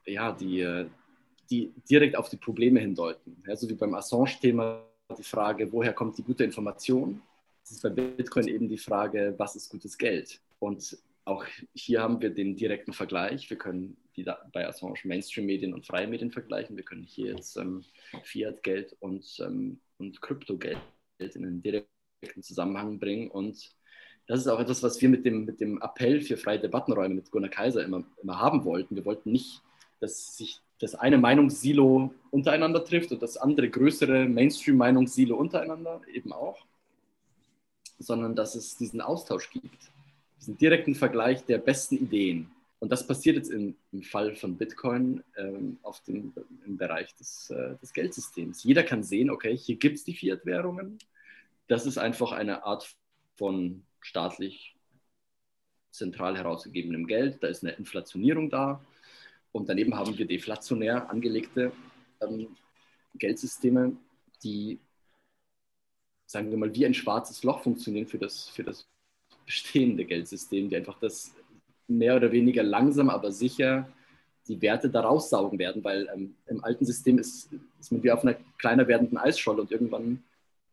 ja, 0.05 0.31
die, 0.31 0.61
äh, 0.61 0.87
die 1.49 1.73
direkt 1.89 2.15
auf 2.15 2.29
die 2.29 2.37
Probleme 2.37 2.79
hindeuten. 2.79 3.41
Ja, 3.47 3.55
so 3.55 3.67
wie 3.67 3.73
beim 3.73 3.95
Assange-Thema 3.95 4.83
die 5.17 5.23
Frage, 5.23 5.71
woher 5.71 5.93
kommt 5.93 6.17
die 6.17 6.23
gute 6.23 6.43
Information? 6.43 7.21
Das 7.63 7.71
ist 7.71 7.83
bei 7.83 7.89
Bitcoin 7.89 8.47
eben 8.47 8.67
die 8.67 8.77
Frage, 8.77 9.33
was 9.37 9.55
ist 9.55 9.69
gutes 9.69 9.97
Geld? 9.97 10.39
Und 10.59 10.97
auch 11.25 11.45
hier 11.73 12.01
haben 12.01 12.21
wir 12.21 12.31
den 12.31 12.55
direkten 12.55 12.93
Vergleich. 12.93 13.49
Wir 13.49 13.57
können 13.57 13.97
die 14.15 14.25
bei 14.51 14.67
Assange 14.67 14.99
Mainstream-Medien 15.03 15.73
und 15.73 15.85
freie 15.85 16.07
Medien 16.07 16.31
vergleichen. 16.31 16.75
Wir 16.75 16.83
können 16.83 17.03
hier 17.03 17.33
jetzt 17.33 17.55
ähm, 17.57 17.85
Fiat-Geld 18.23 18.95
und, 18.99 19.25
ähm, 19.39 19.79
und 19.97 20.21
Kryptogeld 20.21 20.77
in 21.19 21.45
einen 21.45 21.61
direkten 21.61 22.41
Zusammenhang 22.41 22.99
bringen 22.99 23.29
und 23.29 23.75
das 24.27 24.39
ist 24.39 24.47
auch 24.47 24.59
etwas, 24.59 24.81
was 24.81 25.01
wir 25.01 25.09
mit 25.09 25.25
dem, 25.25 25.45
mit 25.45 25.59
dem 25.59 25.81
Appell 25.81 26.21
für 26.21 26.37
freie 26.37 26.59
Debattenräume 26.59 27.15
mit 27.15 27.31
Gunnar 27.31 27.49
Kaiser 27.49 27.83
immer, 27.83 28.03
immer 28.21 28.39
haben 28.39 28.63
wollten. 28.63 28.95
Wir 28.95 29.05
wollten 29.05 29.31
nicht, 29.31 29.61
dass 29.99 30.37
sich 30.37 30.61
das 30.79 30.95
eine 30.95 31.17
Meinungssilo 31.17 32.13
untereinander 32.31 32.83
trifft 32.85 33.11
und 33.11 33.21
das 33.21 33.37
andere 33.37 33.69
größere 33.69 34.25
Mainstream-Meinungssilo 34.29 35.35
untereinander 35.35 36.01
eben 36.13 36.31
auch, 36.31 36.57
sondern 37.99 38.35
dass 38.35 38.55
es 38.55 38.77
diesen 38.77 39.01
Austausch 39.01 39.49
gibt, 39.49 39.90
diesen 40.41 40.57
direkten 40.57 40.95
Vergleich 40.95 41.45
der 41.45 41.59
besten 41.59 41.95
Ideen. 41.95 42.51
Und 42.79 42.91
das 42.91 43.05
passiert 43.05 43.35
jetzt 43.35 43.51
im, 43.51 43.75
im 43.91 44.01
Fall 44.01 44.35
von 44.35 44.57
Bitcoin 44.57 45.23
ähm, 45.37 45.77
auf 45.83 46.01
dem, 46.01 46.33
im 46.65 46.77
Bereich 46.77 47.15
des, 47.15 47.51
äh, 47.51 47.77
des 47.77 47.93
Geldsystems. 47.93 48.63
Jeder 48.63 48.81
kann 48.81 49.03
sehen, 49.03 49.29
okay, 49.29 49.55
hier 49.55 49.75
gibt 49.75 49.97
es 49.97 50.03
die 50.03 50.15
Fiat-Währungen. 50.15 50.97
Das 51.67 51.85
ist 51.85 51.99
einfach 51.99 52.31
eine 52.31 52.63
Art 52.63 52.95
von 53.37 53.83
staatlich 53.99 54.75
zentral 55.91 56.35
herausgegebenem 56.35 57.05
Geld. 57.05 57.43
Da 57.43 57.47
ist 57.47 57.63
eine 57.63 57.73
Inflationierung 57.73 58.49
da. 58.49 58.83
Und 59.51 59.69
daneben 59.69 59.95
haben 59.95 60.17
wir 60.17 60.25
deflationär 60.25 61.07
angelegte 61.07 61.71
ähm, 62.19 62.47
Geldsysteme, 63.13 63.95
die, 64.43 64.79
sagen 66.25 66.49
wir 66.49 66.57
mal, 66.57 66.73
wie 66.73 66.85
ein 66.85 66.95
schwarzes 66.95 67.43
Loch 67.43 67.61
funktionieren 67.61 68.07
für 68.07 68.17
das, 68.17 68.49
für 68.49 68.63
das 68.63 68.90
bestehende 69.51 70.05
Geldsystem, 70.05 70.69
die 70.69 70.77
einfach 70.77 70.97
das 70.99 71.35
mehr 71.85 72.15
oder 72.15 72.31
weniger 72.31 72.63
langsam, 72.63 73.09
aber 73.09 73.33
sicher 73.33 73.91
die 74.47 74.61
Werte 74.61 74.89
da 74.89 75.01
raussaugen 75.01 75.59
werden, 75.59 75.83
weil 75.83 76.09
ähm, 76.15 76.35
im 76.47 76.63
alten 76.63 76.85
System 76.85 77.19
ist, 77.19 77.49
ist 77.77 77.91
man 77.91 78.01
wie 78.01 78.11
auf 78.11 78.23
einer 78.23 78.37
kleiner 78.57 78.87
werdenden 78.87 79.17
Eisscholle 79.17 79.61
und 79.61 79.71
irgendwann 79.71 80.23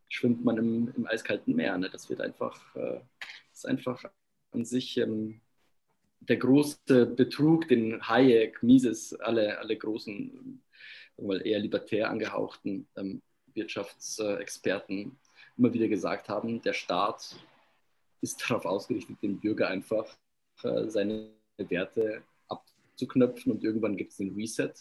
schwimmt 0.07 0.45
man 0.45 0.57
im, 0.57 0.93
im 0.95 1.05
eiskalten 1.07 1.55
Meer. 1.57 1.77
Ne? 1.77 1.89
Das 1.91 2.09
wird 2.09 2.21
einfach, 2.21 2.73
äh, 2.77 3.01
ist 3.51 3.67
einfach 3.67 4.01
an 4.51 4.63
sich 4.63 4.97
ähm, 4.97 5.41
der 6.21 6.37
große 6.37 7.05
Betrug, 7.05 7.67
den 7.67 8.07
Hayek, 8.07 8.63
Mises, 8.63 9.13
alle, 9.13 9.59
alle 9.59 9.75
großen, 9.75 10.63
mal 11.17 11.45
eher 11.45 11.59
libertär 11.59 12.09
angehauchten 12.09 12.87
ähm, 12.95 13.21
Wirtschaftsexperten 13.53 15.19
immer 15.57 15.73
wieder 15.73 15.89
gesagt 15.89 16.29
haben, 16.29 16.61
der 16.61 16.71
Staat 16.71 17.35
ist 18.21 18.41
darauf 18.41 18.65
ausgerichtet, 18.65 19.17
den 19.21 19.39
Bürger 19.39 19.67
einfach 19.67 20.05
äh, 20.63 20.87
seine 20.87 21.29
Werte 21.57 22.23
abzuknöpfen 22.47 23.51
und 23.51 23.63
irgendwann 23.63 23.97
gibt 23.97 24.11
es 24.11 24.17
den 24.17 24.33
Reset 24.35 24.73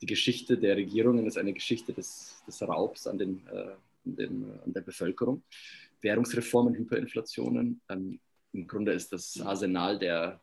die 0.00 0.06
Geschichte 0.06 0.56
der 0.56 0.76
Regierungen 0.76 1.26
ist 1.26 1.36
eine 1.36 1.52
Geschichte 1.52 1.92
des, 1.92 2.42
des 2.46 2.62
Raubs 2.62 3.06
an, 3.06 3.18
den, 3.18 3.46
äh, 3.48 3.74
an, 4.06 4.16
den, 4.16 4.60
an 4.64 4.72
der 4.72 4.80
Bevölkerung. 4.80 5.42
Währungsreformen, 6.00 6.74
Hyperinflationen. 6.74 7.80
Ähm, 7.90 8.18
Im 8.52 8.66
Grunde 8.66 8.92
ist 8.92 9.12
das 9.12 9.38
Arsenal 9.40 9.98
der, 9.98 10.40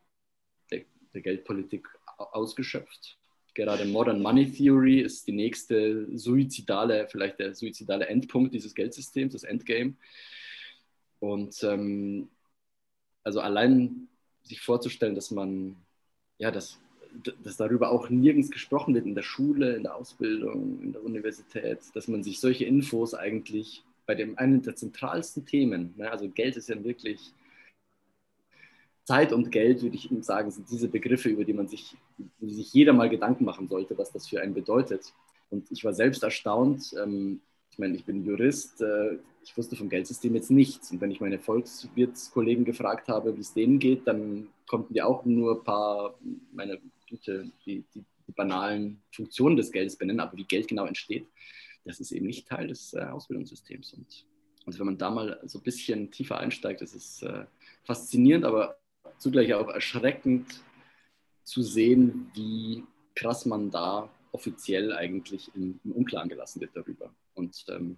der, 0.72 0.84
der 1.14 1.22
Geldpolitik 1.22 1.88
ausgeschöpft. 2.18 3.18
Gerade 3.56 3.86
Modern 3.86 4.22
Money 4.22 4.52
Theory 4.52 5.00
ist 5.00 5.26
die 5.26 5.32
nächste 5.32 6.08
suizidale, 6.16 7.08
vielleicht 7.10 7.40
der 7.40 7.56
suizidale 7.56 8.06
Endpunkt 8.08 8.54
dieses 8.54 8.76
Geldsystems, 8.76 9.34
das 9.34 9.44
Endgame. 9.44 9.96
Und 11.20 11.64
ähm, 11.64 12.30
also 13.24 13.42
allein 13.42 14.08
sich 14.44 14.62
vorzustellen, 14.62 15.16
dass 15.16 15.32
man, 15.32 15.76
ja, 16.38 16.52
dass, 16.52 16.80
dass 17.44 17.58
darüber 17.58 17.92
auch 17.92 18.10
nirgends 18.10 18.52
gesprochen 18.52 18.94
wird 18.94 19.06
in 19.06 19.16
der 19.16 19.24
Schule, 19.24 19.76
in 19.76 19.84
der 19.84 19.96
Ausbildung, 19.96 20.82
in 20.82 20.94
der 20.94 21.04
Universität, 21.04 21.80
dass 21.94 22.08
man 22.08 22.24
sich 22.24 22.40
solche 22.40 22.66
Infos 22.66 23.14
eigentlich 23.14 23.84
bei 24.06 24.16
dem 24.16 24.38
einen 24.38 24.62
der 24.62 24.76
zentralsten 24.76 25.46
Themen, 25.46 25.94
ne, 25.98 26.10
also 26.10 26.30
Geld 26.30 26.56
ist 26.56 26.70
ja 26.70 26.82
wirklich 26.84 27.34
Zeit 29.08 29.32
und 29.32 29.52
Geld, 29.52 29.82
würde 29.84 29.96
ich 29.96 30.10
sagen, 30.22 30.52
sind 30.52 30.70
diese 30.70 30.90
Begriffe, 30.90 31.30
über 31.30 31.46
die 31.46 31.54
man 31.54 31.68
sich, 31.68 31.96
die 32.40 32.54
sich 32.54 32.74
jeder 32.74 32.92
mal 32.92 33.10
Gedanken 33.10 33.46
machen 33.46 33.68
sollte, 33.70 33.98
was 33.98 34.12
das 34.12 34.28
für 34.28 34.42
einen 34.42 34.54
bedeutet. 34.54 35.14
Und 35.50 35.72
ich 35.72 35.86
war 35.86 35.94
selbst 35.94 36.24
erstaunt. 36.24 36.94
Ähm, 37.02 37.40
ich 37.72 37.80
meine, 37.80 37.96
ich 37.96 38.04
bin 38.04 38.26
Jurist, 38.26 38.82
äh, 38.82 39.18
ich 39.48 39.58
wusste 39.58 39.78
vom 39.78 39.88
Geldsystem 39.88 40.36
jetzt 40.36 40.52
nichts. 40.52 40.92
Und 40.92 41.00
wenn 41.00 41.10
ich 41.10 41.22
meine 41.22 41.40
Volkswirtskollegen 41.40 42.66
gefragt 42.66 43.08
habe, 43.08 43.36
wie 43.38 43.42
es 43.42 43.54
denen 43.54 43.80
geht, 43.80 44.06
dann 44.06 44.50
konnten 44.68 44.94
die 44.94 45.02
auch 45.02 45.24
nur 45.24 45.60
ein 45.60 45.64
paar, 45.64 46.20
meine 46.52 46.82
Güte, 47.08 47.50
die, 47.66 47.86
die, 47.96 48.04
die 48.28 48.32
banalen 48.34 49.02
Funktionen 49.10 49.56
des 49.56 49.72
Geldes 49.72 49.96
benennen, 49.96 50.20
aber 50.20 50.36
wie 50.36 50.44
Geld 50.44 50.68
genau 50.68 50.86
entsteht, 50.86 51.26
das 51.86 52.02
ist 52.02 52.12
eben 52.12 52.26
nicht 52.26 52.46
Teil 52.46 52.68
des 52.68 52.94
äh, 52.94 53.00
Ausbildungssystems. 53.00 53.94
Und, 53.94 54.26
und 54.66 54.78
wenn 54.78 54.86
man 54.86 54.98
da 54.98 55.10
mal 55.10 55.40
so 55.46 55.60
ein 55.60 55.64
bisschen 55.64 56.12
tiefer 56.12 56.38
einsteigt, 56.40 56.82
das 56.82 56.94
ist 56.94 57.24
äh, 57.24 57.46
faszinierend, 57.84 58.44
aber 58.44 58.78
zugleich 59.18 59.54
auch 59.54 59.70
erschreckend 59.70 60.62
zu 61.46 61.62
sehen, 61.62 62.30
wie 62.34 62.84
krass 63.16 63.46
man 63.46 63.72
da 63.72 64.10
offiziell 64.34 64.92
eigentlich 64.92 65.50
im, 65.56 65.80
im 65.86 65.94
Unklaren 65.94 66.28
gelassen 66.28 66.60
wird 66.60 66.76
darüber. 66.76 67.16
Und 67.34 67.66
ähm, 67.70 67.98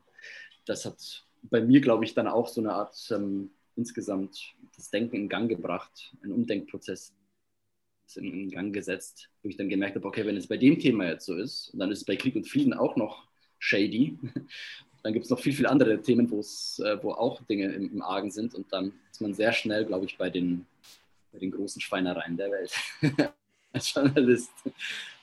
das 0.66 0.86
hat 0.86 1.26
bei 1.44 1.62
mir, 1.62 1.82
glaube 1.82 2.06
ich, 2.06 2.14
dann 2.14 2.28
auch 2.28 2.48
so 2.48 2.62
eine 2.62 2.74
Art 2.74 2.96
ähm, 3.12 3.52
insgesamt 3.76 4.54
das 4.76 4.90
Denken 4.90 5.16
in 5.16 5.30
Gang 5.30 5.50
gebracht, 5.50 6.14
einen 6.22 6.34
Umdenkprozess 6.34 7.14
in, 8.16 8.34
in, 8.34 8.50
Gang 8.50 8.74
gesetzt, 8.74 9.30
wo 9.44 9.50
ich 9.50 9.58
dann 9.58 9.70
gemerkt 9.70 9.96
habe, 9.96 10.08
okay, 10.08 10.26
wenn 10.26 10.38
es 10.38 10.48
bei 10.48 10.58
dem 10.58 10.80
Thema 10.80 11.08
jetzt 11.08 11.26
so 11.26 11.36
ist, 11.36 11.72
dann 11.74 11.92
ist 11.92 12.00
es 12.00 12.06
bei 12.06 12.16
Krieg 12.16 12.36
und 12.36 12.48
Frieden 12.48 12.74
auch 12.74 12.96
noch 12.96 13.28
shady, 13.60 14.18
dann 15.04 15.14
gibt 15.14 15.26
es 15.26 15.32
noch 15.32 15.40
viel, 15.40 15.54
viel 15.54 15.68
andere 15.68 16.02
Themen, 16.02 16.28
äh, 16.28 17.04
wo 17.04 17.12
auch 17.12 17.42
Dinge 17.44 17.72
im, 17.74 17.94
im 17.94 18.02
Argen 18.02 18.32
sind 18.32 18.56
und 18.56 18.72
dann 18.74 18.94
ist 19.12 19.22
man 19.22 19.34
sehr 19.34 19.54
schnell, 19.54 19.86
glaube 19.86 20.06
ich, 20.06 20.18
bei 20.18 20.30
den 20.30 20.66
bei 21.32 21.40
den 21.40 21.52
großen 21.52 21.82
Schweinereien 21.82 22.38
der 22.38 22.52
Welt 22.52 22.74
als 23.74 23.94
Journalist. 23.94 24.52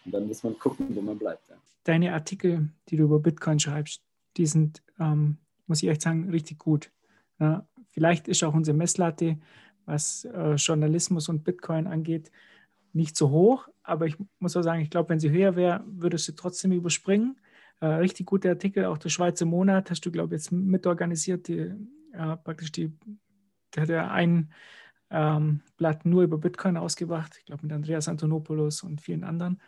Und 0.05 0.13
dann 0.13 0.27
muss 0.27 0.43
man 0.43 0.59
gucken, 0.59 0.95
wo 0.95 1.01
man 1.01 1.19
bleibt. 1.19 1.49
Ja. 1.49 1.57
Deine 1.85 2.13
Artikel, 2.15 2.71
die 2.89 2.97
du 2.97 3.05
über 3.05 3.19
Bitcoin 3.19 3.59
schreibst, 3.59 4.03
die 4.37 4.47
sind, 4.47 4.83
ähm, 5.01 5.39
muss 5.67 5.83
ich 5.83 5.89
echt 5.89 6.03
sagen, 6.03 6.31
richtig 6.31 6.59
gut. 6.59 6.93
Ja, 7.39 7.67
vielleicht 7.91 8.29
ist 8.29 8.43
auch 8.45 8.55
unsere 8.55 8.77
Messlatte, 8.77 9.39
was 9.85 10.25
äh, 10.25 10.55
Journalismus 10.55 11.29
und 11.29 11.45
Bitcoin 11.45 11.87
angeht, 11.87 12.31
nicht 12.93 13.17
so 13.17 13.31
hoch, 13.31 13.69
aber 13.83 14.07
ich 14.07 14.17
muss 14.39 14.57
auch 14.57 14.63
sagen, 14.63 14.81
ich 14.81 14.91
glaube, 14.91 15.11
wenn 15.11 15.21
sie 15.21 15.31
höher 15.31 15.55
wäre, 15.55 15.85
würdest 15.87 16.29
du 16.29 16.33
trotzdem 16.33 16.73
überspringen. 16.73 17.39
Äh, 17.81 17.87
richtig 17.87 18.27
gute 18.27 18.49
Artikel, 18.49 18.87
auch 18.87 18.99
der 18.99 19.11
Schweizer 19.11 19.45
Monat 19.45 19.91
hast 19.91 20.01
du, 20.01 20.11
glaube 20.11 20.35
ich, 20.35 20.41
jetzt 20.41 20.51
mitorganisiert, 20.51 21.47
die, 21.49 21.75
äh, 22.13 22.37
praktisch 22.43 22.73
die, 22.73 22.93
der 23.75 23.83
hat 23.83 23.89
ja 23.91 24.11
einen 24.11 24.51
ähm, 25.11 25.61
Blatt 25.77 26.07
nur 26.07 26.23
über 26.23 26.39
Bitcoin 26.39 26.77
ausgebracht, 26.77 27.37
ich 27.39 27.45
glaube 27.45 27.63
mit 27.65 27.73
Andreas 27.73 28.09
Antonopoulos 28.09 28.83
und 28.83 29.01
vielen 29.03 29.25
anderen. 29.25 29.61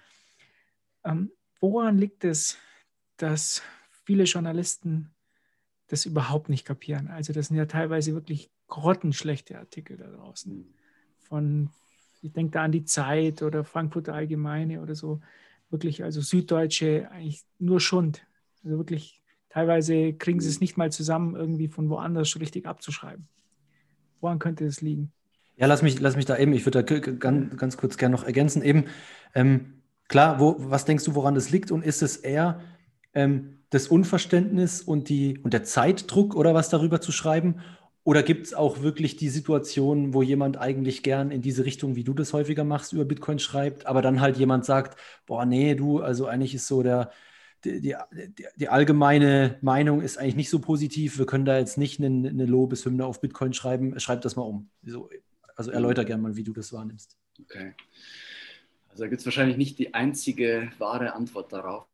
Ähm, 1.05 1.31
woran 1.61 1.99
liegt 1.99 2.25
es, 2.25 2.59
dass 3.19 3.63
viele 4.05 4.25
Journalisten 4.25 5.11
das 5.89 6.07
überhaupt 6.07 6.49
nicht 6.49 6.65
kapieren? 6.65 7.09
Also 7.09 7.33
das 7.33 7.49
sind 7.49 7.57
ja 7.57 7.67
teilweise 7.67 8.15
wirklich 8.15 8.51
grottenschlechte 8.69 9.59
Artikel 9.59 9.97
da 9.97 10.07
draußen. 10.07 10.73
Von, 11.19 11.71
ich 12.23 12.33
denke 12.33 12.53
da 12.53 12.65
an 12.65 12.73
die 12.73 12.85
Zeit 12.85 13.43
oder 13.43 13.65
Frankfurter 13.65 14.15
Allgemeine 14.15 14.81
oder 14.81 14.95
so. 14.95 15.21
Wirklich, 15.71 16.05
also 16.05 16.21
Süddeutsche, 16.21 17.11
eigentlich 17.11 17.43
nur 17.59 17.81
Schund. 17.81 18.27
Also 18.65 18.79
wirklich, 18.79 19.23
teilweise 19.49 20.13
kriegen 20.13 20.41
sie 20.41 20.49
es 20.49 20.61
nicht 20.61 20.77
mal 20.77 20.93
zusammen, 20.93 21.35
irgendwie 21.35 21.69
von 21.69 21.89
woanders 21.91 22.39
richtig 22.39 22.67
abzuschreiben. 22.67 23.29
Woran 24.21 24.39
könnte 24.39 24.65
das 24.65 24.81
liegen? 24.81 25.13
Ja, 25.57 25.67
lass 25.67 25.83
mich, 25.83 25.99
lass 26.01 26.17
mich 26.17 26.25
da 26.25 26.37
eben, 26.37 26.53
ich 26.53 26.65
würde 26.67 26.85
da 26.85 26.99
ganz, 26.99 27.57
ganz 27.57 27.77
kurz 27.77 27.97
gerne 27.97 28.15
noch 28.15 28.25
ergänzen. 28.25 28.63
Eben, 28.63 28.85
ähm, 29.35 29.83
klar, 30.09 30.39
wo, 30.39 30.57
was 30.59 30.85
denkst 30.85 31.05
du, 31.05 31.15
woran 31.15 31.35
das 31.35 31.51
liegt? 31.51 31.71
Und 31.71 31.85
ist 31.85 32.03
es 32.03 32.17
eher 32.17 32.61
ähm, 33.19 33.59
das 33.71 33.89
Unverständnis 33.89 34.81
und, 34.81 35.09
die, 35.09 35.39
und 35.39 35.53
der 35.53 35.65
Zeitdruck 35.65 36.35
oder 36.35 36.55
was 36.55 36.69
darüber 36.71 37.01
zu 37.01 37.13
schreiben? 37.13 37.57
Oder 38.05 38.23
gibt 38.23 38.47
es 38.47 38.55
auch 38.55 38.81
wirklich 38.81 39.17
die 39.17 39.29
Situation, 39.29 40.15
wo 40.15 40.23
jemand 40.23 40.57
eigentlich 40.57 41.03
gern 41.03 41.31
in 41.31 41.43
diese 41.43 41.67
Richtung, 41.67 41.97
wie 41.97 42.05
du 42.05 42.15
das 42.15 42.33
häufiger 42.33 42.65
machst, 42.65 42.95
über 42.95 43.05
Bitcoin 43.05 43.39
schreibt, 43.39 43.87
aber 43.87 44.01
dann 44.01 44.21
halt 44.21 44.39
jemand 44.39 44.65
sagt, 44.65 44.99
boah, 45.27 45.45
nee, 45.45 45.75
du, 45.75 46.01
also 46.01 46.27
eigentlich 46.27 46.55
ist 46.55 46.69
so 46.69 46.83
der, 46.83 47.11
die, 47.65 47.81
die, 47.81 47.97
die, 48.57 48.69
allgemeine 48.69 49.59
Meinung 49.61 50.01
ist 50.01 50.17
eigentlich 50.17 50.37
nicht 50.37 50.49
so 50.49 50.61
positiv. 50.61 51.19
Wir 51.19 51.27
können 51.27 51.45
da 51.45 51.59
jetzt 51.59 51.77
nicht 51.77 52.01
eine, 52.01 52.29
eine 52.29 52.47
Lobeshymne 52.47 53.05
auf 53.05 53.21
Bitcoin 53.21 53.53
schreiben. 53.53 53.99
Schreib 53.99 54.23
das 54.23 54.37
mal 54.37 54.43
um. 54.43 54.71
So, 54.85 55.11
also 55.57 55.73
erläuter 55.73 56.05
gerne 56.05 56.23
mal, 56.23 56.37
wie 56.37 56.45
du 56.45 56.53
das 56.53 56.73
wahrnimmst. 56.73 57.19
Okay. 57.43 57.75
Also 58.89 59.03
da 59.03 59.09
gibt 59.09 59.21
es 59.21 59.27
wahrscheinlich 59.27 59.57
nicht 59.57 59.79
die 59.79 59.93
einzige 59.93 60.71
wahre 60.79 61.15
Antwort 61.15 61.53
darauf. 61.53 61.88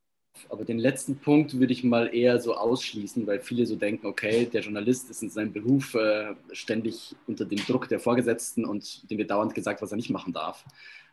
Aber 0.49 0.65
den 0.65 0.79
letzten 0.79 1.17
Punkt 1.17 1.59
würde 1.59 1.73
ich 1.73 1.85
mal 1.85 2.15
eher 2.15 2.41
so 2.41 2.55
ausschließen, 2.55 3.27
weil 3.27 3.41
viele 3.41 3.67
so 3.67 3.77
denken, 3.77 4.07
okay, 4.07 4.47
der 4.47 4.63
Journalist 4.63 5.11
ist 5.11 5.23
in 5.23 5.31
seinem 5.31 5.53
Beruf 5.53 5.95
äh, 5.95 6.35
ständig 6.53 7.15
unter 7.27 7.45
dem 7.45 7.59
Druck 7.59 7.89
der 7.89 8.01
Vorgesetzten 8.01 8.65
und 8.65 9.09
dem 9.11 9.19
wird 9.19 9.31
dauernd 9.31 9.55
gesagt, 9.55 9.81
was 9.81 9.93
er 9.93 9.97
nicht 9.97 10.11
machen 10.11 10.33
darf. 10.33 10.65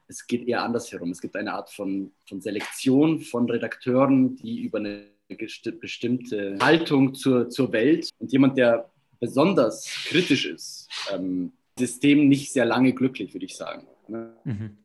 Es 0.07 0.27
geht 0.27 0.47
eher 0.47 0.63
andersherum. 0.63 1.11
Es 1.11 1.21
gibt 1.21 1.35
eine 1.35 1.53
Art 1.53 1.69
von, 1.69 2.11
von 2.27 2.41
Selektion 2.41 3.19
von 3.19 3.49
Redakteuren, 3.49 4.35
die 4.35 4.61
über 4.61 4.79
eine 4.79 5.05
bestimmte 5.79 6.57
Haltung 6.59 7.13
zur, 7.13 7.49
zur 7.49 7.71
Welt 7.71 8.09
und 8.19 8.31
jemand, 8.31 8.57
der 8.57 8.89
besonders 9.19 9.85
kritisch 10.07 10.45
ist, 10.45 10.89
ähm, 11.13 11.53
System 11.77 12.27
nicht 12.27 12.51
sehr 12.51 12.65
lange 12.65 12.93
glücklich, 12.93 13.33
würde 13.33 13.45
ich 13.45 13.55
sagen. 13.55 13.87
Ne? 14.07 14.33
Mhm. 14.43 14.77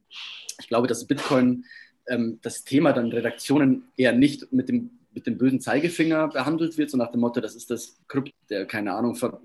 Ich 0.61 0.69
glaube, 0.69 0.87
dass 0.87 1.07
Bitcoin 1.07 1.65
ähm, 2.09 2.39
das 2.43 2.65
Thema 2.65 2.93
dann 2.93 3.13
Redaktionen 3.13 3.85
eher 3.97 4.13
nicht 4.13 4.53
mit 4.53 4.69
dem, 4.69 4.91
mit 5.13 5.27
dem 5.27 5.39
bösen 5.39 5.61
Zeigefinger 5.61 6.29
behandelt 6.29 6.77
wird, 6.79 6.91
so 6.91 6.97
nach 6.97 7.11
dem 7.11 7.21
Motto, 7.21 7.41
das 7.41 7.55
ist 7.55 7.71
das 7.71 7.99
Krypt, 8.09 8.33
der, 8.51 8.67
keine 8.67 8.95
Ahnung, 8.95 9.15
Ver 9.15 9.41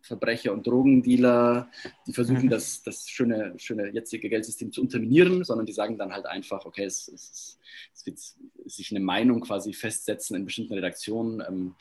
Verbrecher 0.00 0.54
und 0.54 0.66
Drogendealer, 0.66 1.68
die 2.06 2.14
versuchen, 2.14 2.44
mhm. 2.44 2.50
das, 2.50 2.82
das 2.82 3.08
schöne, 3.10 3.52
schöne 3.58 3.90
jetzige 3.90 4.30
Geldsystem 4.30 4.72
zu 4.72 4.80
unterminieren, 4.80 5.44
sondern 5.44 5.66
die 5.66 5.72
sagen 5.72 5.98
dann 5.98 6.12
halt 6.12 6.24
einfach, 6.24 6.64
okay, 6.64 6.84
es, 6.84 7.08
es, 7.08 7.58
es 7.92 8.06
wird 8.06 8.18
sich 8.64 8.90
eine 8.90 9.00
Meinung 9.00 9.40
quasi 9.40 9.74
festsetzen 9.74 10.36
in 10.36 10.46
bestimmten 10.46 10.72
Redaktionen, 10.72 11.42
ähm, 11.46 11.74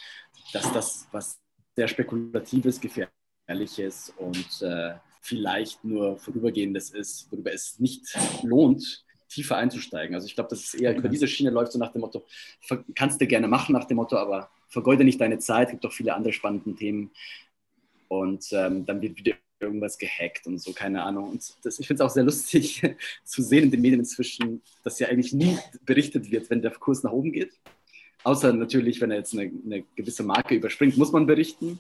dass 0.52 0.74
das, 0.74 1.08
was 1.12 1.40
sehr 1.76 1.88
Spekulatives, 1.88 2.82
gefährlich 2.82 3.14
Ehrliches 3.48 4.14
und 4.18 4.62
äh, 4.62 4.96
vielleicht 5.22 5.84
nur 5.84 6.18
Vorübergehendes 6.18 6.90
ist, 6.90 7.32
worüber 7.32 7.54
es 7.54 7.80
nicht 7.80 8.06
lohnt, 8.44 9.06
tiefer 9.28 9.58
einzusteigen. 9.58 10.16
Also 10.16 10.28
ich 10.28 10.36
glaube, 10.36 10.50
dass 10.50 10.64
es 10.64 10.74
eher 10.74 10.96
über 10.96 11.10
diese 11.10 11.28
Schiene 11.28 11.50
läuft, 11.50 11.72
so 11.72 11.80
nach 11.80 11.92
dem 11.92 12.02
Motto, 12.02 12.26
kannst 12.96 13.20
du 13.22 13.28
gerne 13.28 13.48
machen 13.48 13.74
nach 13.74 13.86
dem 13.86 13.98
Motto, 13.98 14.18
aber 14.18 14.50
vergeude 14.68 15.04
nicht 15.04 15.20
deine 15.20 15.40
Zeit, 15.40 15.72
gibt 15.72 15.84
doch 15.84 15.92
viele 15.92 16.14
andere 16.14 16.34
spannende 16.34 16.76
Themen. 16.76 17.12
Und 18.08 18.48
ähm, 18.52 18.86
dann 18.86 19.02
wird 19.02 19.18
wieder 19.18 19.36
irgendwas 19.60 19.98
gehackt 19.98 20.48
und 20.48 20.60
so, 20.60 20.72
keine 20.72 21.04
Ahnung. 21.04 21.32
Und 21.32 21.54
das, 21.64 21.80
ich 21.80 21.88
finde 21.88 22.04
es 22.04 22.10
auch 22.10 22.14
sehr 22.14 22.24
lustig 22.24 22.82
zu 23.24 23.42
sehen 23.42 23.64
in 23.64 23.72
den 23.72 23.82
Medien 23.82 24.00
inzwischen, 24.00 24.62
dass 24.84 25.00
ja 25.00 25.08
eigentlich 25.08 25.34
nie 25.34 25.58
berichtet 25.86 26.32
wird, 26.32 26.50
wenn 26.50 26.62
der 26.62 26.72
Kurs 26.72 27.04
nach 27.04 27.12
oben 27.12 27.32
geht. 27.32 27.54
Außer 28.24 28.54
natürlich, 28.54 29.02
wenn 29.02 29.12
er 29.12 29.18
jetzt 29.18 29.34
eine, 29.34 29.52
eine 29.66 29.84
gewisse 29.96 30.24
Marke 30.24 30.56
überspringt, 30.56 30.98
muss 30.98 31.12
man 31.12 31.26
berichten. 31.26 31.80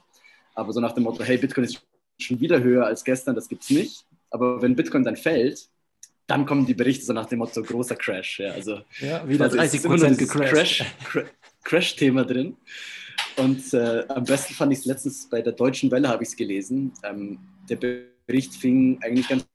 Aber 0.55 0.73
so 0.73 0.79
nach 0.79 0.93
dem 0.93 1.03
Motto, 1.03 1.23
hey, 1.23 1.37
Bitcoin 1.37 1.65
ist 1.65 1.81
schon 2.19 2.39
wieder 2.39 2.61
höher 2.63 2.85
als 2.85 3.03
gestern, 3.03 3.35
das 3.35 3.47
gibt 3.47 3.63
es 3.63 3.69
nicht. 3.69 4.05
Aber 4.29 4.61
wenn 4.61 4.75
Bitcoin 4.75 5.03
dann 5.03 5.15
fällt, 5.15 5.69
dann 6.27 6.45
kommen 6.45 6.65
die 6.65 6.73
Berichte 6.73 7.05
so 7.05 7.13
nach 7.13 7.25
dem 7.25 7.39
Motto 7.39 7.63
großer 7.63 7.95
Crash. 7.95 8.39
Ja, 8.39 8.51
also 8.51 8.81
ja, 8.99 9.27
wieder 9.27 9.47
30 9.47 9.81
Prozent 9.83 10.17
gecrashed. 10.17 10.85
Crash-Thema 11.63 12.23
Crash 12.23 12.33
drin. 12.33 12.57
Und 13.37 13.73
äh, 13.73 14.05
am 14.09 14.23
besten 14.25 14.53
fand 14.53 14.73
ich 14.73 14.79
es 14.79 14.85
letztens 14.85 15.29
bei 15.29 15.41
der 15.41 15.53
Deutschen 15.53 15.89
Welle, 15.89 16.09
habe 16.09 16.23
ich 16.23 16.29
es 16.29 16.35
gelesen. 16.35 16.91
Ähm, 17.03 17.39
der 17.69 17.77
Bericht 18.25 18.53
fing 18.55 18.99
eigentlich 19.01 19.27
ganz 19.27 19.45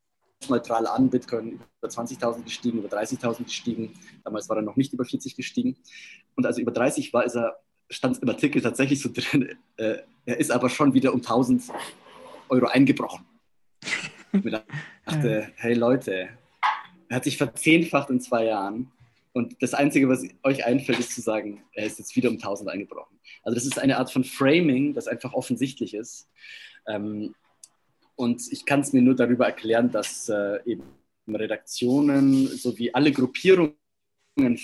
neutral 0.49 0.87
an, 0.87 1.11
Bitcoin 1.11 1.61
über 1.79 1.89
20.000 1.89 2.45
gestiegen, 2.45 2.79
über 2.79 2.89
30.000 2.89 3.45
gestiegen. 3.45 3.93
Damals 4.25 4.49
war 4.49 4.57
er 4.57 4.63
noch 4.63 4.77
nicht 4.77 4.93
über 4.93 5.05
40 5.05 5.37
gestiegen. 5.37 5.77
Und 6.37 6.47
als 6.47 6.57
er 6.57 6.63
über 6.63 6.73
30 6.73 7.13
war, 7.13 7.25
ist 7.25 7.37
er, 7.37 7.59
stand 7.91 8.17
es 8.17 8.23
im 8.23 8.29
Artikel 8.29 8.63
tatsächlich 8.63 9.01
so 9.01 9.11
drin, 9.13 9.57
äh, 9.77 9.99
er 10.25 10.39
ist 10.39 10.51
aber 10.51 10.71
schon 10.71 10.95
wieder 10.95 11.13
um 11.13 11.21
1.000 11.21 11.71
Euro 12.49 12.67
eingebrochen. 12.67 13.27
Ich 14.35 14.43
mir 14.45 14.65
dachte, 15.05 15.53
hey 15.57 15.75
Leute, 15.75 16.31
hat 17.15 17.25
sich 17.25 17.37
verzehnfacht 17.37 18.11
in 18.11 18.21
zwei 18.21 18.47
Jahren. 18.47 18.91
Und 19.33 19.63
das 19.63 19.75
Einzige, 19.75 20.09
was 20.09 20.27
euch 20.43 20.65
einfällt, 20.65 20.99
ist 20.99 21.15
zu 21.15 21.23
sagen, 21.23 21.63
er 21.73 21.87
ist 21.87 21.99
jetzt 21.99 22.15
wieder 22.17 22.29
um 22.29 22.37
1000 22.37 22.71
eingebrochen. 22.71 23.19
Also 23.43 23.55
das 23.55 23.65
ist 23.65 23.79
eine 23.79 23.97
Art 23.97 24.13
von 24.13 24.25
Framing, 24.25 24.95
das 24.95 25.09
einfach 25.09 25.33
offensichtlich 25.33 25.95
ist. 25.95 26.29
Ähm, 26.87 27.35
und 28.15 28.43
ich 28.51 28.67
kann 28.67 28.81
es 28.81 28.93
mir 28.93 29.03
nur 29.03 29.17
darüber 29.17 29.47
erklären, 29.47 29.91
dass 29.91 30.29
äh, 30.29 30.59
eben 30.67 30.85
Redaktionen 31.29 32.47
sowie 32.47 32.93
alle 32.93 33.11
Gruppierungen 33.11 33.77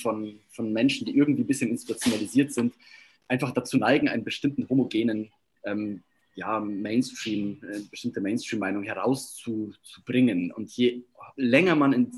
von, 0.03 0.41
von 0.51 0.73
Menschen, 0.73 1.07
die 1.07 1.17
irgendwie 1.17 1.43
ein 1.43 1.47
bisschen 1.47 1.71
institutionalisiert 1.71 2.53
sind, 2.53 2.75
einfach 3.27 3.53
dazu 3.53 3.79
neigen, 3.79 4.09
einen 4.09 4.25
bestimmten 4.25 4.69
homogenen 4.69 5.31
ähm, 5.65 6.03
ja, 6.35 6.61
Mainstream, 6.61 7.61
äh, 7.63 7.81
bestimmte 7.91 8.21
Mainstream-Meinung 8.21 8.85
herauszubringen. 8.85 10.53
Und 10.53 10.71
je 10.71 11.03
länger 11.37 11.75
man 11.75 11.93
in 11.93 12.13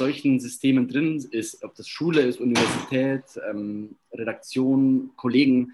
solchen 0.00 0.40
Systemen 0.40 0.88
drin 0.88 1.22
ist, 1.30 1.62
ob 1.62 1.74
das 1.74 1.86
Schule 1.86 2.22
ist, 2.22 2.40
Universität, 2.40 3.24
ähm, 3.48 3.96
Redaktion, 4.12 5.10
Kollegen, 5.16 5.72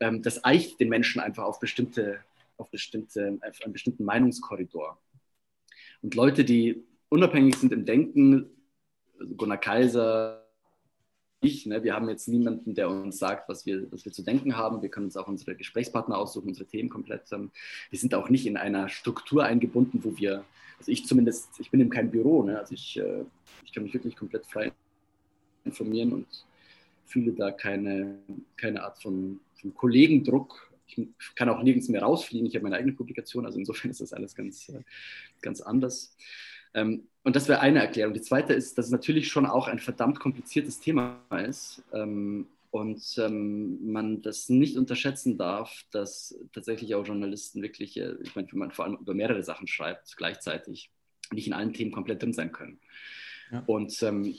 ähm, 0.00 0.22
das 0.22 0.42
eicht 0.44 0.80
den 0.80 0.88
Menschen 0.88 1.20
einfach 1.20 1.44
auf 1.44 1.60
bestimmte, 1.60 2.20
auf 2.56 2.70
bestimmte, 2.70 3.38
auf 3.46 3.60
einen 3.62 3.74
bestimmten 3.74 4.04
Meinungskorridor. 4.04 4.98
Und 6.00 6.14
Leute, 6.14 6.42
die 6.42 6.82
unabhängig 7.10 7.56
sind 7.56 7.72
im 7.74 7.84
Denken, 7.84 8.46
also 9.18 9.34
Gunnar 9.34 9.58
Kaiser, 9.58 10.39
ich, 11.40 11.66
ne, 11.66 11.82
wir 11.82 11.94
haben 11.94 12.08
jetzt 12.08 12.28
niemanden, 12.28 12.74
der 12.74 12.90
uns 12.90 13.18
sagt, 13.18 13.48
was 13.48 13.64
wir, 13.64 13.90
was 13.90 14.04
wir 14.04 14.12
zu 14.12 14.22
denken 14.22 14.56
haben. 14.56 14.82
Wir 14.82 14.90
können 14.90 15.06
uns 15.06 15.16
auch 15.16 15.26
unsere 15.26 15.54
Gesprächspartner 15.54 16.18
aussuchen, 16.18 16.48
unsere 16.48 16.66
Themen 16.66 16.90
komplett. 16.90 17.32
Ähm, 17.32 17.50
wir 17.88 17.98
sind 17.98 18.14
auch 18.14 18.28
nicht 18.28 18.46
in 18.46 18.56
einer 18.56 18.88
Struktur 18.88 19.44
eingebunden, 19.44 20.04
wo 20.04 20.16
wir, 20.18 20.44
also 20.78 20.92
ich 20.92 21.06
zumindest, 21.06 21.48
ich 21.58 21.70
bin 21.70 21.80
in 21.80 21.90
keinem 21.90 22.10
Büro, 22.10 22.42
ne, 22.42 22.58
also 22.58 22.74
ich, 22.74 22.98
äh, 22.98 23.24
ich 23.64 23.72
kann 23.72 23.82
mich 23.82 23.94
wirklich 23.94 24.16
komplett 24.16 24.44
frei 24.46 24.72
informieren 25.64 26.12
und 26.12 26.26
fühle 27.06 27.32
da 27.32 27.50
keine, 27.50 28.18
keine 28.56 28.82
Art 28.82 29.00
von, 29.02 29.40
von 29.54 29.74
Kollegendruck. 29.74 30.70
Ich 30.86 31.06
kann 31.36 31.48
auch 31.48 31.62
nirgends 31.62 31.88
mehr 31.88 32.02
rausfliegen. 32.02 32.46
Ich 32.46 32.54
habe 32.54 32.64
meine 32.64 32.76
eigene 32.76 32.92
Publikation, 32.92 33.46
also 33.46 33.58
insofern 33.58 33.90
ist 33.90 34.00
das 34.00 34.12
alles 34.12 34.34
ganz, 34.34 34.68
äh, 34.68 34.82
ganz 35.40 35.60
anders. 35.62 36.14
Ähm, 36.74 37.08
und 37.22 37.36
das 37.36 37.48
wäre 37.48 37.60
eine 37.60 37.80
Erklärung. 37.80 38.14
Die 38.14 38.22
zweite 38.22 38.54
ist, 38.54 38.78
dass 38.78 38.86
es 38.86 38.92
natürlich 38.92 39.28
schon 39.28 39.46
auch 39.46 39.68
ein 39.68 39.78
verdammt 39.78 40.20
kompliziertes 40.20 40.80
Thema 40.80 41.20
ist 41.46 41.82
ähm, 41.92 42.46
und 42.70 43.02
ähm, 43.18 43.92
man 43.92 44.22
das 44.22 44.48
nicht 44.48 44.78
unterschätzen 44.78 45.36
darf, 45.36 45.84
dass 45.90 46.38
tatsächlich 46.52 46.94
auch 46.94 47.06
Journalisten 47.06 47.62
wirklich, 47.62 47.98
äh, 47.98 48.14
ich 48.22 48.34
meine, 48.36 48.50
wenn 48.50 48.58
man 48.58 48.70
vor 48.70 48.86
allem 48.86 48.96
über 48.96 49.14
mehrere 49.14 49.42
Sachen 49.42 49.66
schreibt 49.66 50.16
gleichzeitig, 50.16 50.90
nicht 51.32 51.46
in 51.46 51.52
allen 51.52 51.74
Themen 51.74 51.92
komplett 51.92 52.22
drin 52.22 52.32
sein 52.32 52.52
können. 52.52 52.80
Ja. 53.52 53.62
Und 53.66 54.02
ähm, 54.02 54.34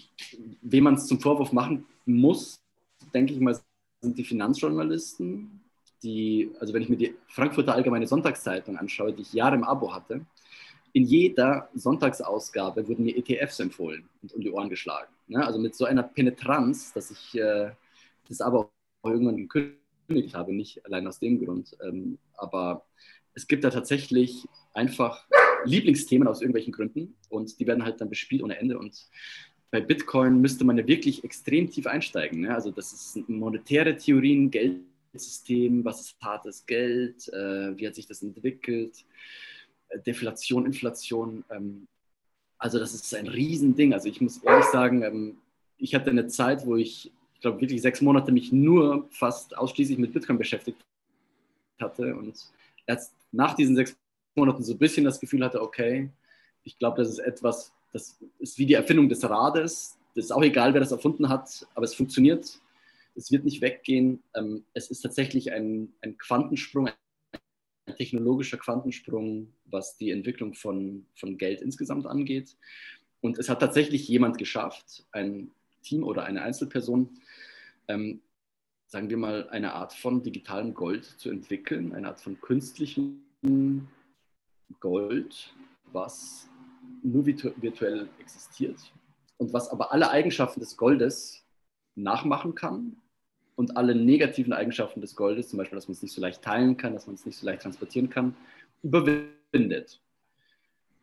wem 0.62 0.84
man 0.86 0.96
es 0.96 1.08
zum 1.08 1.20
Vorwurf 1.20 1.52
machen 1.52 1.86
muss, 2.06 2.62
denke 3.14 3.34
ich 3.34 3.40
mal, 3.40 3.60
sind 4.02 4.18
die 4.18 4.24
Finanzjournalisten, 4.24 5.62
die, 6.02 6.50
also 6.60 6.74
wenn 6.74 6.82
ich 6.82 6.90
mir 6.90 6.98
die 6.98 7.16
Frankfurter 7.28 7.76
Allgemeine 7.76 8.08
Sonntagszeitung 8.08 8.78
anschaue, 8.78 9.14
die 9.14 9.22
ich 9.22 9.34
Jahre 9.34 9.56
im 9.56 9.64
Abo 9.64 9.94
hatte, 9.94 10.26
in 10.94 11.04
jeder 11.04 11.70
Sonntagsausgabe 11.74 12.88
wurden 12.88 13.06
mir 13.06 13.18
ETFs 13.18 13.60
empfohlen 13.60 14.10
und 14.22 14.34
um 14.34 14.42
die 14.42 14.52
Ohren 14.52 14.70
geschlagen. 14.70 15.12
Ne? 15.28 15.46
Also 15.46 15.60
mit 15.60 15.76
so 15.76 15.86
einer 15.86 16.04
Penetranz, 16.04 16.94
dass 16.94 17.12
ich 17.12 17.36
äh, 17.40 17.72
das 18.28 18.42
aber 18.42 18.70
auch 19.02 19.10
irgendwann 19.10 19.38
gekündigt 19.38 20.36
habe, 20.36 20.54
nicht 20.54 20.86
allein 20.86 21.08
aus 21.08 21.20
dem 21.20 21.44
Grund. 21.44 21.78
Ähm, 21.84 22.18
aber 22.36 22.86
es 23.34 23.48
gibt 23.48 23.64
da 23.64 23.70
tatsächlich 23.70 24.48
einfach 24.74 25.26
Lieblingsthemen 25.66 26.28
aus 26.28 26.42
irgendwelchen 26.42 26.74
Gründen 26.74 27.16
und 27.30 27.60
die 27.60 27.68
werden 27.68 27.86
halt 27.86 28.02
dann 28.02 28.10
bespielt 28.10 28.44
ohne 28.44 28.58
Ende. 28.58 28.78
Und 28.78 29.08
bei 29.70 29.80
Bitcoin 29.80 30.42
müsste 30.42 30.66
man 30.66 30.78
ja 30.78 30.88
wirklich 30.88 31.24
extrem 31.24 31.70
tief 31.70 31.88
einsteigen. 31.88 32.42
Ne? 32.42 32.54
Also 32.54 32.72
das 32.72 32.92
ist 32.92 33.30
monetäre 33.30 33.96
Theorien, 33.96 34.52
Geldsystem, 34.52 35.86
was 35.86 36.02
ist 36.02 36.16
hartes 36.22 36.66
Geld, 36.66 37.28
äh, 37.30 37.78
wie 37.78 37.88
hat 37.88 37.96
sich 37.96 38.08
das 38.08 38.22
entwickelt, 38.22 39.06
Deflation, 40.00 40.66
Inflation. 40.66 41.44
Ähm, 41.50 41.88
also 42.58 42.80
das 42.80 42.94
ist 42.94 43.14
ein 43.16 43.28
Riesending. 43.28 43.94
Also 43.94 44.08
ich 44.08 44.22
muss 44.22 44.38
ehrlich 44.40 44.66
sagen, 44.66 45.04
ähm, 45.04 45.38
ich 45.78 45.96
hatte 45.96 46.12
eine 46.12 46.28
Zeit, 46.28 46.66
wo 46.66 46.76
ich, 46.76 47.12
ich 47.34 47.42
glaube 47.42 47.60
wirklich 47.60 47.82
sechs 47.82 48.02
Monate 48.02 48.32
mich 48.32 48.52
nur 48.52 49.08
fast 49.10 49.58
ausschließlich 49.58 49.98
mit 49.98 50.14
Bitcoin 50.14 50.38
beschäftigt 50.38 50.78
hatte 51.82 52.16
und 52.16 52.36
erst 52.86 53.14
nach 53.32 53.56
diesen 53.56 53.76
sechs 53.76 53.98
Monaten 54.36 54.64
so 54.64 54.74
ein 54.74 54.78
bisschen 54.78 55.06
das 55.06 55.20
Gefühl 55.20 55.44
hatte, 55.44 55.62
okay, 55.62 56.10
ich 56.64 56.78
glaube, 56.78 56.98
das 56.98 57.10
ist 57.10 57.20
etwas, 57.20 57.74
das 57.92 58.18
ist 58.40 58.58
wie 58.58 58.66
die 58.66 58.76
Erfindung 58.76 59.10
des 59.10 59.28
Rades. 59.28 59.98
Das 60.16 60.26
ist 60.26 60.32
auch 60.32 60.44
egal, 60.44 60.74
wer 60.74 60.82
das 60.82 60.92
erfunden 60.92 61.30
hat, 61.30 61.66
aber 61.74 61.86
es 61.86 61.96
funktioniert. 61.96 62.60
Es 63.16 63.32
wird 63.32 63.44
nicht 63.44 63.62
weggehen. 63.62 64.22
Ähm, 64.36 64.64
es 64.74 64.92
ist 64.92 65.02
tatsächlich 65.02 65.52
ein, 65.52 65.92
ein 66.02 66.18
Quantensprung, 66.18 66.90
technologischer 67.96 68.58
Quantensprung, 68.58 69.54
was 69.66 69.98
die 69.98 70.12
Entwicklung 70.12 70.54
von, 70.54 71.06
von 71.16 71.38
Geld 71.38 71.62
insgesamt 71.62 72.06
angeht. 72.08 72.56
Und 73.22 73.38
es 73.38 73.50
hat 73.50 73.60
tatsächlich 73.60 74.08
jemand 74.08 74.38
geschafft, 74.38 75.06
ein 75.12 75.52
Team 75.84 76.04
oder 76.04 76.24
eine 76.24 76.42
Einzelperson, 76.42 77.10
ähm, 77.88 78.22
sagen 78.88 79.10
wir 79.10 79.18
mal, 79.18 79.50
eine 79.50 79.74
Art 79.74 79.94
von 79.94 80.22
digitalem 80.24 80.74
Gold 80.74 81.06
zu 81.06 81.30
entwickeln, 81.30 81.94
eine 81.94 82.08
Art 82.08 82.20
von 82.20 82.40
künstlichem 82.42 83.22
Gold, 84.80 85.54
was 85.92 86.50
nur 87.04 87.26
virtuell 87.26 88.10
existiert 88.20 88.92
und 89.38 89.54
was 89.54 89.70
aber 89.70 89.92
alle 89.92 90.10
Eigenschaften 90.10 90.60
des 90.60 90.78
Goldes 90.78 91.46
nachmachen 91.96 92.56
kann 92.56 92.98
und 93.56 93.78
alle 93.78 93.96
negativen 93.96 94.54
Eigenschaften 94.54 95.02
des 95.02 95.16
Goldes, 95.16 95.50
zum 95.50 95.58
Beispiel, 95.58 95.76
dass 95.76 95.88
man 95.88 95.94
es 95.94 96.02
nicht 96.02 96.14
so 96.14 96.22
leicht 96.22 96.42
teilen 96.42 96.78
kann, 96.78 96.94
dass 96.94 97.08
man 97.08 97.16
es 97.16 97.26
nicht 97.26 97.38
so 97.38 97.46
leicht 97.46 97.62
transportieren 97.62 98.10
kann, 98.10 98.36
überwindet. 98.84 100.02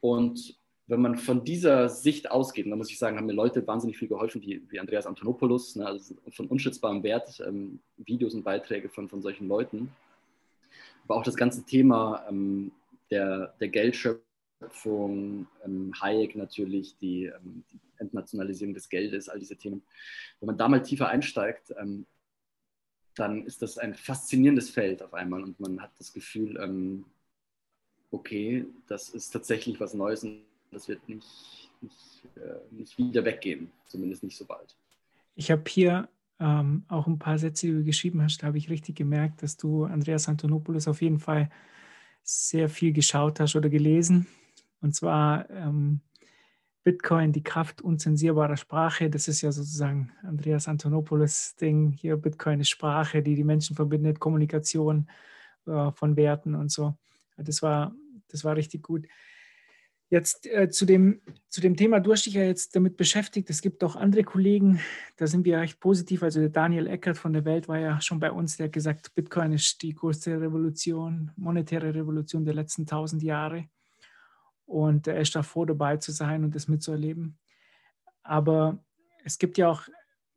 Und 0.00 0.58
wenn 0.87 1.02
man 1.02 1.18
von 1.18 1.44
dieser 1.44 1.90
Sicht 1.90 2.30
ausgeht, 2.30 2.64
und 2.64 2.70
da 2.70 2.76
muss 2.76 2.90
ich 2.90 2.98
sagen, 2.98 3.18
haben 3.18 3.26
mir 3.26 3.34
Leute 3.34 3.66
wahnsinnig 3.66 3.98
viel 3.98 4.08
geholfen, 4.08 4.40
wie, 4.40 4.62
wie 4.70 4.80
Andreas 4.80 5.06
Antonopoulos, 5.06 5.76
ne, 5.76 5.87
also 5.87 6.14
von 6.30 6.46
unschätzbarem 6.46 7.02
Wert, 7.02 7.42
ähm, 7.46 7.80
Videos 7.98 8.34
und 8.34 8.42
Beiträge 8.42 8.88
von, 8.88 9.08
von 9.08 9.20
solchen 9.20 9.48
Leuten. 9.48 9.92
Aber 11.04 11.16
auch 11.16 11.22
das 11.22 11.37
ganze 11.37 11.64
Thema 11.64 12.24
ähm, 12.28 12.72
der, 13.11 13.54
der 13.61 13.68
Geldschöpfung, 13.68 15.46
ähm, 15.64 15.92
Hayek 16.00 16.37
natürlich, 16.37 16.96
die, 16.98 17.26
ähm, 17.26 17.64
die, 17.70 17.80
Entnationalisierung 18.00 18.74
des 18.74 18.88
Geldes, 18.88 19.28
all 19.28 19.40
diese 19.40 19.56
Themen. 19.56 19.82
Wenn 20.38 20.46
man 20.46 20.56
da 20.56 20.68
mal 20.68 20.82
tiefer 20.82 21.08
einsteigt, 21.08 21.74
ähm, 21.80 22.06
dann 23.18 23.44
ist 23.44 23.62
das 23.62 23.78
ein 23.78 23.94
faszinierendes 23.94 24.70
Feld 24.70 25.02
auf 25.02 25.14
einmal 25.14 25.42
und 25.42 25.59
man 25.61 25.81
hat 25.81 25.90
das 25.98 26.12
Gefühl, 26.12 26.59
ähm, 26.62 27.04
okay, 28.11 28.66
das 28.87 29.11
ist 29.11 29.31
tatsächlich 29.31 29.81
was 29.81 29.94
Neues 29.94 30.24
und 30.24 30.42
das 30.70 30.88
wird 30.88 31.07
nicht, 31.09 31.70
nicht, 31.81 32.22
äh, 32.37 32.74
nicht 32.74 32.96
wieder 32.98 33.24
weggehen, 33.24 33.70
zumindest 33.87 34.22
nicht 34.22 34.37
so 34.37 34.44
bald. 34.44 34.76
Ich 35.35 35.50
habe 35.50 35.64
hier 35.68 36.09
ähm, 36.40 36.85
auch 36.88 37.07
ein 37.07 37.18
paar 37.18 37.38
Sätze, 37.38 37.66
die 37.66 37.72
du 37.72 37.85
geschrieben 37.85 38.22
hast, 38.22 38.42
da 38.42 38.48
habe 38.48 38.59
ich 38.59 38.70
richtig 38.70 38.96
gemerkt, 38.96 39.42
dass 39.42 39.57
du 39.57 39.85
Andreas 39.85 40.28
Antonopoulos 40.28 40.88
auf 40.88 41.02
jeden 41.02 41.18
Fall 41.18 41.50
sehr 42.23 42.69
viel 42.69 42.92
geschaut 42.92 43.40
hast 43.40 43.56
oder 43.56 43.69
gelesen. 43.69 44.27
Und 44.81 44.94
zwar 44.94 45.48
ähm, 45.50 46.00
Bitcoin, 46.88 47.32
die 47.32 47.42
Kraft 47.42 47.82
unzensierbarer 47.82 48.56
Sprache. 48.56 49.10
Das 49.10 49.28
ist 49.28 49.42
ja 49.42 49.52
sozusagen 49.52 50.10
Andreas 50.22 50.68
Antonopoulos 50.68 51.54
Ding. 51.56 51.92
Hier 51.92 52.16
Bitcoin 52.16 52.60
ist 52.60 52.70
Sprache, 52.70 53.22
die 53.22 53.34
die 53.34 53.44
Menschen 53.44 53.76
verbindet, 53.76 54.20
Kommunikation 54.20 55.06
äh, 55.66 55.92
von 55.92 56.16
Werten 56.16 56.54
und 56.54 56.72
so. 56.72 56.96
Das 57.36 57.60
war, 57.60 57.94
das 58.28 58.42
war 58.42 58.56
richtig 58.56 58.84
gut. 58.84 59.06
Jetzt 60.08 60.46
äh, 60.46 60.70
zu, 60.70 60.86
dem, 60.86 61.20
zu 61.50 61.60
dem 61.60 61.76
Thema, 61.76 62.00
du 62.00 62.10
hast 62.10 62.24
dich 62.24 62.32
ja 62.32 62.44
jetzt 62.44 62.74
damit 62.74 62.96
beschäftigt. 62.96 63.50
Es 63.50 63.60
gibt 63.60 63.84
auch 63.84 63.94
andere 63.94 64.24
Kollegen, 64.24 64.80
da 65.18 65.26
sind 65.26 65.44
wir 65.44 65.58
recht 65.58 65.80
positiv. 65.80 66.22
Also 66.22 66.40
der 66.40 66.48
Daniel 66.48 66.86
Eckert 66.86 67.18
von 67.18 67.34
der 67.34 67.44
Welt 67.44 67.68
war 67.68 67.78
ja 67.78 68.00
schon 68.00 68.18
bei 68.18 68.32
uns, 68.32 68.56
der 68.56 68.68
hat 68.68 68.72
gesagt, 68.72 69.14
Bitcoin 69.14 69.52
ist 69.52 69.82
die 69.82 69.94
größte 69.94 70.40
Revolution, 70.40 71.32
monetäre 71.36 71.94
Revolution 71.94 72.46
der 72.46 72.54
letzten 72.54 72.86
tausend 72.86 73.22
Jahre. 73.22 73.68
Und 74.69 75.06
er 75.06 75.19
ist 75.19 75.35
da 75.35 75.42
froh 75.42 75.64
dabei 75.64 75.96
zu 75.96 76.12
sein 76.12 76.44
und 76.44 76.54
das 76.54 76.69
mitzuerleben. 76.69 77.38
Aber 78.23 78.85
es 79.25 79.38
gibt 79.38 79.56
ja 79.56 79.69
auch, 79.69 79.88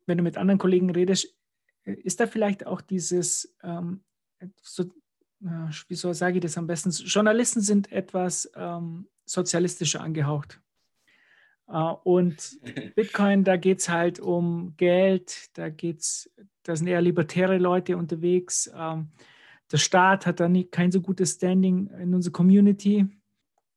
wenn 0.06 0.16
du 0.16 0.24
mit 0.24 0.38
anderen 0.38 0.58
Kollegen 0.58 0.88
redest, 0.88 1.36
ist 1.84 2.18
da 2.18 2.26
vielleicht 2.26 2.66
auch 2.66 2.80
dieses, 2.80 3.54
ähm, 3.62 4.02
so, 4.62 4.84
äh, 5.44 5.68
wie 5.88 5.94
soll 5.94 6.14
sage 6.14 6.36
ich 6.38 6.42
das 6.42 6.56
am 6.56 6.66
besten? 6.66 6.90
Journalisten 6.90 7.60
sind 7.60 7.92
etwas, 7.92 8.50
ähm, 8.56 9.06
sozialistischer 9.26 10.00
angehaucht. 10.00 10.62
Äh, 11.68 11.74
und 12.04 12.58
Bitcoin, 12.96 13.44
da 13.44 13.58
geht 13.58 13.80
es 13.80 13.90
halt 13.90 14.18
um 14.18 14.74
Geld, 14.78 15.56
da 15.58 15.68
geht's, 15.68 16.30
da 16.62 16.74
sind 16.74 16.86
eher 16.86 17.02
libertäre 17.02 17.58
Leute 17.58 17.98
unterwegs. 17.98 18.70
Ähm, 18.74 19.10
der 19.70 19.78
Staat 19.78 20.24
hat 20.24 20.40
da 20.40 20.48
nie, 20.48 20.64
kein 20.64 20.90
so 20.90 21.02
gutes 21.02 21.32
Standing 21.32 21.88
in 21.88 22.14
unserer 22.14 22.32
Community. 22.32 23.06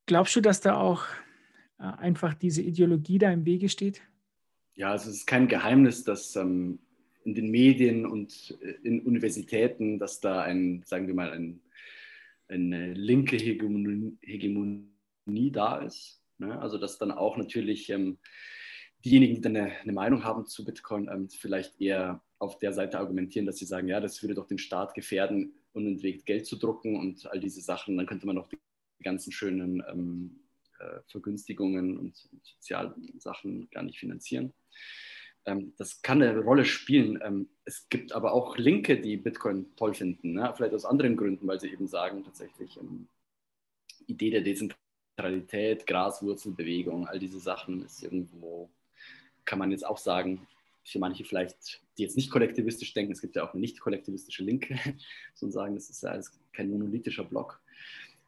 Glaubst 0.05 0.35
du, 0.35 0.41
dass 0.41 0.61
da 0.61 0.77
auch 0.79 1.03
äh, 1.79 1.83
einfach 1.83 2.33
diese 2.33 2.61
Ideologie 2.61 3.17
da 3.17 3.31
im 3.31 3.45
Wege 3.45 3.69
steht? 3.69 4.01
Ja, 4.75 4.91
also 4.91 5.09
es 5.09 5.17
ist 5.17 5.25
kein 5.25 5.47
Geheimnis, 5.47 6.03
dass 6.03 6.35
ähm, 6.35 6.79
in 7.23 7.33
den 7.33 7.49
Medien 7.49 8.05
und 8.05 8.57
äh, 8.61 8.75
in 8.83 9.01
Universitäten, 9.01 9.97
dass 9.97 10.19
da 10.19 10.43
ein, 10.43 10.83
sagen 10.85 11.07
wir 11.07 11.15
mal, 11.15 11.31
ein, 11.31 11.61
eine 12.47 12.93
linke 12.93 13.37
Hegemonie, 13.37 14.17
Hegemonie 14.21 15.51
da 15.51 15.79
ist. 15.79 16.21
Ne? 16.37 16.59
Also 16.59 16.77
dass 16.77 16.99
dann 16.99 17.11
auch 17.11 17.37
natürlich 17.37 17.89
ähm, 17.89 18.19
diejenigen, 19.03 19.35
die 19.35 19.41
dann 19.41 19.55
eine, 19.55 19.71
eine, 19.79 19.93
Meinung 19.93 20.23
haben 20.23 20.45
zu 20.45 20.63
Bitcoin, 20.65 21.09
ähm, 21.11 21.29
vielleicht 21.29 21.81
eher 21.81 22.21
auf 22.37 22.59
der 22.59 22.73
Seite 22.73 22.99
argumentieren, 22.99 23.45
dass 23.45 23.57
sie 23.57 23.65
sagen, 23.65 23.87
ja, 23.87 23.99
das 23.99 24.21
würde 24.21 24.35
doch 24.35 24.47
den 24.47 24.57
Staat 24.59 24.93
gefährden, 24.93 25.53
unentwegt 25.73 26.25
Geld 26.25 26.45
zu 26.45 26.57
drucken 26.57 26.99
und 26.99 27.25
all 27.25 27.39
diese 27.39 27.61
Sachen. 27.61 27.97
Dann 27.97 28.05
könnte 28.05 28.27
man 28.27 28.37
auch 28.37 28.47
die 28.47 28.59
ganzen 29.03 29.31
schönen 29.31 29.83
ähm, 29.89 30.39
äh, 30.79 30.99
Vergünstigungen 31.07 31.97
und 31.97 32.15
Sozialsachen 32.43 33.69
gar 33.71 33.83
nicht 33.83 33.99
finanzieren. 33.99 34.53
Ähm, 35.45 35.73
das 35.77 36.01
kann 36.01 36.21
eine 36.21 36.39
Rolle 36.39 36.65
spielen. 36.65 37.19
Ähm, 37.23 37.49
es 37.65 37.87
gibt 37.89 38.11
aber 38.13 38.33
auch 38.33 38.57
Linke, 38.57 38.99
die 38.99 39.17
Bitcoin 39.17 39.75
toll 39.75 39.93
finden, 39.93 40.33
ne? 40.33 40.51
vielleicht 40.55 40.73
aus 40.73 40.85
anderen 40.85 41.15
Gründen, 41.17 41.47
weil 41.47 41.59
sie 41.59 41.69
eben 41.69 41.87
sagen, 41.87 42.23
tatsächlich 42.23 42.77
ähm, 42.77 43.07
Idee 44.07 44.31
der 44.31 44.41
Dezentralität, 44.41 45.87
Graswurzelbewegung, 45.87 47.07
all 47.07 47.19
diese 47.19 47.39
Sachen 47.39 47.85
ist 47.85 48.03
irgendwo, 48.03 48.69
kann 49.45 49.59
man 49.59 49.71
jetzt 49.71 49.85
auch 49.85 49.97
sagen, 49.97 50.47
für 50.83 50.99
manche 50.99 51.23
vielleicht, 51.23 51.81
die 51.97 52.03
jetzt 52.03 52.15
nicht 52.15 52.29
kollektivistisch 52.29 52.93
denken, 52.93 53.11
es 53.11 53.21
gibt 53.21 53.35
ja 53.35 53.47
auch 53.47 53.53
eine 53.53 53.61
nicht 53.61 53.79
kollektivistische 53.79 54.43
Linke, 54.43 54.77
sozusagen, 55.33 55.75
das 55.75 55.89
ist 55.89 56.03
ja 56.03 56.11
alles 56.11 56.31
kein 56.53 56.69
monolithischer 56.69 57.23
Block. 57.23 57.61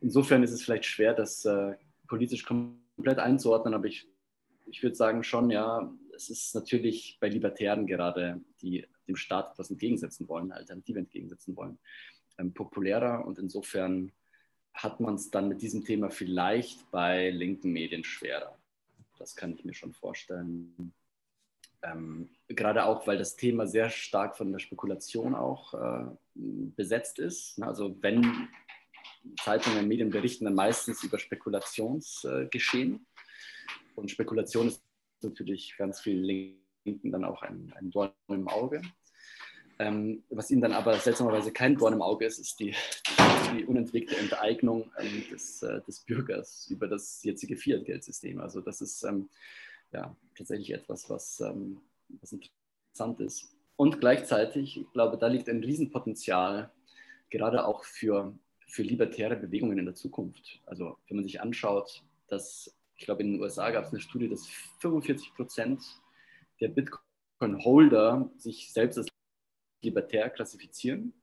Insofern 0.01 0.43
ist 0.43 0.51
es 0.51 0.63
vielleicht 0.63 0.85
schwer, 0.85 1.13
das 1.13 1.45
äh, 1.45 1.73
politisch 2.07 2.45
komplett 2.45 3.19
einzuordnen, 3.19 3.73
aber 3.73 3.85
ich, 3.85 4.07
ich 4.65 4.83
würde 4.83 4.95
sagen 4.95 5.23
schon, 5.23 5.49
ja, 5.49 5.91
es 6.15 6.29
ist 6.29 6.55
natürlich 6.55 7.17
bei 7.19 7.29
Libertären 7.29 7.87
gerade, 7.87 8.41
die 8.61 8.85
dem 9.07 9.15
Staat 9.15 9.53
etwas 9.53 9.71
entgegensetzen 9.71 10.27
wollen, 10.27 10.51
Alternative 10.51 10.99
entgegensetzen 10.99 11.55
wollen, 11.55 11.79
ähm, 12.37 12.53
populärer 12.53 13.25
und 13.25 13.39
insofern 13.39 14.11
hat 14.73 14.99
man 14.99 15.15
es 15.15 15.31
dann 15.31 15.47
mit 15.47 15.61
diesem 15.61 15.83
Thema 15.83 16.09
vielleicht 16.09 16.91
bei 16.91 17.31
linken 17.31 17.71
Medien 17.71 18.03
schwerer. 18.03 18.55
Das 19.17 19.35
kann 19.35 19.53
ich 19.53 19.65
mir 19.65 19.73
schon 19.73 19.93
vorstellen. 19.93 20.93
Ähm, 21.81 22.29
gerade 22.47 22.85
auch, 22.85 23.07
weil 23.07 23.17
das 23.17 23.35
Thema 23.35 23.65
sehr 23.65 23.89
stark 23.89 24.37
von 24.37 24.51
der 24.51 24.59
Spekulation 24.59 25.33
auch 25.33 25.73
äh, 25.73 26.05
besetzt 26.35 27.17
ist. 27.17 27.61
Also 27.61 27.95
wenn 28.01 28.49
Zeitungen 29.41 29.79
und 29.79 29.87
Medien 29.87 30.09
berichten 30.09 30.45
dann 30.45 30.55
meistens 30.55 31.03
über 31.03 31.19
Spekulationsgeschehen. 31.19 33.05
Und 33.95 34.11
Spekulation 34.11 34.67
ist 34.67 34.83
natürlich 35.21 35.75
ganz 35.77 35.99
viel 35.99 36.19
Linken 36.85 37.11
dann 37.11 37.25
auch 37.25 37.41
ein, 37.41 37.73
ein 37.77 37.89
Dorn 37.89 38.11
im 38.27 38.47
Auge. 38.47 38.81
Ähm, 39.79 40.23
was 40.29 40.49
ihnen 40.49 40.61
dann 40.61 40.73
aber 40.73 40.95
seltsamerweise 40.95 41.51
kein 41.51 41.75
Dorn 41.75 41.93
im 41.93 42.01
Auge 42.01 42.25
ist, 42.25 42.39
ist 42.39 42.59
die, 42.59 42.73
die 43.53 43.65
unentwegte 43.65 44.17
Enteignung 44.17 44.91
ähm, 44.97 45.23
des, 45.31 45.61
äh, 45.61 45.81
des, 45.81 45.99
Bürgers 45.99 46.67
über 46.69 46.87
das 46.87 47.23
jetzige 47.23 47.55
Fiat-Geldsystem. 47.55 48.39
Also 48.39 48.61
das 48.61 48.81
ist 48.81 49.03
ähm, 49.03 49.29
ja, 49.93 50.15
tatsächlich 50.35 50.73
etwas, 50.73 51.09
was, 51.09 51.39
ähm, 51.41 51.81
was 52.21 52.31
interessant 52.31 53.19
ist. 53.19 53.53
Und 53.75 53.99
gleichzeitig, 53.99 54.77
ich 54.77 54.91
glaube, 54.93 55.17
da 55.17 55.27
liegt 55.27 55.47
ein 55.47 55.63
Riesenpotenzial, 55.63 56.71
gerade 57.29 57.65
auch 57.65 57.83
für, 57.83 58.33
für 58.67 58.83
libertäre 58.83 59.35
Bewegungen 59.35 59.79
in 59.79 59.85
der 59.85 59.95
Zukunft. 59.95 60.61
Also 60.65 60.97
wenn 61.07 61.17
man 61.17 61.23
sich 61.23 61.41
anschaut, 61.41 62.03
dass 62.27 62.73
ich 62.97 63.05
glaube, 63.05 63.21
in 63.21 63.33
den 63.33 63.41
USA 63.41 63.69
gab 63.69 63.85
es 63.85 63.91
eine 63.91 64.01
Studie, 64.01 64.27
dass 64.27 64.47
45 64.79 65.33
Prozent 65.35 65.83
der 66.59 66.69
Bitcoin-Holder 66.69 68.31
sich 68.37 68.71
selbst 68.73 68.97
als 68.97 69.07
libertär 69.83 70.29
klassifizieren. 70.29 71.13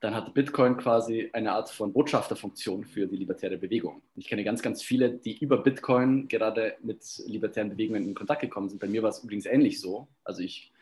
Dann 0.00 0.14
hat 0.14 0.34
Bitcoin 0.34 0.76
quasi 0.76 1.30
eine 1.32 1.52
Art 1.52 1.70
von 1.70 1.92
Botschafterfunktion 1.92 2.84
für 2.84 3.06
die 3.06 3.16
libertäre 3.16 3.56
Bewegung. 3.56 4.02
Ich 4.16 4.28
kenne 4.28 4.44
ganz, 4.44 4.62
ganz 4.62 4.82
viele, 4.82 5.14
die 5.14 5.38
über 5.38 5.62
Bitcoin 5.62 6.28
gerade 6.28 6.76
mit 6.82 7.02
libertären 7.26 7.70
Bewegungen 7.70 8.04
in 8.04 8.14
Kontakt 8.14 8.42
gekommen 8.42 8.68
sind. 8.68 8.80
Bei 8.80 8.86
mir 8.86 9.02
war 9.02 9.10
es 9.10 9.24
übrigens 9.24 9.46
ähnlich 9.46 9.80
so. 9.80 10.06
Also 10.22 10.42
ich 10.42 10.72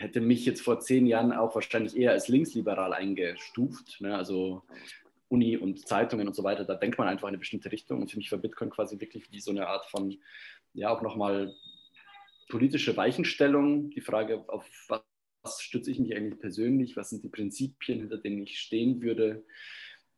hätte 0.00 0.20
mich 0.20 0.44
jetzt 0.46 0.62
vor 0.62 0.80
zehn 0.80 1.06
Jahren 1.06 1.32
auch 1.32 1.54
wahrscheinlich 1.54 1.96
eher 1.96 2.12
als 2.12 2.28
linksliberal 2.28 2.92
eingestuft. 2.92 4.00
Ne? 4.00 4.16
Also 4.16 4.62
Uni 5.28 5.56
und 5.56 5.86
Zeitungen 5.86 6.26
und 6.26 6.34
so 6.34 6.42
weiter, 6.42 6.64
da 6.64 6.74
denkt 6.74 6.98
man 6.98 7.08
einfach 7.08 7.28
in 7.28 7.34
eine 7.34 7.38
bestimmte 7.38 7.70
Richtung. 7.70 8.00
Und 8.00 8.10
für 8.10 8.16
mich 8.16 8.32
war 8.32 8.38
Bitcoin 8.38 8.70
quasi 8.70 8.98
wirklich 9.00 9.30
wie 9.30 9.40
so 9.40 9.50
eine 9.50 9.68
Art 9.68 9.86
von, 9.86 10.18
ja, 10.74 10.90
auch 10.90 11.02
nochmal 11.02 11.54
politische 12.48 12.96
Weichenstellung. 12.96 13.90
Die 13.90 14.00
Frage, 14.00 14.44
auf 14.48 14.68
was, 14.88 15.02
stütze 15.60 15.90
ich 15.90 15.98
mich 15.98 16.14
eigentlich 16.14 16.38
persönlich? 16.40 16.96
Was 16.96 17.10
sind 17.10 17.24
die 17.24 17.28
Prinzipien, 17.28 18.00
hinter 18.00 18.18
denen 18.18 18.42
ich 18.42 18.58
stehen 18.58 19.00
würde? 19.00 19.44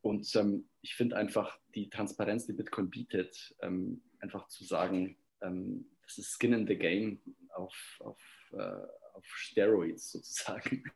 Und 0.00 0.34
ähm, 0.34 0.64
ich 0.80 0.96
finde 0.96 1.16
einfach 1.16 1.58
die 1.74 1.88
Transparenz, 1.90 2.46
die 2.46 2.54
Bitcoin 2.54 2.90
bietet, 2.90 3.54
ähm, 3.60 4.02
einfach 4.18 4.48
zu 4.48 4.64
sagen, 4.64 5.16
ähm, 5.40 5.86
das 6.02 6.18
ist 6.18 6.38
Skin 6.38 6.52
in 6.52 6.66
the 6.66 6.76
Game 6.76 7.20
auf, 7.54 8.00
auf, 8.00 8.18
äh, 8.52 8.86
auf 9.14 9.24
Steroids 9.24 10.12
sozusagen. 10.12 10.84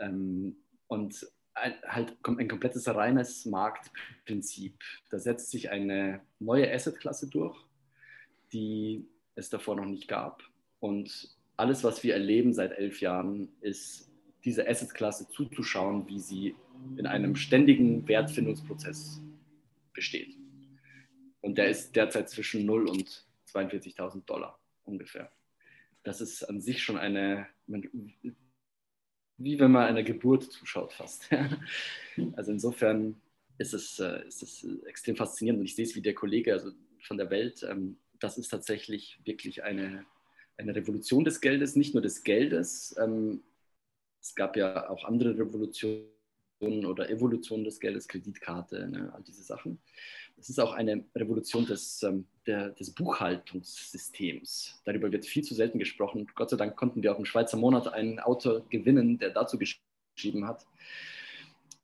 Ähm, 0.00 0.56
und 0.86 1.26
halt 1.54 2.16
ein 2.24 2.48
komplettes 2.48 2.86
reines 2.88 3.46
Marktprinzip. 3.46 4.78
Da 5.10 5.18
setzt 5.18 5.50
sich 5.50 5.70
eine 5.70 6.20
neue 6.38 6.72
Assetklasse 6.72 7.28
durch, 7.28 7.56
die 8.52 9.08
es 9.34 9.50
davor 9.50 9.76
noch 9.76 9.86
nicht 9.86 10.08
gab. 10.08 10.42
Und 10.80 11.36
alles, 11.56 11.84
was 11.84 12.02
wir 12.02 12.14
erleben 12.14 12.52
seit 12.52 12.72
elf 12.72 13.00
Jahren, 13.00 13.48
ist 13.60 14.10
diese 14.44 14.68
Assetklasse 14.68 15.28
zuzuschauen, 15.28 16.06
wie 16.08 16.20
sie 16.20 16.54
in 16.96 17.06
einem 17.06 17.34
ständigen 17.34 18.06
Wertfindungsprozess 18.06 19.20
besteht. 19.92 20.36
Und 21.40 21.58
der 21.58 21.68
ist 21.68 21.96
derzeit 21.96 22.30
zwischen 22.30 22.64
0 22.66 22.88
und 22.88 23.26
42.000 23.52 24.24
Dollar 24.26 24.58
ungefähr. 24.84 25.30
Das 26.02 26.20
ist 26.20 26.42
an 26.44 26.60
sich 26.60 26.82
schon 26.82 26.96
eine, 26.96 27.46
wie 29.36 29.58
wenn 29.60 29.70
man 29.70 29.84
einer 29.84 30.02
Geburt 30.02 30.44
zuschaut 30.44 30.92
fast. 30.92 31.28
also 32.36 32.52
insofern 32.52 33.20
ist 33.58 33.74
es, 33.74 33.98
äh, 33.98 34.26
ist 34.26 34.42
es 34.42 34.66
extrem 34.86 35.16
faszinierend 35.16 35.60
und 35.60 35.66
ich 35.66 35.74
sehe 35.74 35.84
es 35.84 35.94
wie 35.94 36.02
der 36.02 36.14
Kollege 36.14 36.52
also 36.52 36.70
von 37.02 37.18
der 37.18 37.30
Welt. 37.30 37.66
Ähm, 37.68 37.98
das 38.20 38.38
ist 38.38 38.48
tatsächlich 38.48 39.20
wirklich 39.24 39.62
eine, 39.62 40.04
eine 40.56 40.74
Revolution 40.74 41.24
des 41.24 41.40
Geldes, 41.40 41.76
nicht 41.76 41.94
nur 41.94 42.02
des 42.02 42.22
Geldes. 42.22 42.96
Ähm, 42.98 43.42
es 44.20 44.34
gab 44.34 44.56
ja 44.56 44.88
auch 44.88 45.04
andere 45.04 45.38
Revolutionen 45.38 46.08
oder 46.60 47.08
Evolutionen 47.10 47.64
des 47.64 47.78
Geldes, 47.80 48.08
Kreditkarte, 48.08 48.88
ne, 48.88 49.12
all 49.14 49.22
diese 49.22 49.42
Sachen. 49.42 49.80
Es 50.40 50.48
ist 50.48 50.60
auch 50.60 50.72
eine 50.72 51.04
Revolution 51.14 51.66
des, 51.66 52.02
ähm, 52.02 52.26
der, 52.46 52.70
des 52.70 52.94
Buchhaltungssystems. 52.94 54.80
Darüber 54.84 55.10
wird 55.10 55.26
viel 55.26 55.42
zu 55.42 55.54
selten 55.54 55.78
gesprochen. 55.78 56.28
Gott 56.34 56.50
sei 56.50 56.56
Dank 56.56 56.76
konnten 56.76 57.02
wir 57.02 57.12
auch 57.12 57.18
im 57.18 57.24
Schweizer 57.24 57.56
Monat 57.56 57.88
einen 57.88 58.20
Autor 58.20 58.66
gewinnen, 58.68 59.18
der 59.18 59.30
dazu 59.30 59.58
geschrieben 59.58 60.46
hat. 60.46 60.64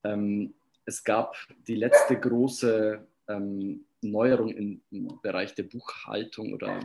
Ähm, 0.04 0.54
es 0.84 1.02
gab 1.02 1.36
die 1.66 1.74
letzte 1.74 2.18
große 2.18 3.06
ähm, 3.28 3.84
Neuerung 4.02 4.50
im, 4.50 4.82
Bereich 5.22 5.54
der 5.54 5.62
Buchhaltung 5.64 6.52
oder 6.52 6.80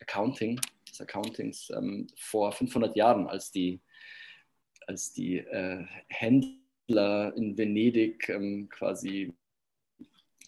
Accounting, 0.00 0.58
des 0.88 1.00
Accountings 1.00 1.70
vor 2.16 2.52
500 2.52 2.96
Jahren, 2.96 3.26
als 3.26 3.50
die, 3.50 3.82
als 4.86 5.12
die 5.12 5.38
äh, 5.38 5.84
Händler 6.08 7.34
in 7.36 7.58
Venedig 7.58 8.32
quasi 8.70 9.34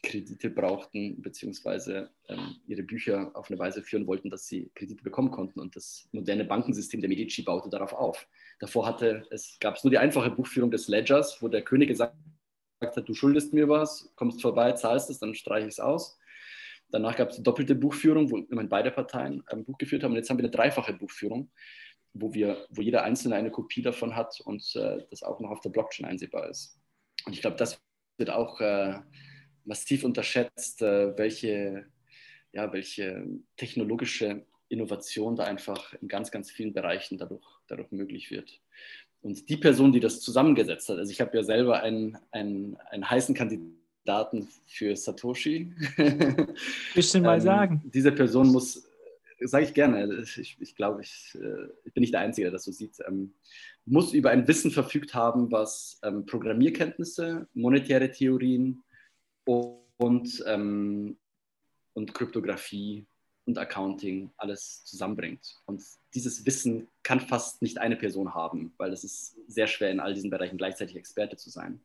Kredite 0.02 0.50
brauchten, 0.50 1.20
beziehungsweise 1.22 2.10
ähm, 2.28 2.56
ihre 2.66 2.82
Bücher 2.82 3.30
auf 3.34 3.50
eine 3.50 3.58
Weise 3.58 3.82
führen 3.82 4.06
wollten, 4.06 4.30
dass 4.30 4.46
sie 4.46 4.70
Kredite 4.74 5.02
bekommen 5.02 5.30
konnten. 5.30 5.60
Und 5.60 5.74
das 5.76 6.08
moderne 6.12 6.44
Bankensystem 6.44 7.00
der 7.00 7.08
Medici 7.08 7.42
baute 7.42 7.70
darauf 7.70 7.92
auf. 7.92 8.28
Davor 8.60 8.86
hatte 8.86 9.26
es, 9.30 9.56
gab 9.60 9.76
es 9.76 9.84
nur 9.84 9.90
die 9.90 9.98
einfache 9.98 10.30
Buchführung 10.30 10.70
des 10.70 10.88
Ledgers, 10.88 11.42
wo 11.42 11.48
der 11.48 11.62
König 11.62 11.88
gesagt 11.88 12.14
hat, 12.80 13.08
du 13.08 13.14
schuldest 13.14 13.52
mir 13.52 13.68
was, 13.68 14.12
kommst 14.16 14.42
vorbei, 14.42 14.72
zahlst 14.72 15.10
es, 15.10 15.18
dann 15.18 15.34
streiche 15.34 15.66
ich 15.66 15.74
es 15.74 15.80
aus. 15.80 16.18
Danach 16.90 17.16
gab 17.16 17.30
es 17.30 17.36
die 17.36 17.42
doppelte 17.42 17.74
Buchführung, 17.74 18.30
wo 18.30 18.36
immerhin 18.36 18.68
beide 18.68 18.90
Parteien 18.90 19.42
ein 19.46 19.64
Buch 19.64 19.78
geführt 19.78 20.04
haben. 20.04 20.12
Und 20.12 20.18
jetzt 20.18 20.30
haben 20.30 20.38
wir 20.38 20.44
eine 20.44 20.52
dreifache 20.52 20.92
Buchführung, 20.92 21.50
wo, 22.12 22.32
wir, 22.32 22.66
wo 22.70 22.82
jeder 22.82 23.02
Einzelne 23.02 23.34
eine 23.34 23.50
Kopie 23.50 23.82
davon 23.82 24.14
hat 24.14 24.40
und 24.40 24.74
äh, 24.76 25.04
das 25.10 25.22
auch 25.22 25.40
noch 25.40 25.50
auf 25.50 25.60
der 25.60 25.70
Blockchain 25.70 26.06
einsehbar 26.06 26.48
ist. 26.48 26.78
Und 27.24 27.32
ich 27.32 27.40
glaube, 27.40 27.56
das 27.56 27.80
wird 28.18 28.30
auch 28.30 28.60
äh, 28.60 29.00
massiv 29.66 30.04
unterschätzt, 30.04 30.82
äh, 30.82 31.16
welche, 31.18 31.86
ja, 32.52 32.72
welche 32.72 33.26
technologische 33.56 34.46
Innovation 34.68 35.36
da 35.36 35.44
einfach 35.44 35.94
in 36.00 36.08
ganz, 36.08 36.30
ganz 36.30 36.50
vielen 36.50 36.72
Bereichen 36.72 37.18
dadurch, 37.18 37.44
dadurch 37.68 37.90
möglich 37.92 38.30
wird. 38.30 38.60
Und 39.22 39.48
die 39.48 39.56
Person, 39.56 39.92
die 39.92 40.00
das 40.00 40.20
zusammengesetzt 40.20 40.88
hat, 40.88 40.98
also 40.98 41.10
ich 41.10 41.20
habe 41.20 41.36
ja 41.36 41.42
selber 41.42 41.82
einen, 41.82 42.16
einen, 42.30 42.76
einen 42.90 43.08
heißen 43.08 43.34
Kandidaten 43.34 44.48
für 44.66 44.94
Satoshi. 44.96 45.72
Willst 46.94 47.14
du 47.14 47.20
mal 47.20 47.34
ähm, 47.34 47.40
sagen? 47.40 47.82
Diese 47.92 48.12
Person 48.12 48.48
muss, 48.48 48.88
sage 49.40 49.64
ich 49.64 49.74
gerne, 49.74 50.22
ich, 50.22 50.56
ich 50.60 50.76
glaube, 50.76 51.02
ich, 51.02 51.36
äh, 51.40 51.68
ich, 51.84 51.92
bin 51.92 52.02
nicht 52.02 52.14
der 52.14 52.20
Einzige, 52.20 52.46
der 52.46 52.52
das 52.52 52.64
so 52.64 52.72
sieht, 52.72 52.98
ähm, 53.06 53.34
muss 53.84 54.12
über 54.12 54.30
ein 54.30 54.46
Wissen 54.46 54.70
verfügt 54.70 55.14
haben, 55.14 55.50
was 55.50 55.98
ähm, 56.02 56.26
Programmierkenntnisse, 56.26 57.48
monetäre 57.54 58.10
Theorien 58.10 58.84
und, 59.46 60.44
ähm, 60.46 61.16
und 61.94 62.12
Kryptographie 62.12 63.06
und 63.46 63.58
Accounting 63.58 64.30
alles 64.36 64.84
zusammenbringt. 64.84 65.60
Und 65.66 65.82
dieses 66.14 66.44
Wissen 66.44 66.88
kann 67.02 67.20
fast 67.20 67.62
nicht 67.62 67.78
eine 67.78 67.96
Person 67.96 68.34
haben, 68.34 68.74
weil 68.76 68.92
es 68.92 69.04
ist 69.04 69.36
sehr 69.46 69.68
schwer, 69.68 69.90
in 69.90 70.00
all 70.00 70.14
diesen 70.14 70.30
Bereichen 70.30 70.58
gleichzeitig 70.58 70.96
Experte 70.96 71.36
zu 71.36 71.48
sein. 71.48 71.80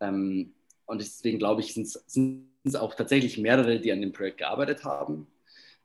Ähm, 0.00 0.54
und 0.84 1.00
deswegen 1.00 1.38
glaube 1.38 1.60
ich, 1.60 1.74
sind 1.74 2.48
es 2.64 2.74
auch 2.74 2.94
tatsächlich 2.94 3.38
mehrere, 3.38 3.80
die 3.80 3.92
an 3.92 4.00
dem 4.00 4.12
Projekt 4.12 4.38
gearbeitet 4.38 4.84
haben. 4.84 5.26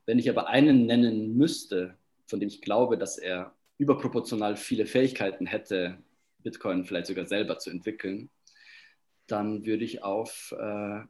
Wenn 0.05 0.19
ich 0.19 0.29
aber 0.29 0.47
einen 0.47 0.85
nennen 0.85 1.37
müsste, 1.37 1.97
von 2.27 2.39
dem 2.39 2.49
ich 2.49 2.61
glaube, 2.61 2.97
dass 2.97 3.17
er 3.17 3.53
überproportional 3.77 4.55
viele 4.55 4.85
Fähigkeiten 4.85 5.45
hätte, 5.45 5.97
Bitcoin 6.39 6.85
vielleicht 6.85 7.07
sogar 7.07 7.27
selber 7.27 7.59
zu 7.59 7.69
entwickeln, 7.69 8.29
dann 9.31 9.65
würde 9.65 9.83
ich 9.83 10.03
auf 10.03 10.53
äh, 10.57 11.01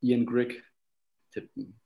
Ian 0.00 0.26
Grigg 0.26 0.62
tippen 1.32 1.80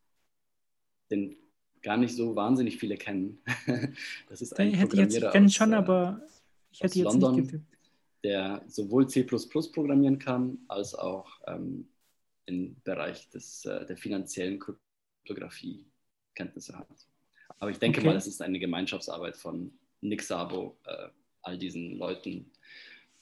den 1.10 1.36
gar 1.82 1.96
nicht 1.96 2.14
so 2.14 2.34
wahnsinnig 2.34 2.78
viele 2.78 2.96
kennen. 2.96 3.42
das 4.28 4.40
ist 4.42 4.58
ein 4.58 4.72
hätte 4.72 4.88
Programmierer 4.88 5.12
jetzt, 5.12 5.24
ich 5.24 5.30
kenne 5.32 5.50
schon, 5.50 5.72
äh, 5.72 5.76
aber 5.76 6.26
ich 6.70 6.80
hätte 6.80 6.98
jetzt 6.98 7.04
London, 7.04 7.36
nicht 7.36 7.50
getippt. 7.50 7.78
Der 8.24 8.62
sowohl 8.66 9.06
C 9.08 9.22
programmieren 9.22 10.18
kann, 10.18 10.58
als 10.68 10.94
auch 10.94 11.40
ähm, 11.46 11.88
im 12.46 12.76
Bereich 12.82 13.28
des, 13.30 13.64
äh, 13.66 13.84
der 13.86 13.96
finanziellen 13.96 14.58
Kryptographie 14.58 15.84
Kenntnisse 16.34 16.78
hat. 16.78 16.88
Aber 17.58 17.70
ich 17.70 17.78
denke 17.78 18.00
okay. 18.00 18.08
mal, 18.08 18.16
es 18.16 18.26
ist 18.26 18.40
eine 18.40 18.58
Gemeinschaftsarbeit 18.58 19.36
von 19.36 19.72
Nick 20.00 20.22
Sabo, 20.22 20.78
äh, 20.86 21.08
all 21.42 21.58
diesen 21.58 21.98
Leuten, 21.98 22.50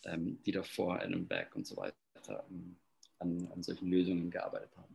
ähm, 0.04 0.40
die 0.44 0.52
davor, 0.52 1.00
Adam 1.00 1.26
Beck 1.26 1.54
und 1.56 1.66
so 1.66 1.76
weiter, 1.76 1.96
ähm, 2.28 2.76
an, 3.18 3.48
an, 3.54 3.62
solchen 3.62 3.88
Lösungen 3.88 4.30
gearbeitet 4.30 4.70
haben. 4.76 4.94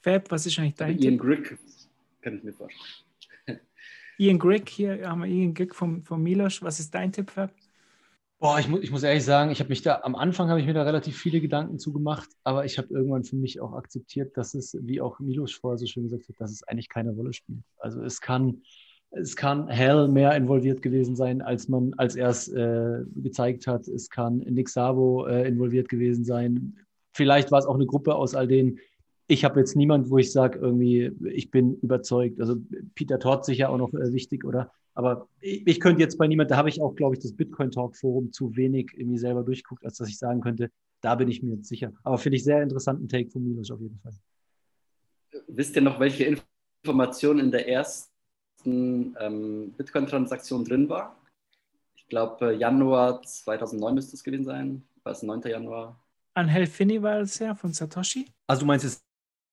Fab, 0.00 0.30
was 0.30 0.46
ist 0.46 0.58
eigentlich 0.58 0.74
dein 0.74 0.98
Ian 0.98 1.18
Grigg 1.18 1.58
kann 2.22 2.36
ich 2.36 2.44
mir 2.44 2.52
vorstellen. 2.52 2.84
Ian 4.18 4.38
Grigg, 4.38 4.68
hier 4.68 5.08
haben 5.08 5.20
wir 5.20 5.28
Ian 5.28 5.54
Grigg 5.54 5.74
vom, 5.74 6.02
vom 6.02 6.22
Milos. 6.22 6.62
Was 6.62 6.80
ist 6.80 6.94
dein 6.94 7.12
Tipp, 7.12 7.30
Fab? 7.30 7.52
Boah, 8.40 8.60
ich, 8.60 8.68
mu 8.68 8.78
ich 8.78 8.92
muss 8.92 9.02
ehrlich 9.02 9.24
sagen, 9.24 9.50
ich 9.50 9.58
habe 9.58 9.68
mich 9.68 9.82
da, 9.82 10.00
am 10.02 10.14
Anfang 10.14 10.48
habe 10.48 10.60
ich 10.60 10.66
mir 10.66 10.74
da 10.74 10.84
relativ 10.84 11.18
viele 11.18 11.40
Gedanken 11.40 11.80
zugemacht, 11.80 12.28
aber 12.44 12.64
ich 12.64 12.78
habe 12.78 12.88
irgendwann 12.94 13.24
für 13.24 13.34
mich 13.34 13.60
auch 13.60 13.72
akzeptiert, 13.72 14.36
dass 14.36 14.54
es, 14.54 14.78
wie 14.80 15.00
auch 15.00 15.18
Milos 15.18 15.52
vorher 15.52 15.76
so 15.76 15.86
schön 15.86 16.04
gesagt 16.04 16.28
hat, 16.28 16.36
dass 16.38 16.52
es 16.52 16.62
eigentlich 16.62 16.88
keine 16.88 17.10
Rolle 17.10 17.32
spielt. 17.32 17.64
Also 17.78 18.00
es 18.00 18.20
kann, 18.20 18.62
es 19.10 19.36
kann 19.36 19.68
Hell 19.68 20.08
mehr 20.08 20.36
involviert 20.36 20.82
gewesen 20.82 21.16
sein, 21.16 21.42
als 21.42 21.68
man, 21.68 21.94
als 21.96 22.14
er 22.14 22.28
es 22.28 22.48
äh, 22.48 23.02
gezeigt 23.16 23.66
hat. 23.66 23.88
Es 23.88 24.10
kann 24.10 24.38
Nick 24.38 24.68
Sabo 24.68 25.26
äh, 25.26 25.48
involviert 25.48 25.88
gewesen 25.88 26.24
sein. 26.24 26.76
Vielleicht 27.12 27.50
war 27.50 27.58
es 27.58 27.66
auch 27.66 27.74
eine 27.74 27.86
Gruppe 27.86 28.14
aus 28.14 28.34
all 28.34 28.46
den 28.46 28.78
ich 29.30 29.44
habe 29.44 29.60
jetzt 29.60 29.76
niemand, 29.76 30.10
wo 30.10 30.18
ich 30.18 30.32
sage, 30.32 30.58
irgendwie, 30.58 31.12
ich 31.26 31.50
bin 31.50 31.74
überzeugt. 31.80 32.40
Also 32.40 32.56
Peter 32.94 33.18
Todd 33.18 33.44
sicher 33.44 33.68
auch 33.68 33.76
noch 33.76 33.92
äh, 33.92 34.12
wichtig, 34.12 34.44
oder? 34.44 34.72
Aber 34.94 35.28
ich, 35.40 35.66
ich, 35.66 35.80
könnte 35.80 36.00
jetzt 36.00 36.16
bei 36.16 36.26
niemand, 36.26 36.50
da 36.50 36.56
habe 36.56 36.70
ich 36.70 36.80
auch, 36.80 36.94
glaube 36.96 37.14
ich, 37.14 37.20
das 37.20 37.34
Bitcoin 37.34 37.70
Talk 37.70 37.94
Forum 37.94 38.32
zu 38.32 38.56
wenig 38.56 38.90
irgendwie 38.96 39.18
selber 39.18 39.44
durchguckt, 39.44 39.84
als 39.84 39.98
dass 39.98 40.08
ich 40.08 40.18
sagen 40.18 40.40
könnte, 40.40 40.70
da 41.02 41.14
bin 41.14 41.28
ich 41.28 41.42
mir 41.42 41.56
jetzt 41.56 41.68
sicher. 41.68 41.92
Aber 42.02 42.16
finde 42.16 42.36
ich 42.36 42.44
sehr 42.44 42.62
interessanten 42.62 43.06
Take 43.06 43.30
von 43.30 43.44
Milos 43.44 43.70
auf 43.70 43.80
jeden 43.80 43.98
Fall. 43.98 44.14
Wisst 45.46 45.76
ihr 45.76 45.82
noch, 45.82 46.00
welche 46.00 46.34
Information 46.82 47.38
in 47.38 47.50
der 47.50 47.68
ersten 47.68 48.07
ähm, 48.66 49.72
Bitcoin-Transaktion 49.76 50.64
drin 50.64 50.88
war? 50.88 51.16
Ich 51.96 52.06
glaube, 52.08 52.54
Januar 52.54 53.22
2009 53.22 53.94
müsste 53.94 54.16
es 54.16 54.24
gewesen 54.24 54.44
sein. 54.44 54.82
War 55.02 55.12
es 55.12 55.22
9. 55.22 55.42
Januar? 55.42 56.02
An 56.34 56.48
Helfini 56.48 57.02
war 57.02 57.20
es 57.20 57.38
ja 57.38 57.54
von 57.54 57.72
Satoshi. 57.72 58.26
Also 58.46 58.60
du 58.60 58.66
meinst 58.66 58.84
es 58.84 59.02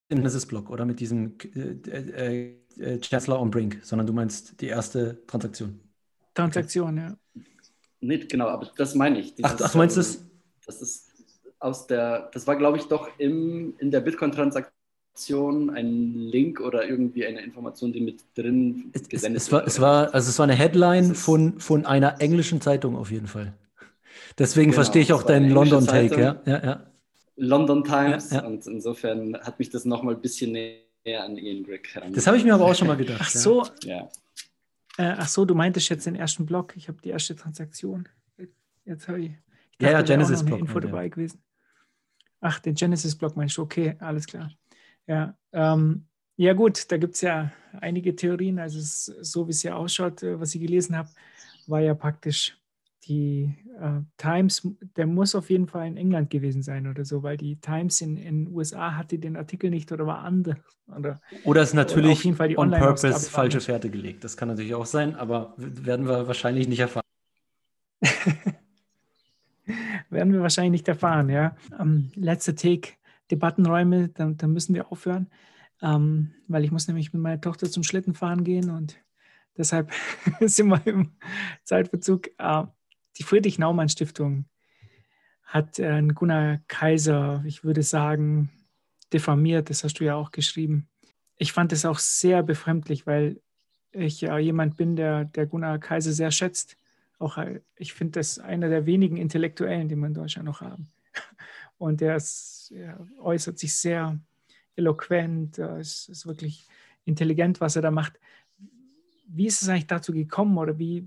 im 0.10 0.18
Genesis-Block 0.18 0.70
oder 0.70 0.86
mit 0.86 1.00
diesem 1.00 1.36
äh, 1.56 1.90
äh, 1.90 2.56
äh, 2.78 3.02
Chancellor 3.02 3.42
on 3.42 3.50
Brink, 3.50 3.80
sondern 3.84 4.06
du 4.06 4.14
meinst 4.14 4.60
die 4.62 4.68
erste 4.68 5.26
Transaktion. 5.26 5.80
Transaktion, 6.34 7.00
okay. 7.00 7.16
ja. 7.36 7.42
Nicht 8.02 8.30
genau, 8.30 8.48
aber 8.48 8.72
das 8.78 8.94
meine 8.94 9.20
ich. 9.20 9.34
Dieses, 9.36 9.52
ach, 9.52 9.60
ach, 9.64 9.72
du 9.72 9.78
meinst 9.78 9.98
ähm, 9.98 10.04
das? 10.04 10.26
Das 10.66 10.82
ist 10.82 11.12
aus 11.60 11.88
der, 11.88 12.30
das 12.34 12.46
war 12.46 12.56
glaube 12.56 12.78
ich 12.78 12.86
doch 12.86 13.10
im, 13.18 13.76
in 13.80 13.90
der 13.90 14.02
Bitcoin-Transaktion 14.02 14.75
ein 15.18 16.14
Link 16.14 16.60
oder 16.60 16.88
irgendwie 16.88 17.26
eine 17.26 17.42
Information, 17.42 17.94
die 17.94 18.02
mit 18.02 18.22
drin 18.36 18.92
es, 18.94 19.08
gesendet 19.08 19.42
es, 19.42 19.48
es 19.48 19.52
war, 19.52 19.68
es 19.68 19.82
war, 19.82 20.14
also 20.14 20.30
es 20.30 20.40
war 20.40 20.44
eine 20.44 20.56
Headline 20.56 21.16
von, 21.16 21.60
von 21.60 21.86
einer 21.86 22.22
englischen 22.22 22.62
Zeitung 22.62 22.96
auf 22.96 23.12
jeden 23.12 23.28
Fall. 23.28 23.54
Deswegen 24.38 24.72
genau, 24.72 24.76
verstehe 24.76 25.02
ich 25.02 25.14
auch 25.14 25.24
deinen 25.24 25.50
London-Take, 25.50 26.20
ja? 26.20 26.42
ja, 26.46 26.64
ja. 26.64 26.84
London 27.38 27.84
Times 27.84 28.32
ja, 28.32 28.42
ja. 28.42 28.48
und 28.48 28.66
insofern 28.68 29.36
hat 29.38 29.60
mich 29.60 29.70
das 29.70 29.86
nochmal 29.86 30.16
ein 30.16 30.22
bisschen 30.22 30.52
näher 30.52 31.24
an 31.24 31.38
Ian 31.38 31.64
Grigg 31.64 31.88
heran. 31.94 32.14
Das 32.14 32.28
habe 32.28 32.38
ich 32.38 32.44
mir 32.44 32.54
aber 32.54 32.66
auch 32.66 32.76
schon 32.76 32.88
mal 32.88 32.98
gedacht. 32.98 33.22
Ach 33.22 33.30
so. 33.30 33.66
Ja. 33.84 34.10
Äh, 34.98 35.16
ach 35.18 35.28
so, 35.28 35.46
du 35.46 35.56
meintest 35.56 35.90
jetzt 35.90 36.06
den 36.06 36.16
ersten 36.16 36.46
Block. 36.46 36.76
Ich 36.78 36.88
habe 36.88 36.98
die 37.04 37.10
erste 37.10 37.36
Transaktion. 37.36 38.08
Jetzt 38.86 39.08
habe 39.08 39.20
ich. 39.20 39.26
ich 39.26 39.78
dachte, 39.80 39.92
ja, 39.92 39.92
ja, 39.92 40.02
Genesis 40.02 40.44
Block. 40.44 40.60
Info 40.60 40.80
dabei 40.80 41.10
gewesen. 41.10 41.42
Ach, 42.40 42.60
den 42.60 42.76
Genesis 42.76 43.16
Block 43.16 43.36
meinst 43.36 43.58
du? 43.58 43.64
Okay, 43.64 43.96
alles 44.00 44.26
klar. 44.28 44.52
Ja, 45.08 45.36
ähm, 45.54 46.06
ja 46.38 46.54
gut, 46.54 46.92
da 46.92 46.98
gibt 46.98 47.16
es 47.16 47.22
ja 47.22 47.52
einige 47.80 48.16
Theorien. 48.16 48.60
Also 48.60 48.80
es, 48.80 49.06
so 49.06 49.48
wie 49.48 49.52
es 49.52 49.64
ja 49.64 49.76
ausschaut, 49.76 50.24
äh, 50.24 50.40
was 50.40 50.56
ich 50.56 50.62
gelesen 50.62 50.98
habe, 50.98 51.10
war 51.68 51.80
ja 51.80 51.94
praktisch 51.94 52.58
die 53.08 53.56
äh, 53.80 54.02
Times, 54.18 54.68
der 54.96 55.06
muss 55.06 55.36
auf 55.36 55.50
jeden 55.50 55.68
Fall 55.68 55.88
in 55.88 55.98
England 55.98 56.30
gewesen 56.30 56.64
sein 56.64 56.88
oder 56.88 57.06
so, 57.06 57.24
weil 57.24 57.38
die 57.38 57.58
Times 57.58 58.02
in 58.02 58.16
den 58.16 58.48
USA 58.48 58.96
hatte 58.96 59.20
den 59.20 59.38
Artikel 59.38 59.70
nicht 59.70 59.92
oder 59.92 60.08
war 60.08 60.20
anders. 60.20 60.58
Oder, 60.88 61.22
oder 61.44 61.62
ist 61.62 61.74
natürlich 61.74 62.14
auf 62.14 62.24
jeden 62.24 62.38
Fall 62.38 62.50
die 62.50 62.58
on 62.58 62.72
purpose 62.72 63.30
falsche 63.30 63.62
Fährte 63.62 63.90
gelegt. 63.90 64.24
Das 64.24 64.38
kann 64.38 64.48
natürlich 64.48 64.74
auch 64.74 64.86
sein, 64.86 65.16
aber 65.16 65.54
werden 65.58 66.08
wir 66.08 66.28
wahrscheinlich 66.28 66.68
nicht 66.68 66.80
erfahren. 66.80 67.04
werden 70.10 70.34
wir 70.34 70.42
wahrscheinlich 70.42 70.72
nicht 70.72 70.88
erfahren, 70.88 71.30
ja. 71.30 71.56
Ähm, 71.80 72.12
letzter 72.16 72.56
Take, 72.56 72.94
Debattenräume, 73.32 74.10
dann, 74.10 74.38
dann 74.38 74.52
müssen 74.52 74.76
wir 74.76 74.92
aufhören, 74.92 75.30
ähm, 75.82 76.34
weil 76.48 76.64
ich 76.64 76.72
muss 76.72 76.88
nämlich 76.88 77.14
mit 77.14 77.22
meiner 77.22 77.42
Tochter 77.42 77.70
zum 77.70 77.84
Schlittenfahren 77.84 78.44
gehen 78.44 78.70
und 78.70 78.98
deshalb 79.58 79.92
sind 80.42 80.68
wir 80.68 80.86
im 80.86 81.12
Zeitverzug. 81.64 82.30
Äh, 82.38 82.64
die 83.18 83.24
Friedrich-Naumann-Stiftung 83.24 84.46
hat 85.44 85.80
äh, 85.80 86.02
Gunnar 86.14 86.60
Kaiser, 86.68 87.44
ich 87.46 87.64
würde 87.64 87.84
sagen, 87.84 88.52
diffamiert. 89.14 89.70
Das 89.70 89.84
hast 89.84 90.00
du 90.00 90.04
ja 90.04 90.16
auch 90.16 90.32
geschrieben. 90.32 90.88
Ich 91.38 91.54
fand 91.54 91.72
es 91.72 91.86
auch 91.86 92.00
sehr 92.00 92.44
befremdlich, 92.44 93.08
weil 93.08 93.42
ich 93.92 94.22
ja 94.22 94.38
jemand 94.38 94.76
bin, 94.76 94.96
der, 94.96 95.26
der 95.26 95.46
Gunnar 95.46 95.80
Kaiser 95.80 96.12
sehr 96.12 96.32
schätzt. 96.32 96.78
Auch 97.20 97.38
äh, 97.38 97.62
ich 97.76 97.94
finde 97.94 98.20
das 98.20 98.40
einer 98.40 98.70
der 98.70 98.86
wenigen 98.86 99.18
Intellektuellen, 99.18 99.88
die 99.88 99.96
wir 99.96 100.08
in 100.08 100.14
Deutschland 100.14 100.46
noch 100.46 100.62
haben. 100.62 100.90
Und 101.78 102.02
der 102.02 102.16
ist, 102.16 102.72
er 102.74 103.06
äußert 103.20 103.60
sich 103.60 103.74
sehr 103.74 104.20
eloquent, 104.76 105.58
es 105.58 106.10
ist 106.10 106.26
wirklich 106.26 106.66
intelligent, 107.06 107.62
was 107.62 107.76
er 107.76 107.82
da 107.82 107.92
macht. 107.92 108.20
Wie 109.28 109.48
ist 109.48 109.62
es 109.62 109.70
eigentlich 109.70 109.88
dazu 109.88 110.12
gekommen 110.12 110.58
oder 110.58 110.78
wie, 110.78 111.06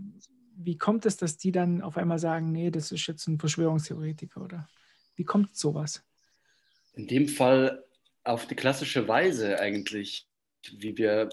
wie 0.56 0.76
kommt 0.76 1.06
es, 1.06 1.16
dass 1.16 1.36
die 1.36 1.52
dann 1.52 1.82
auf 1.82 1.96
einmal 1.96 2.18
sagen, 2.18 2.52
nee, 2.52 2.70
das 2.70 2.92
ist 2.92 3.06
jetzt 3.06 3.26
ein 3.28 3.38
Verschwörungstheoretiker 3.38 4.42
oder 4.42 4.68
wie 5.16 5.24
kommt 5.24 5.56
sowas? 5.56 6.04
In 6.94 7.06
dem 7.06 7.28
Fall 7.28 7.84
auf 8.24 8.46
die 8.46 8.56
klassische 8.56 9.06
Weise 9.08 9.58
eigentlich, 9.60 10.28
wie 10.76 10.96
wir 10.98 11.28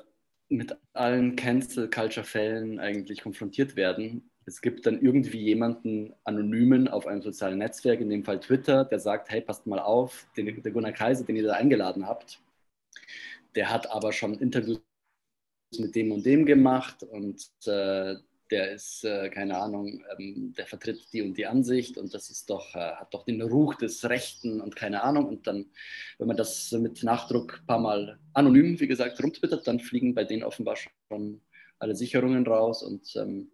mit 0.47 0.77
allen 0.93 1.35
Cancel 1.35 1.89
Culture 1.89 2.25
Fällen 2.25 2.79
eigentlich 2.79 3.21
konfrontiert 3.21 3.75
werden. 3.75 4.29
Es 4.45 4.61
gibt 4.61 4.85
dann 4.85 5.01
irgendwie 5.01 5.39
jemanden 5.39 6.13
anonymen 6.23 6.87
auf 6.87 7.07
einem 7.07 7.21
sozialen 7.21 7.57
Netzwerk, 7.57 7.99
in 7.99 8.09
dem 8.09 8.23
Fall 8.23 8.39
Twitter, 8.39 8.85
der 8.85 8.99
sagt, 8.99 9.29
hey, 9.31 9.41
passt 9.41 9.65
mal 9.65 9.79
auf, 9.79 10.27
den, 10.37 10.61
der 10.61 10.71
Gunnar 10.71 10.91
Kaiser, 10.91 11.25
den 11.25 11.35
ihr 11.35 11.43
da 11.43 11.53
eingeladen 11.53 12.05
habt, 12.05 12.39
der 13.55 13.71
hat 13.71 13.89
aber 13.89 14.11
schon 14.11 14.35
Interviews 14.35 14.81
mit 15.77 15.95
dem 15.95 16.11
und 16.11 16.25
dem 16.25 16.45
gemacht 16.45 17.03
und 17.03 17.49
äh, 17.65 18.15
der 18.51 18.71
ist, 18.73 19.03
äh, 19.03 19.29
keine 19.29 19.57
Ahnung, 19.57 20.03
ähm, 20.17 20.53
der 20.57 20.67
vertritt 20.67 21.11
die 21.13 21.21
und 21.21 21.35
die 21.37 21.47
Ansicht 21.47 21.97
und 21.97 22.13
das 22.13 22.29
ist 22.29 22.49
doch, 22.49 22.75
äh, 22.75 22.79
hat 22.79 23.13
doch 23.13 23.25
den 23.25 23.41
Ruch 23.41 23.75
des 23.75 24.07
Rechten 24.07 24.61
und 24.61 24.75
keine 24.75 25.03
Ahnung. 25.03 25.27
Und 25.27 25.47
dann, 25.47 25.65
wenn 26.19 26.27
man 26.27 26.37
das 26.37 26.71
mit 26.71 27.03
Nachdruck 27.03 27.59
ein 27.61 27.65
paar 27.65 27.79
Mal 27.79 28.19
anonym, 28.33 28.79
wie 28.79 28.87
gesagt, 28.87 29.21
rumtwittert, 29.21 29.65
dann 29.67 29.79
fliegen 29.79 30.13
bei 30.13 30.23
denen 30.23 30.43
offenbar 30.43 30.75
schon 30.75 31.41
alle 31.79 31.95
Sicherungen 31.95 32.45
raus 32.45 32.83
und 32.83 33.15
ähm, 33.15 33.51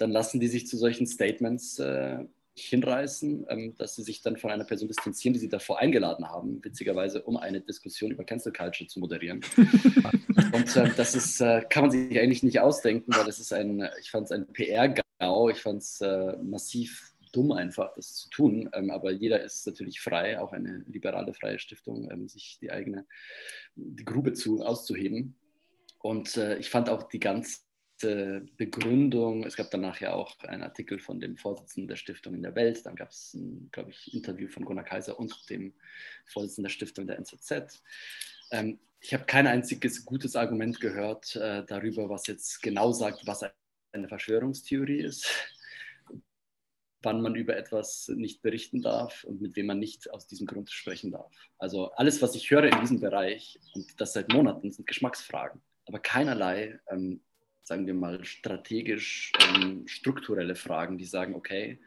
dann 0.00 0.10
lassen 0.10 0.40
die 0.40 0.48
sich 0.48 0.66
zu 0.66 0.76
solchen 0.76 1.06
Statements 1.06 1.78
äh, 1.78 2.24
hinreißen, 2.54 3.46
ähm, 3.48 3.74
dass 3.76 3.96
sie 3.96 4.02
sich 4.02 4.22
dann 4.22 4.36
von 4.36 4.50
einer 4.50 4.64
Person 4.64 4.88
distanzieren, 4.88 5.34
die 5.34 5.40
sie 5.40 5.48
davor 5.48 5.78
eingeladen 5.78 6.28
haben, 6.28 6.62
witzigerweise, 6.64 7.22
um 7.22 7.36
eine 7.36 7.60
Diskussion 7.60 8.10
über 8.10 8.24
Cancel 8.24 8.52
Culture 8.52 8.88
zu 8.88 9.00
moderieren. 9.00 9.40
und 10.52 10.76
äh, 10.76 10.90
das 10.96 11.14
ist, 11.14 11.40
äh, 11.40 11.62
kann 11.68 11.84
man 11.84 11.90
sich 11.90 12.18
eigentlich 12.18 12.42
nicht 12.42 12.60
ausdenken, 12.60 13.14
weil 13.14 13.24
das 13.24 13.38
ist 13.38 13.52
ein, 13.52 13.88
ich 14.00 14.10
fand 14.10 14.26
es 14.26 14.32
ein 14.32 14.46
PR-GAU, 14.52 15.50
ich 15.50 15.58
fand 15.58 15.82
es 15.82 16.00
äh, 16.00 16.36
massiv 16.42 17.14
dumm 17.32 17.52
einfach, 17.52 17.94
das 17.94 18.14
zu 18.14 18.30
tun. 18.30 18.68
Ähm, 18.72 18.90
aber 18.90 19.12
jeder 19.12 19.42
ist 19.42 19.66
natürlich 19.66 20.00
frei, 20.00 20.40
auch 20.40 20.52
eine 20.52 20.84
liberale 20.88 21.32
freie 21.34 21.58
Stiftung, 21.58 22.10
ähm, 22.10 22.28
sich 22.28 22.58
die 22.60 22.70
eigene 22.70 23.06
die 23.76 24.04
Grube 24.04 24.32
zu, 24.32 24.62
auszuheben. 24.64 25.36
Und 25.98 26.36
äh, 26.36 26.58
ich 26.58 26.70
fand 26.70 26.88
auch 26.88 27.04
die 27.04 27.20
ganze 27.20 27.60
Begründung, 28.00 29.44
es 29.44 29.56
gab 29.56 29.70
danach 29.70 30.00
ja 30.00 30.12
auch 30.12 30.38
einen 30.40 30.62
Artikel 30.62 30.98
von 30.98 31.20
dem 31.20 31.36
Vorsitzenden 31.36 31.88
der 31.88 31.96
Stiftung 31.96 32.34
in 32.34 32.42
der 32.42 32.54
Welt, 32.54 32.84
dann 32.86 32.96
gab 32.96 33.10
es 33.10 33.34
ein, 33.34 33.68
glaube 33.72 33.90
ich, 33.90 34.14
Interview 34.14 34.48
von 34.48 34.64
Gunnar 34.64 34.84
Kaiser 34.84 35.18
und 35.18 35.48
dem 35.50 35.74
Vorsitzenden 36.26 36.64
der 36.64 36.70
Stiftung 36.70 37.06
der 37.06 37.18
NZZ. 37.18 37.82
Ähm, 38.50 38.78
ich 39.00 39.14
habe 39.14 39.24
kein 39.24 39.46
einziges 39.46 40.04
gutes 40.04 40.36
Argument 40.36 40.80
gehört 40.80 41.34
äh, 41.36 41.64
darüber, 41.64 42.08
was 42.08 42.26
jetzt 42.26 42.62
genau 42.62 42.92
sagt, 42.92 43.26
was 43.26 43.44
eine 43.92 44.08
Verschwörungstheorie 44.08 45.00
ist, 45.00 45.26
wann 47.02 47.22
man 47.22 47.34
über 47.34 47.56
etwas 47.56 48.08
nicht 48.08 48.42
berichten 48.42 48.82
darf 48.82 49.24
und 49.24 49.40
mit 49.40 49.56
wem 49.56 49.66
man 49.66 49.78
nicht 49.78 50.10
aus 50.10 50.26
diesem 50.26 50.46
Grund 50.46 50.70
sprechen 50.70 51.12
darf. 51.12 51.32
Also 51.58 51.92
alles, 51.92 52.20
was 52.20 52.34
ich 52.34 52.50
höre 52.50 52.64
in 52.64 52.80
diesem 52.80 53.00
Bereich, 53.00 53.58
und 53.74 54.00
das 54.00 54.12
seit 54.12 54.32
Monaten, 54.32 54.70
sind 54.70 54.86
Geschmacksfragen, 54.86 55.62
aber 55.86 55.98
keinerlei 55.98 56.78
ähm, 56.88 57.22
sagen 57.70 57.86
wir 57.86 57.94
mal, 57.94 58.24
strategisch 58.24 59.30
ähm, 59.38 59.86
strukturelle 59.86 60.56
Fragen, 60.56 60.98
die 60.98 61.04
sagen, 61.04 61.36
okay, 61.36 61.78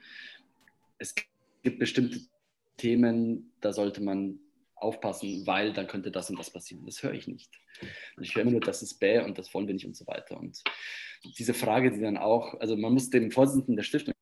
es 0.98 1.14
gibt 1.62 1.78
bestimmte 1.78 2.22
Themen, 2.78 3.52
da 3.60 3.74
sollte 3.74 4.02
man 4.02 4.40
aufpassen, 4.78 5.46
weil 5.46 5.74
dann 5.74 5.88
könnte 5.88 6.10
das 6.10 6.30
und 6.30 6.40
das 6.40 6.50
passieren. 6.52 6.86
Das 6.86 7.04
höre 7.04 7.12
ich 7.12 7.28
nicht. 7.28 7.52
Ich 8.22 8.34
höre 8.34 8.44
immer 8.44 8.52
nur, 8.52 8.62
das 8.62 8.82
ist 8.82 8.98
bäh 8.98 9.20
und 9.20 9.38
das 9.38 9.54
wollen 9.54 9.68
wir 9.68 9.74
nicht 9.74 9.86
und 9.86 9.98
so 9.98 10.08
weiter. 10.08 10.40
Und 10.40 10.64
diese 11.38 11.54
Frage, 11.54 11.92
die 11.92 12.00
dann 12.00 12.16
auch, 12.18 12.58
also 12.62 12.78
man 12.78 12.94
muss 12.94 13.10
dem 13.10 13.30
Vorsitzenden 13.30 13.76
der 13.76 13.84
Stiftung 13.84 14.14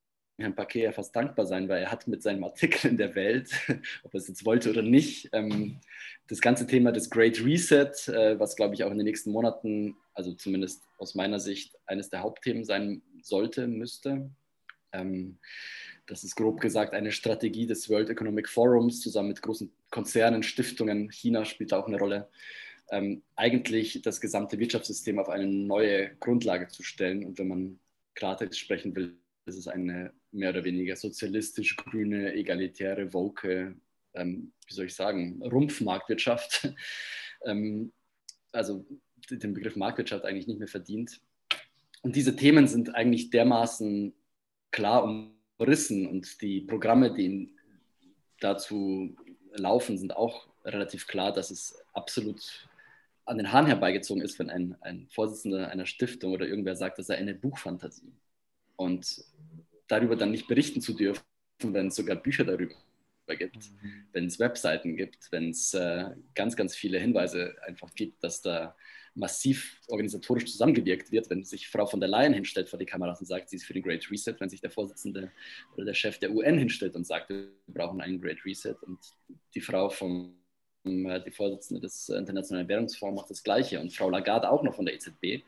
Herrn 0.41 0.55
Paquet 0.55 0.83
ja 0.83 0.91
fast 0.91 1.15
dankbar 1.15 1.45
sein, 1.45 1.69
weil 1.69 1.83
er 1.83 1.91
hat 1.91 2.07
mit 2.07 2.21
seinem 2.21 2.43
Artikel 2.43 2.89
in 2.89 2.97
der 2.97 3.15
Welt, 3.15 3.49
ob 4.03 4.13
er 4.13 4.17
es 4.17 4.27
jetzt 4.27 4.45
wollte 4.45 4.69
oder 4.69 4.81
nicht, 4.81 5.29
ähm, 5.33 5.79
das 6.27 6.41
ganze 6.41 6.67
Thema 6.67 6.91
des 6.91 7.09
Great 7.09 7.43
Reset, 7.43 7.91
äh, 8.07 8.39
was 8.39 8.55
glaube 8.55 8.73
ich 8.73 8.83
auch 8.83 8.91
in 8.91 8.97
den 8.97 9.05
nächsten 9.05 9.31
Monaten, 9.31 9.95
also 10.13 10.33
zumindest 10.33 10.83
aus 10.97 11.15
meiner 11.15 11.39
Sicht, 11.39 11.77
eines 11.85 12.09
der 12.09 12.21
Hauptthemen 12.21 12.63
sein 12.65 13.01
sollte, 13.21 13.67
müsste. 13.67 14.29
Ähm, 14.93 15.37
das 16.07 16.23
ist 16.23 16.35
grob 16.35 16.59
gesagt 16.59 16.93
eine 16.93 17.11
Strategie 17.11 17.65
des 17.65 17.89
World 17.89 18.09
Economic 18.09 18.49
Forums 18.49 18.99
zusammen 18.99 19.29
mit 19.29 19.41
großen 19.41 19.71
Konzernen, 19.91 20.43
Stiftungen. 20.43 21.09
China 21.09 21.45
spielt 21.45 21.73
auch 21.73 21.87
eine 21.87 21.97
Rolle. 21.97 22.29
Ähm, 22.91 23.23
eigentlich 23.35 24.01
das 24.01 24.19
gesamte 24.19 24.59
Wirtschaftssystem 24.59 25.19
auf 25.19 25.29
eine 25.29 25.47
neue 25.47 26.15
Grundlage 26.17 26.67
zu 26.67 26.83
stellen. 26.83 27.25
Und 27.25 27.39
wenn 27.39 27.47
man 27.47 27.79
Klartext 28.15 28.59
sprechen 28.59 28.95
will, 28.95 29.15
ist 29.45 29.57
es 29.57 29.67
eine 29.67 30.13
mehr 30.31 30.51
oder 30.51 30.63
weniger 30.63 30.95
sozialistisch, 30.95 31.75
grüne, 31.75 32.33
egalitäre, 32.33 33.13
woke, 33.13 33.75
ähm, 34.13 34.53
wie 34.67 34.73
soll 34.73 34.85
ich 34.85 34.95
sagen, 34.95 35.41
Rumpfmarktwirtschaft. 35.43 36.73
ähm, 37.45 37.91
also 38.51 38.85
den 39.29 39.53
Begriff 39.53 39.75
Marktwirtschaft 39.75 40.25
eigentlich 40.25 40.47
nicht 40.47 40.59
mehr 40.59 40.67
verdient. 40.67 41.21
Und 42.01 42.15
diese 42.15 42.35
Themen 42.35 42.67
sind 42.67 42.95
eigentlich 42.95 43.29
dermaßen 43.29 44.13
klar 44.71 45.03
umrissen 45.03 46.07
und 46.07 46.41
die 46.41 46.61
Programme, 46.61 47.13
die 47.13 47.53
dazu 48.39 49.15
laufen, 49.53 49.97
sind 49.97 50.15
auch 50.15 50.47
relativ 50.65 51.07
klar, 51.07 51.31
dass 51.31 51.51
es 51.51 51.83
absolut 51.93 52.67
an 53.25 53.37
den 53.37 53.51
Haaren 53.51 53.67
herbeigezogen 53.67 54.23
ist, 54.23 54.39
wenn 54.39 54.49
ein, 54.49 54.75
ein 54.81 55.07
Vorsitzender 55.09 55.69
einer 55.69 55.85
Stiftung 55.85 56.33
oder 56.33 56.47
irgendwer 56.47 56.75
sagt, 56.75 56.97
das 56.97 57.07
sei 57.07 57.17
eine 57.17 57.35
Buchfantasie. 57.35 58.11
Und 58.81 59.23
darüber 59.87 60.15
dann 60.15 60.31
nicht 60.31 60.47
berichten 60.47 60.81
zu 60.81 60.93
dürfen, 60.93 61.23
wenn 61.61 61.87
es 61.87 61.95
sogar 61.95 62.15
Bücher 62.15 62.43
darüber 62.43 62.73
gibt, 63.37 63.71
mhm. 63.71 64.05
wenn 64.11 64.25
es 64.25 64.39
Webseiten 64.39 64.97
gibt, 64.97 65.31
wenn 65.31 65.51
es 65.51 65.75
äh, 65.75 66.05
ganz, 66.33 66.55
ganz 66.55 66.75
viele 66.75 66.99
Hinweise 66.99 67.55
einfach 67.61 67.93
gibt, 67.93 68.23
dass 68.23 68.41
da 68.41 68.75
massiv 69.13 69.79
organisatorisch 69.87 70.45
zusammengewirkt 70.45 71.11
wird, 71.11 71.29
wenn 71.29 71.43
sich 71.43 71.67
Frau 71.67 71.85
von 71.85 71.99
der 71.99 72.09
Leyen 72.09 72.33
hinstellt 72.33 72.69
vor 72.69 72.79
die 72.79 72.85
Kameras 72.85 73.19
und 73.19 73.27
sagt, 73.27 73.49
sie 73.49 73.57
ist 73.57 73.65
für 73.65 73.73
den 73.73 73.83
Great 73.83 74.09
Reset, 74.09 74.35
wenn 74.39 74.49
sich 74.49 74.61
der 74.61 74.71
Vorsitzende 74.71 75.31
oder 75.75 75.85
der 75.85 75.93
Chef 75.93 76.17
der 76.17 76.31
UN 76.31 76.57
hinstellt 76.57 76.95
und 76.95 77.05
sagt, 77.05 77.29
wir 77.29 77.51
brauchen 77.67 78.01
einen 78.01 78.19
Great 78.19 78.43
Reset 78.45 78.75
und 78.81 78.99
die 79.53 79.61
Frau 79.61 79.89
vom 79.89 80.41
äh, 80.85 81.21
die 81.21 81.31
Vorsitzende 81.31 81.81
des 81.81 82.09
Internationalen 82.09 82.67
Währungsfonds 82.67 83.15
macht 83.15 83.29
das 83.29 83.43
Gleiche 83.43 83.79
und 83.79 83.93
Frau 83.93 84.09
Lagarde 84.09 84.49
auch 84.49 84.63
noch 84.63 84.73
von 84.73 84.85
der 84.85 84.95
EZB. 84.95 85.43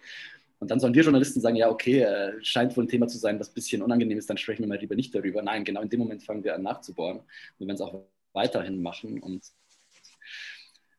Und 0.64 0.72
dann 0.72 0.80
sollen 0.80 0.94
wir 0.94 1.04
Journalisten 1.04 1.42
sagen, 1.42 1.58
ja, 1.58 1.70
okay, 1.70 2.04
äh, 2.04 2.42
scheint 2.42 2.78
wohl 2.78 2.86
ein 2.86 2.88
Thema 2.88 3.06
zu 3.10 3.18
sein, 3.18 3.38
was 3.38 3.50
ein 3.50 3.54
bisschen 3.54 3.82
unangenehm 3.82 4.18
ist, 4.18 4.30
dann 4.30 4.38
sprechen 4.38 4.62
wir 4.64 4.70
mal 4.70 4.78
lieber 4.78 4.96
nicht 4.96 5.14
darüber. 5.14 5.42
Nein, 5.42 5.66
genau 5.66 5.82
in 5.82 5.90
dem 5.90 6.00
Moment 6.00 6.24
fangen 6.24 6.42
wir 6.42 6.56
an 6.56 6.64
nachzubohren. 6.64 7.20
Wir 7.58 7.68
werden 7.68 7.76
es 7.76 7.82
auch 7.82 8.06
weiterhin 8.32 8.82
machen. 8.82 9.20
Und 9.20 9.44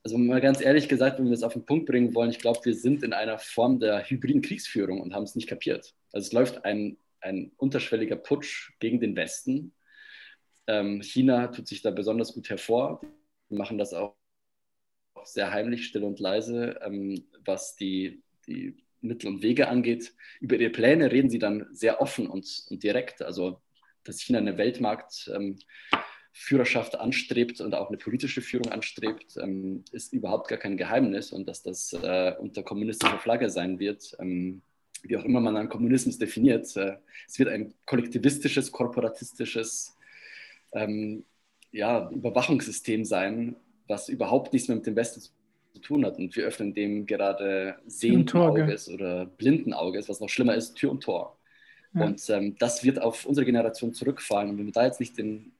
also 0.03 0.19
mal 0.19 0.43
ganz 0.43 0.61
ehrlich 0.61 0.87
gesagt, 0.87 1.19
wenn 1.19 1.29
wir 1.29 1.33
es 1.33 1.43
auf 1.43 1.55
den 1.55 1.65
Punkt 1.65 1.87
bringen 1.87 2.15
wollen, 2.15 2.29
ich 2.29 2.41
glaube, 2.41 2.61
wir 2.63 2.75
sind 2.75 3.03
in 3.03 3.15
einer 3.15 3.39
Form 3.39 3.81
der 3.81 4.05
hybriden 4.05 4.43
Kriegsführung 4.43 5.01
und 5.01 5.15
haben 5.15 5.23
es 5.23 5.35
nicht 5.35 5.49
kapiert. 5.49 5.95
Also 6.13 6.27
es 6.27 6.33
läuft 6.35 6.67
ein, 6.67 6.99
ein 7.23 7.51
unterschwelliger 7.57 8.17
Putsch 8.17 8.73
gegen 8.81 9.01
den 9.01 9.17
Westen. 9.17 9.73
Ähm, 10.67 11.01
China 11.03 11.47
tut 11.47 11.69
sich 11.69 11.81
da 11.81 11.91
besonders 11.91 12.35
gut 12.35 12.51
hervor. 12.51 13.01
Die 13.49 13.55
machen 13.55 13.79
das 13.79 13.95
auch 13.95 14.15
sehr 15.25 15.51
heimlich, 15.51 15.87
still 15.87 16.05
und 16.05 16.21
leise, 16.21 16.79
ähm, 16.83 17.25
was 17.47 17.77
die, 17.77 18.23
die 18.47 18.84
Mittel 19.05 19.29
und 19.29 19.43
Wege 19.43 19.69
angeht. 19.69 20.15
Über 20.41 20.57
ihre 20.57 20.71
Pläne 20.71 21.13
reden 21.13 21.31
sie 21.31 21.39
dann 21.39 21.67
sehr 21.71 22.01
offen 22.01 22.27
und, 22.27 22.65
und 22.71 22.83
direkt. 22.83 23.23
Also, 23.23 23.61
dass 24.03 24.21
China 24.21 24.39
eine 24.39 24.59
Weltmarktführerschaft 24.59 26.95
ähm, 26.95 27.01
anstrebt 27.01 27.61
und 27.61 27.75
auch 27.75 27.89
eine 27.89 27.99
politische 27.99 28.43
Führung 28.43 28.73
anstrebt, 28.73 29.37
ähm, 29.41 29.85
ist 29.93 30.13
überhaupt 30.13 30.49
gar 30.49 30.59
kein 30.59 30.77
Geheimnis. 30.77 31.33
Und 31.33 31.49
dass 31.49 31.63
das 31.63 31.93
äh, 31.93 32.35
unter 32.39 32.63
kommunistischer 32.63 33.19
Flagge 33.19 33.51
sein 33.51 33.79
wird, 33.79 34.17
ähm, 34.19 34.63
wie 35.03 35.17
auch 35.17 35.25
immer 35.25 35.41
man 35.41 35.57
einen 35.57 35.69
Kommunismus 35.69 36.19
definiert, 36.19 36.77
äh, 36.77 36.97
es 37.29 37.39
wird 37.39 37.51
ein 37.51 37.75
kollektivistisches, 37.85 38.73
korporatistisches 38.73 39.97
ähm, 40.73 41.25
ja, 41.73 42.11
Überwachungssystem 42.11 43.05
sein, 43.05 43.57
was 43.87 44.09
überhaupt 44.09 44.53
nichts 44.53 44.69
mehr 44.69 44.77
mit 44.77 44.87
dem 44.87 44.97
Westen 44.97 45.21
zu 45.21 45.31
zu 45.75 45.81
tun 45.81 46.05
hat. 46.07 46.19
Und 46.19 46.35
wir 46.37 46.45
öffnen 46.45 46.73
dem 46.73 47.07
gerade 47.07 47.77
sehenden 47.87 48.41
Auges 48.41 48.89
oder 48.89 49.27
blinden 49.27 49.73
Auges, 49.73 50.09
was 50.09 50.21
noch 50.21 50.29
schlimmer 50.29 50.55
ist, 50.55 50.75
Tür 50.75 50.93
und 50.93 51.03
Tor. 51.03 51.39
Ja. 51.95 52.05
Und 52.05 52.29
ähm, 52.31 52.57
das 52.59 52.85
wird 52.85 53.01
auf 53.01 53.27
unsere 53.27 53.45
Generation 53.45 53.93
zurückfallen. 53.93 54.51
Und 54.51 54.59
wenn 54.59 54.67
wir 54.67 54.73
da 54.73 54.85
jetzt 54.85 55.01
nicht 55.01 55.19
den, 55.19 55.53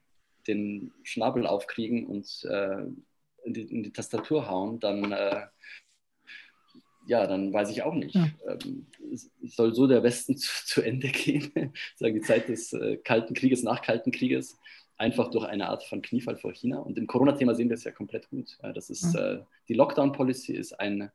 den 0.47 0.91
Schnabel 1.03 1.45
aufkriegen 1.45 2.05
und 2.05 2.45
äh, 2.49 2.83
in, 3.43 3.53
die, 3.53 3.61
in, 3.61 3.83
die, 3.83 3.91
Tastatur 3.91 4.49
hauen, 4.49 4.79
dann, 4.79 5.11
äh, 5.11 5.41
ja, 7.07 7.27
dann 7.27 7.53
weiß 7.53 7.69
ich 7.69 7.83
auch 7.83 7.93
nicht. 7.93 8.15
Ja. 8.15 8.27
Ähm, 8.47 8.87
soll 9.43 9.75
so 9.75 9.85
der 9.85 10.03
Westen 10.03 10.37
zu, 10.37 10.65
zu 10.65 10.81
Ende 10.81 11.09
gehen? 11.09 11.73
Sagen 11.95 12.15
die 12.15 12.21
Zeit 12.21 12.47
des 12.47 12.73
äh, 12.73 12.97
Kalten 12.97 13.33
Krieges, 13.33 13.63
nach 13.63 13.81
Kalten 13.81 14.11
Krieges 14.11 14.57
einfach 14.97 15.29
durch 15.29 15.45
eine 15.45 15.69
Art 15.69 15.83
von 15.83 16.01
Kniefall 16.01 16.37
vor 16.37 16.53
China. 16.53 16.79
Und 16.79 16.97
im 16.97 17.07
Corona-Thema 17.07 17.55
sehen 17.55 17.69
wir 17.69 17.75
es 17.75 17.83
ja 17.83 17.91
komplett 17.91 18.29
gut. 18.29 18.57
Das 18.61 18.89
ist, 18.89 19.13
mhm. 19.13 19.19
äh, 19.19 19.39
die 19.67 19.73
Lockdown-Policy 19.73 20.53
ist 20.53 20.73
eine, 20.73 21.11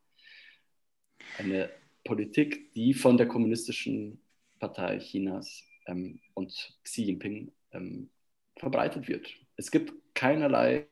eine 1.39 1.70
Politik, 2.05 2.72
die 2.74 2.95
von 2.95 3.16
der 3.16 3.26
kommunistischen 3.26 4.20
Partei 4.59 4.99
Chinas 4.99 5.64
ähm, 5.87 6.20
und 6.35 6.74
Xi 6.85 7.05
Jinping 7.05 7.53
ähm, 7.72 8.11
verbreitet 8.57 9.09
wird. 9.09 9.28
Es 9.57 9.70
gibt 9.70 9.93
keinerlei 10.14 10.87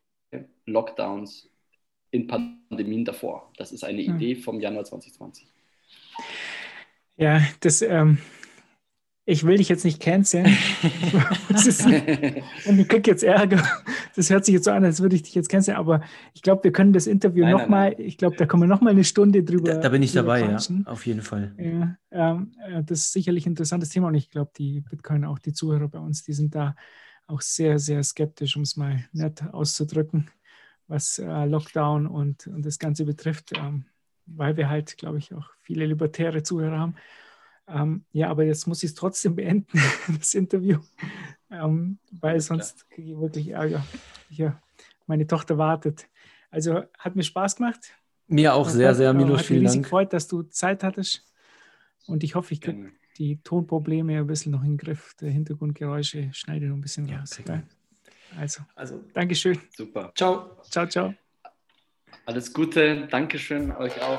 Lockdowns 0.66 1.50
in 2.10 2.26
Pandemien 2.26 3.04
davor. 3.04 3.52
Das 3.56 3.72
ist 3.72 3.84
eine 3.84 4.02
mhm. 4.02 4.16
Idee 4.16 4.36
vom 4.36 4.60
Januar 4.60 4.84
2020. 4.84 5.46
Ja, 7.16 7.42
das 7.60 7.82
ähm, 7.82 8.18
ich 9.28 9.44
will 9.44 9.58
dich 9.58 9.68
jetzt 9.68 9.84
nicht 9.84 10.00
canceln. 10.00 10.46
und 12.66 12.78
ich 12.78 12.88
krieg 12.88 13.06
jetzt 13.06 13.22
Ärger. 13.22 13.62
das 14.16 14.30
hört 14.30 14.46
sich 14.46 14.54
jetzt 14.54 14.64
so 14.64 14.70
an, 14.70 14.82
als 14.86 15.02
würde 15.02 15.16
ich 15.16 15.22
dich 15.22 15.34
jetzt 15.34 15.50
kennenlernen, 15.50 15.78
aber 15.78 16.02
ich 16.32 16.40
glaube, 16.40 16.64
wir 16.64 16.72
können 16.72 16.94
das 16.94 17.06
Interview 17.06 17.46
nochmal, 17.46 17.94
ich 17.98 18.16
glaube, 18.16 18.36
da 18.36 18.46
kommen 18.46 18.62
wir 18.62 18.68
nochmal 18.68 18.94
eine 18.94 19.04
Stunde 19.04 19.44
drüber. 19.44 19.74
Da, 19.74 19.80
da 19.80 19.88
bin 19.90 20.02
ich 20.02 20.12
dabei, 20.12 20.42
quatschen. 20.44 20.84
ja, 20.86 20.92
auf 20.92 21.04
jeden 21.04 21.20
Fall. 21.20 21.54
Ja, 21.58 21.98
ähm, 22.10 22.52
äh, 22.66 22.82
das 22.82 23.00
ist 23.00 23.12
sicherlich 23.12 23.44
ein 23.44 23.50
interessantes 23.50 23.90
Thema 23.90 24.08
und 24.08 24.14
ich 24.14 24.30
glaube, 24.30 24.50
die 24.56 24.80
Bitcoin, 24.80 25.26
auch 25.26 25.38
die 25.38 25.52
Zuhörer 25.52 25.88
bei 25.88 25.98
uns, 25.98 26.22
die 26.22 26.32
sind 26.32 26.54
da 26.54 26.74
auch 27.26 27.42
sehr, 27.42 27.78
sehr 27.78 28.02
skeptisch, 28.02 28.56
um 28.56 28.62
es 28.62 28.78
mal 28.78 29.04
nett 29.12 29.42
auszudrücken, 29.52 30.30
was 30.86 31.18
äh, 31.18 31.44
Lockdown 31.44 32.06
und, 32.06 32.46
und 32.46 32.64
das 32.64 32.78
Ganze 32.78 33.04
betrifft, 33.04 33.52
ähm, 33.58 33.84
weil 34.24 34.56
wir 34.56 34.70
halt, 34.70 34.96
glaube 34.96 35.18
ich, 35.18 35.34
auch 35.34 35.50
viele 35.60 35.84
libertäre 35.84 36.42
Zuhörer 36.42 36.78
haben. 36.78 36.94
Ähm, 37.68 38.04
ja, 38.12 38.30
aber 38.30 38.44
jetzt 38.44 38.66
muss 38.66 38.82
ich 38.82 38.90
es 38.90 38.94
trotzdem 38.94 39.36
beenden, 39.36 39.66
das 40.18 40.34
Interview, 40.34 40.78
ähm, 41.50 41.98
weil 42.10 42.40
sonst 42.40 42.88
kriege 42.90 43.12
ich 43.12 43.18
wirklich 43.18 43.48
Ärger. 43.48 43.84
Hier, 44.30 44.60
meine 45.06 45.26
Tochter 45.26 45.58
wartet. 45.58 46.08
Also 46.50 46.82
hat 46.98 47.14
mir 47.14 47.22
Spaß 47.22 47.56
gemacht. 47.56 47.92
Mir 48.26 48.54
auch 48.54 48.68
sehr, 48.68 48.94
sehr, 48.94 49.12
Milos. 49.12 49.40
Hat 49.40 49.50
mich 49.50 49.60
riesig 49.60 49.82
gefreut, 49.82 50.12
dass 50.12 50.28
du 50.28 50.42
Zeit 50.42 50.82
hattest. 50.82 51.24
Und 52.06 52.24
ich 52.24 52.34
hoffe, 52.34 52.54
ich 52.54 52.60
kriege 52.60 52.92
die 53.18 53.40
Tonprobleme 53.42 54.18
ein 54.18 54.26
bisschen 54.26 54.52
noch 54.52 54.62
in 54.62 54.72
den 54.72 54.76
Griff. 54.78 55.14
Der 55.20 55.30
Hintergrundgeräusche 55.30 56.30
schneide 56.32 56.66
noch 56.66 56.76
ein 56.76 56.80
bisschen 56.80 57.06
ja, 57.06 57.20
raus. 57.20 57.38
Also, 58.36 58.62
also, 58.74 59.04
Dankeschön. 59.14 59.58
Super. 59.76 60.12
Ciao. 60.14 60.58
Ciao, 60.70 60.86
ciao. 60.86 61.14
Alles 62.26 62.52
Gute. 62.52 63.06
Dankeschön 63.10 63.72
euch 63.72 64.00
auch. 64.02 64.18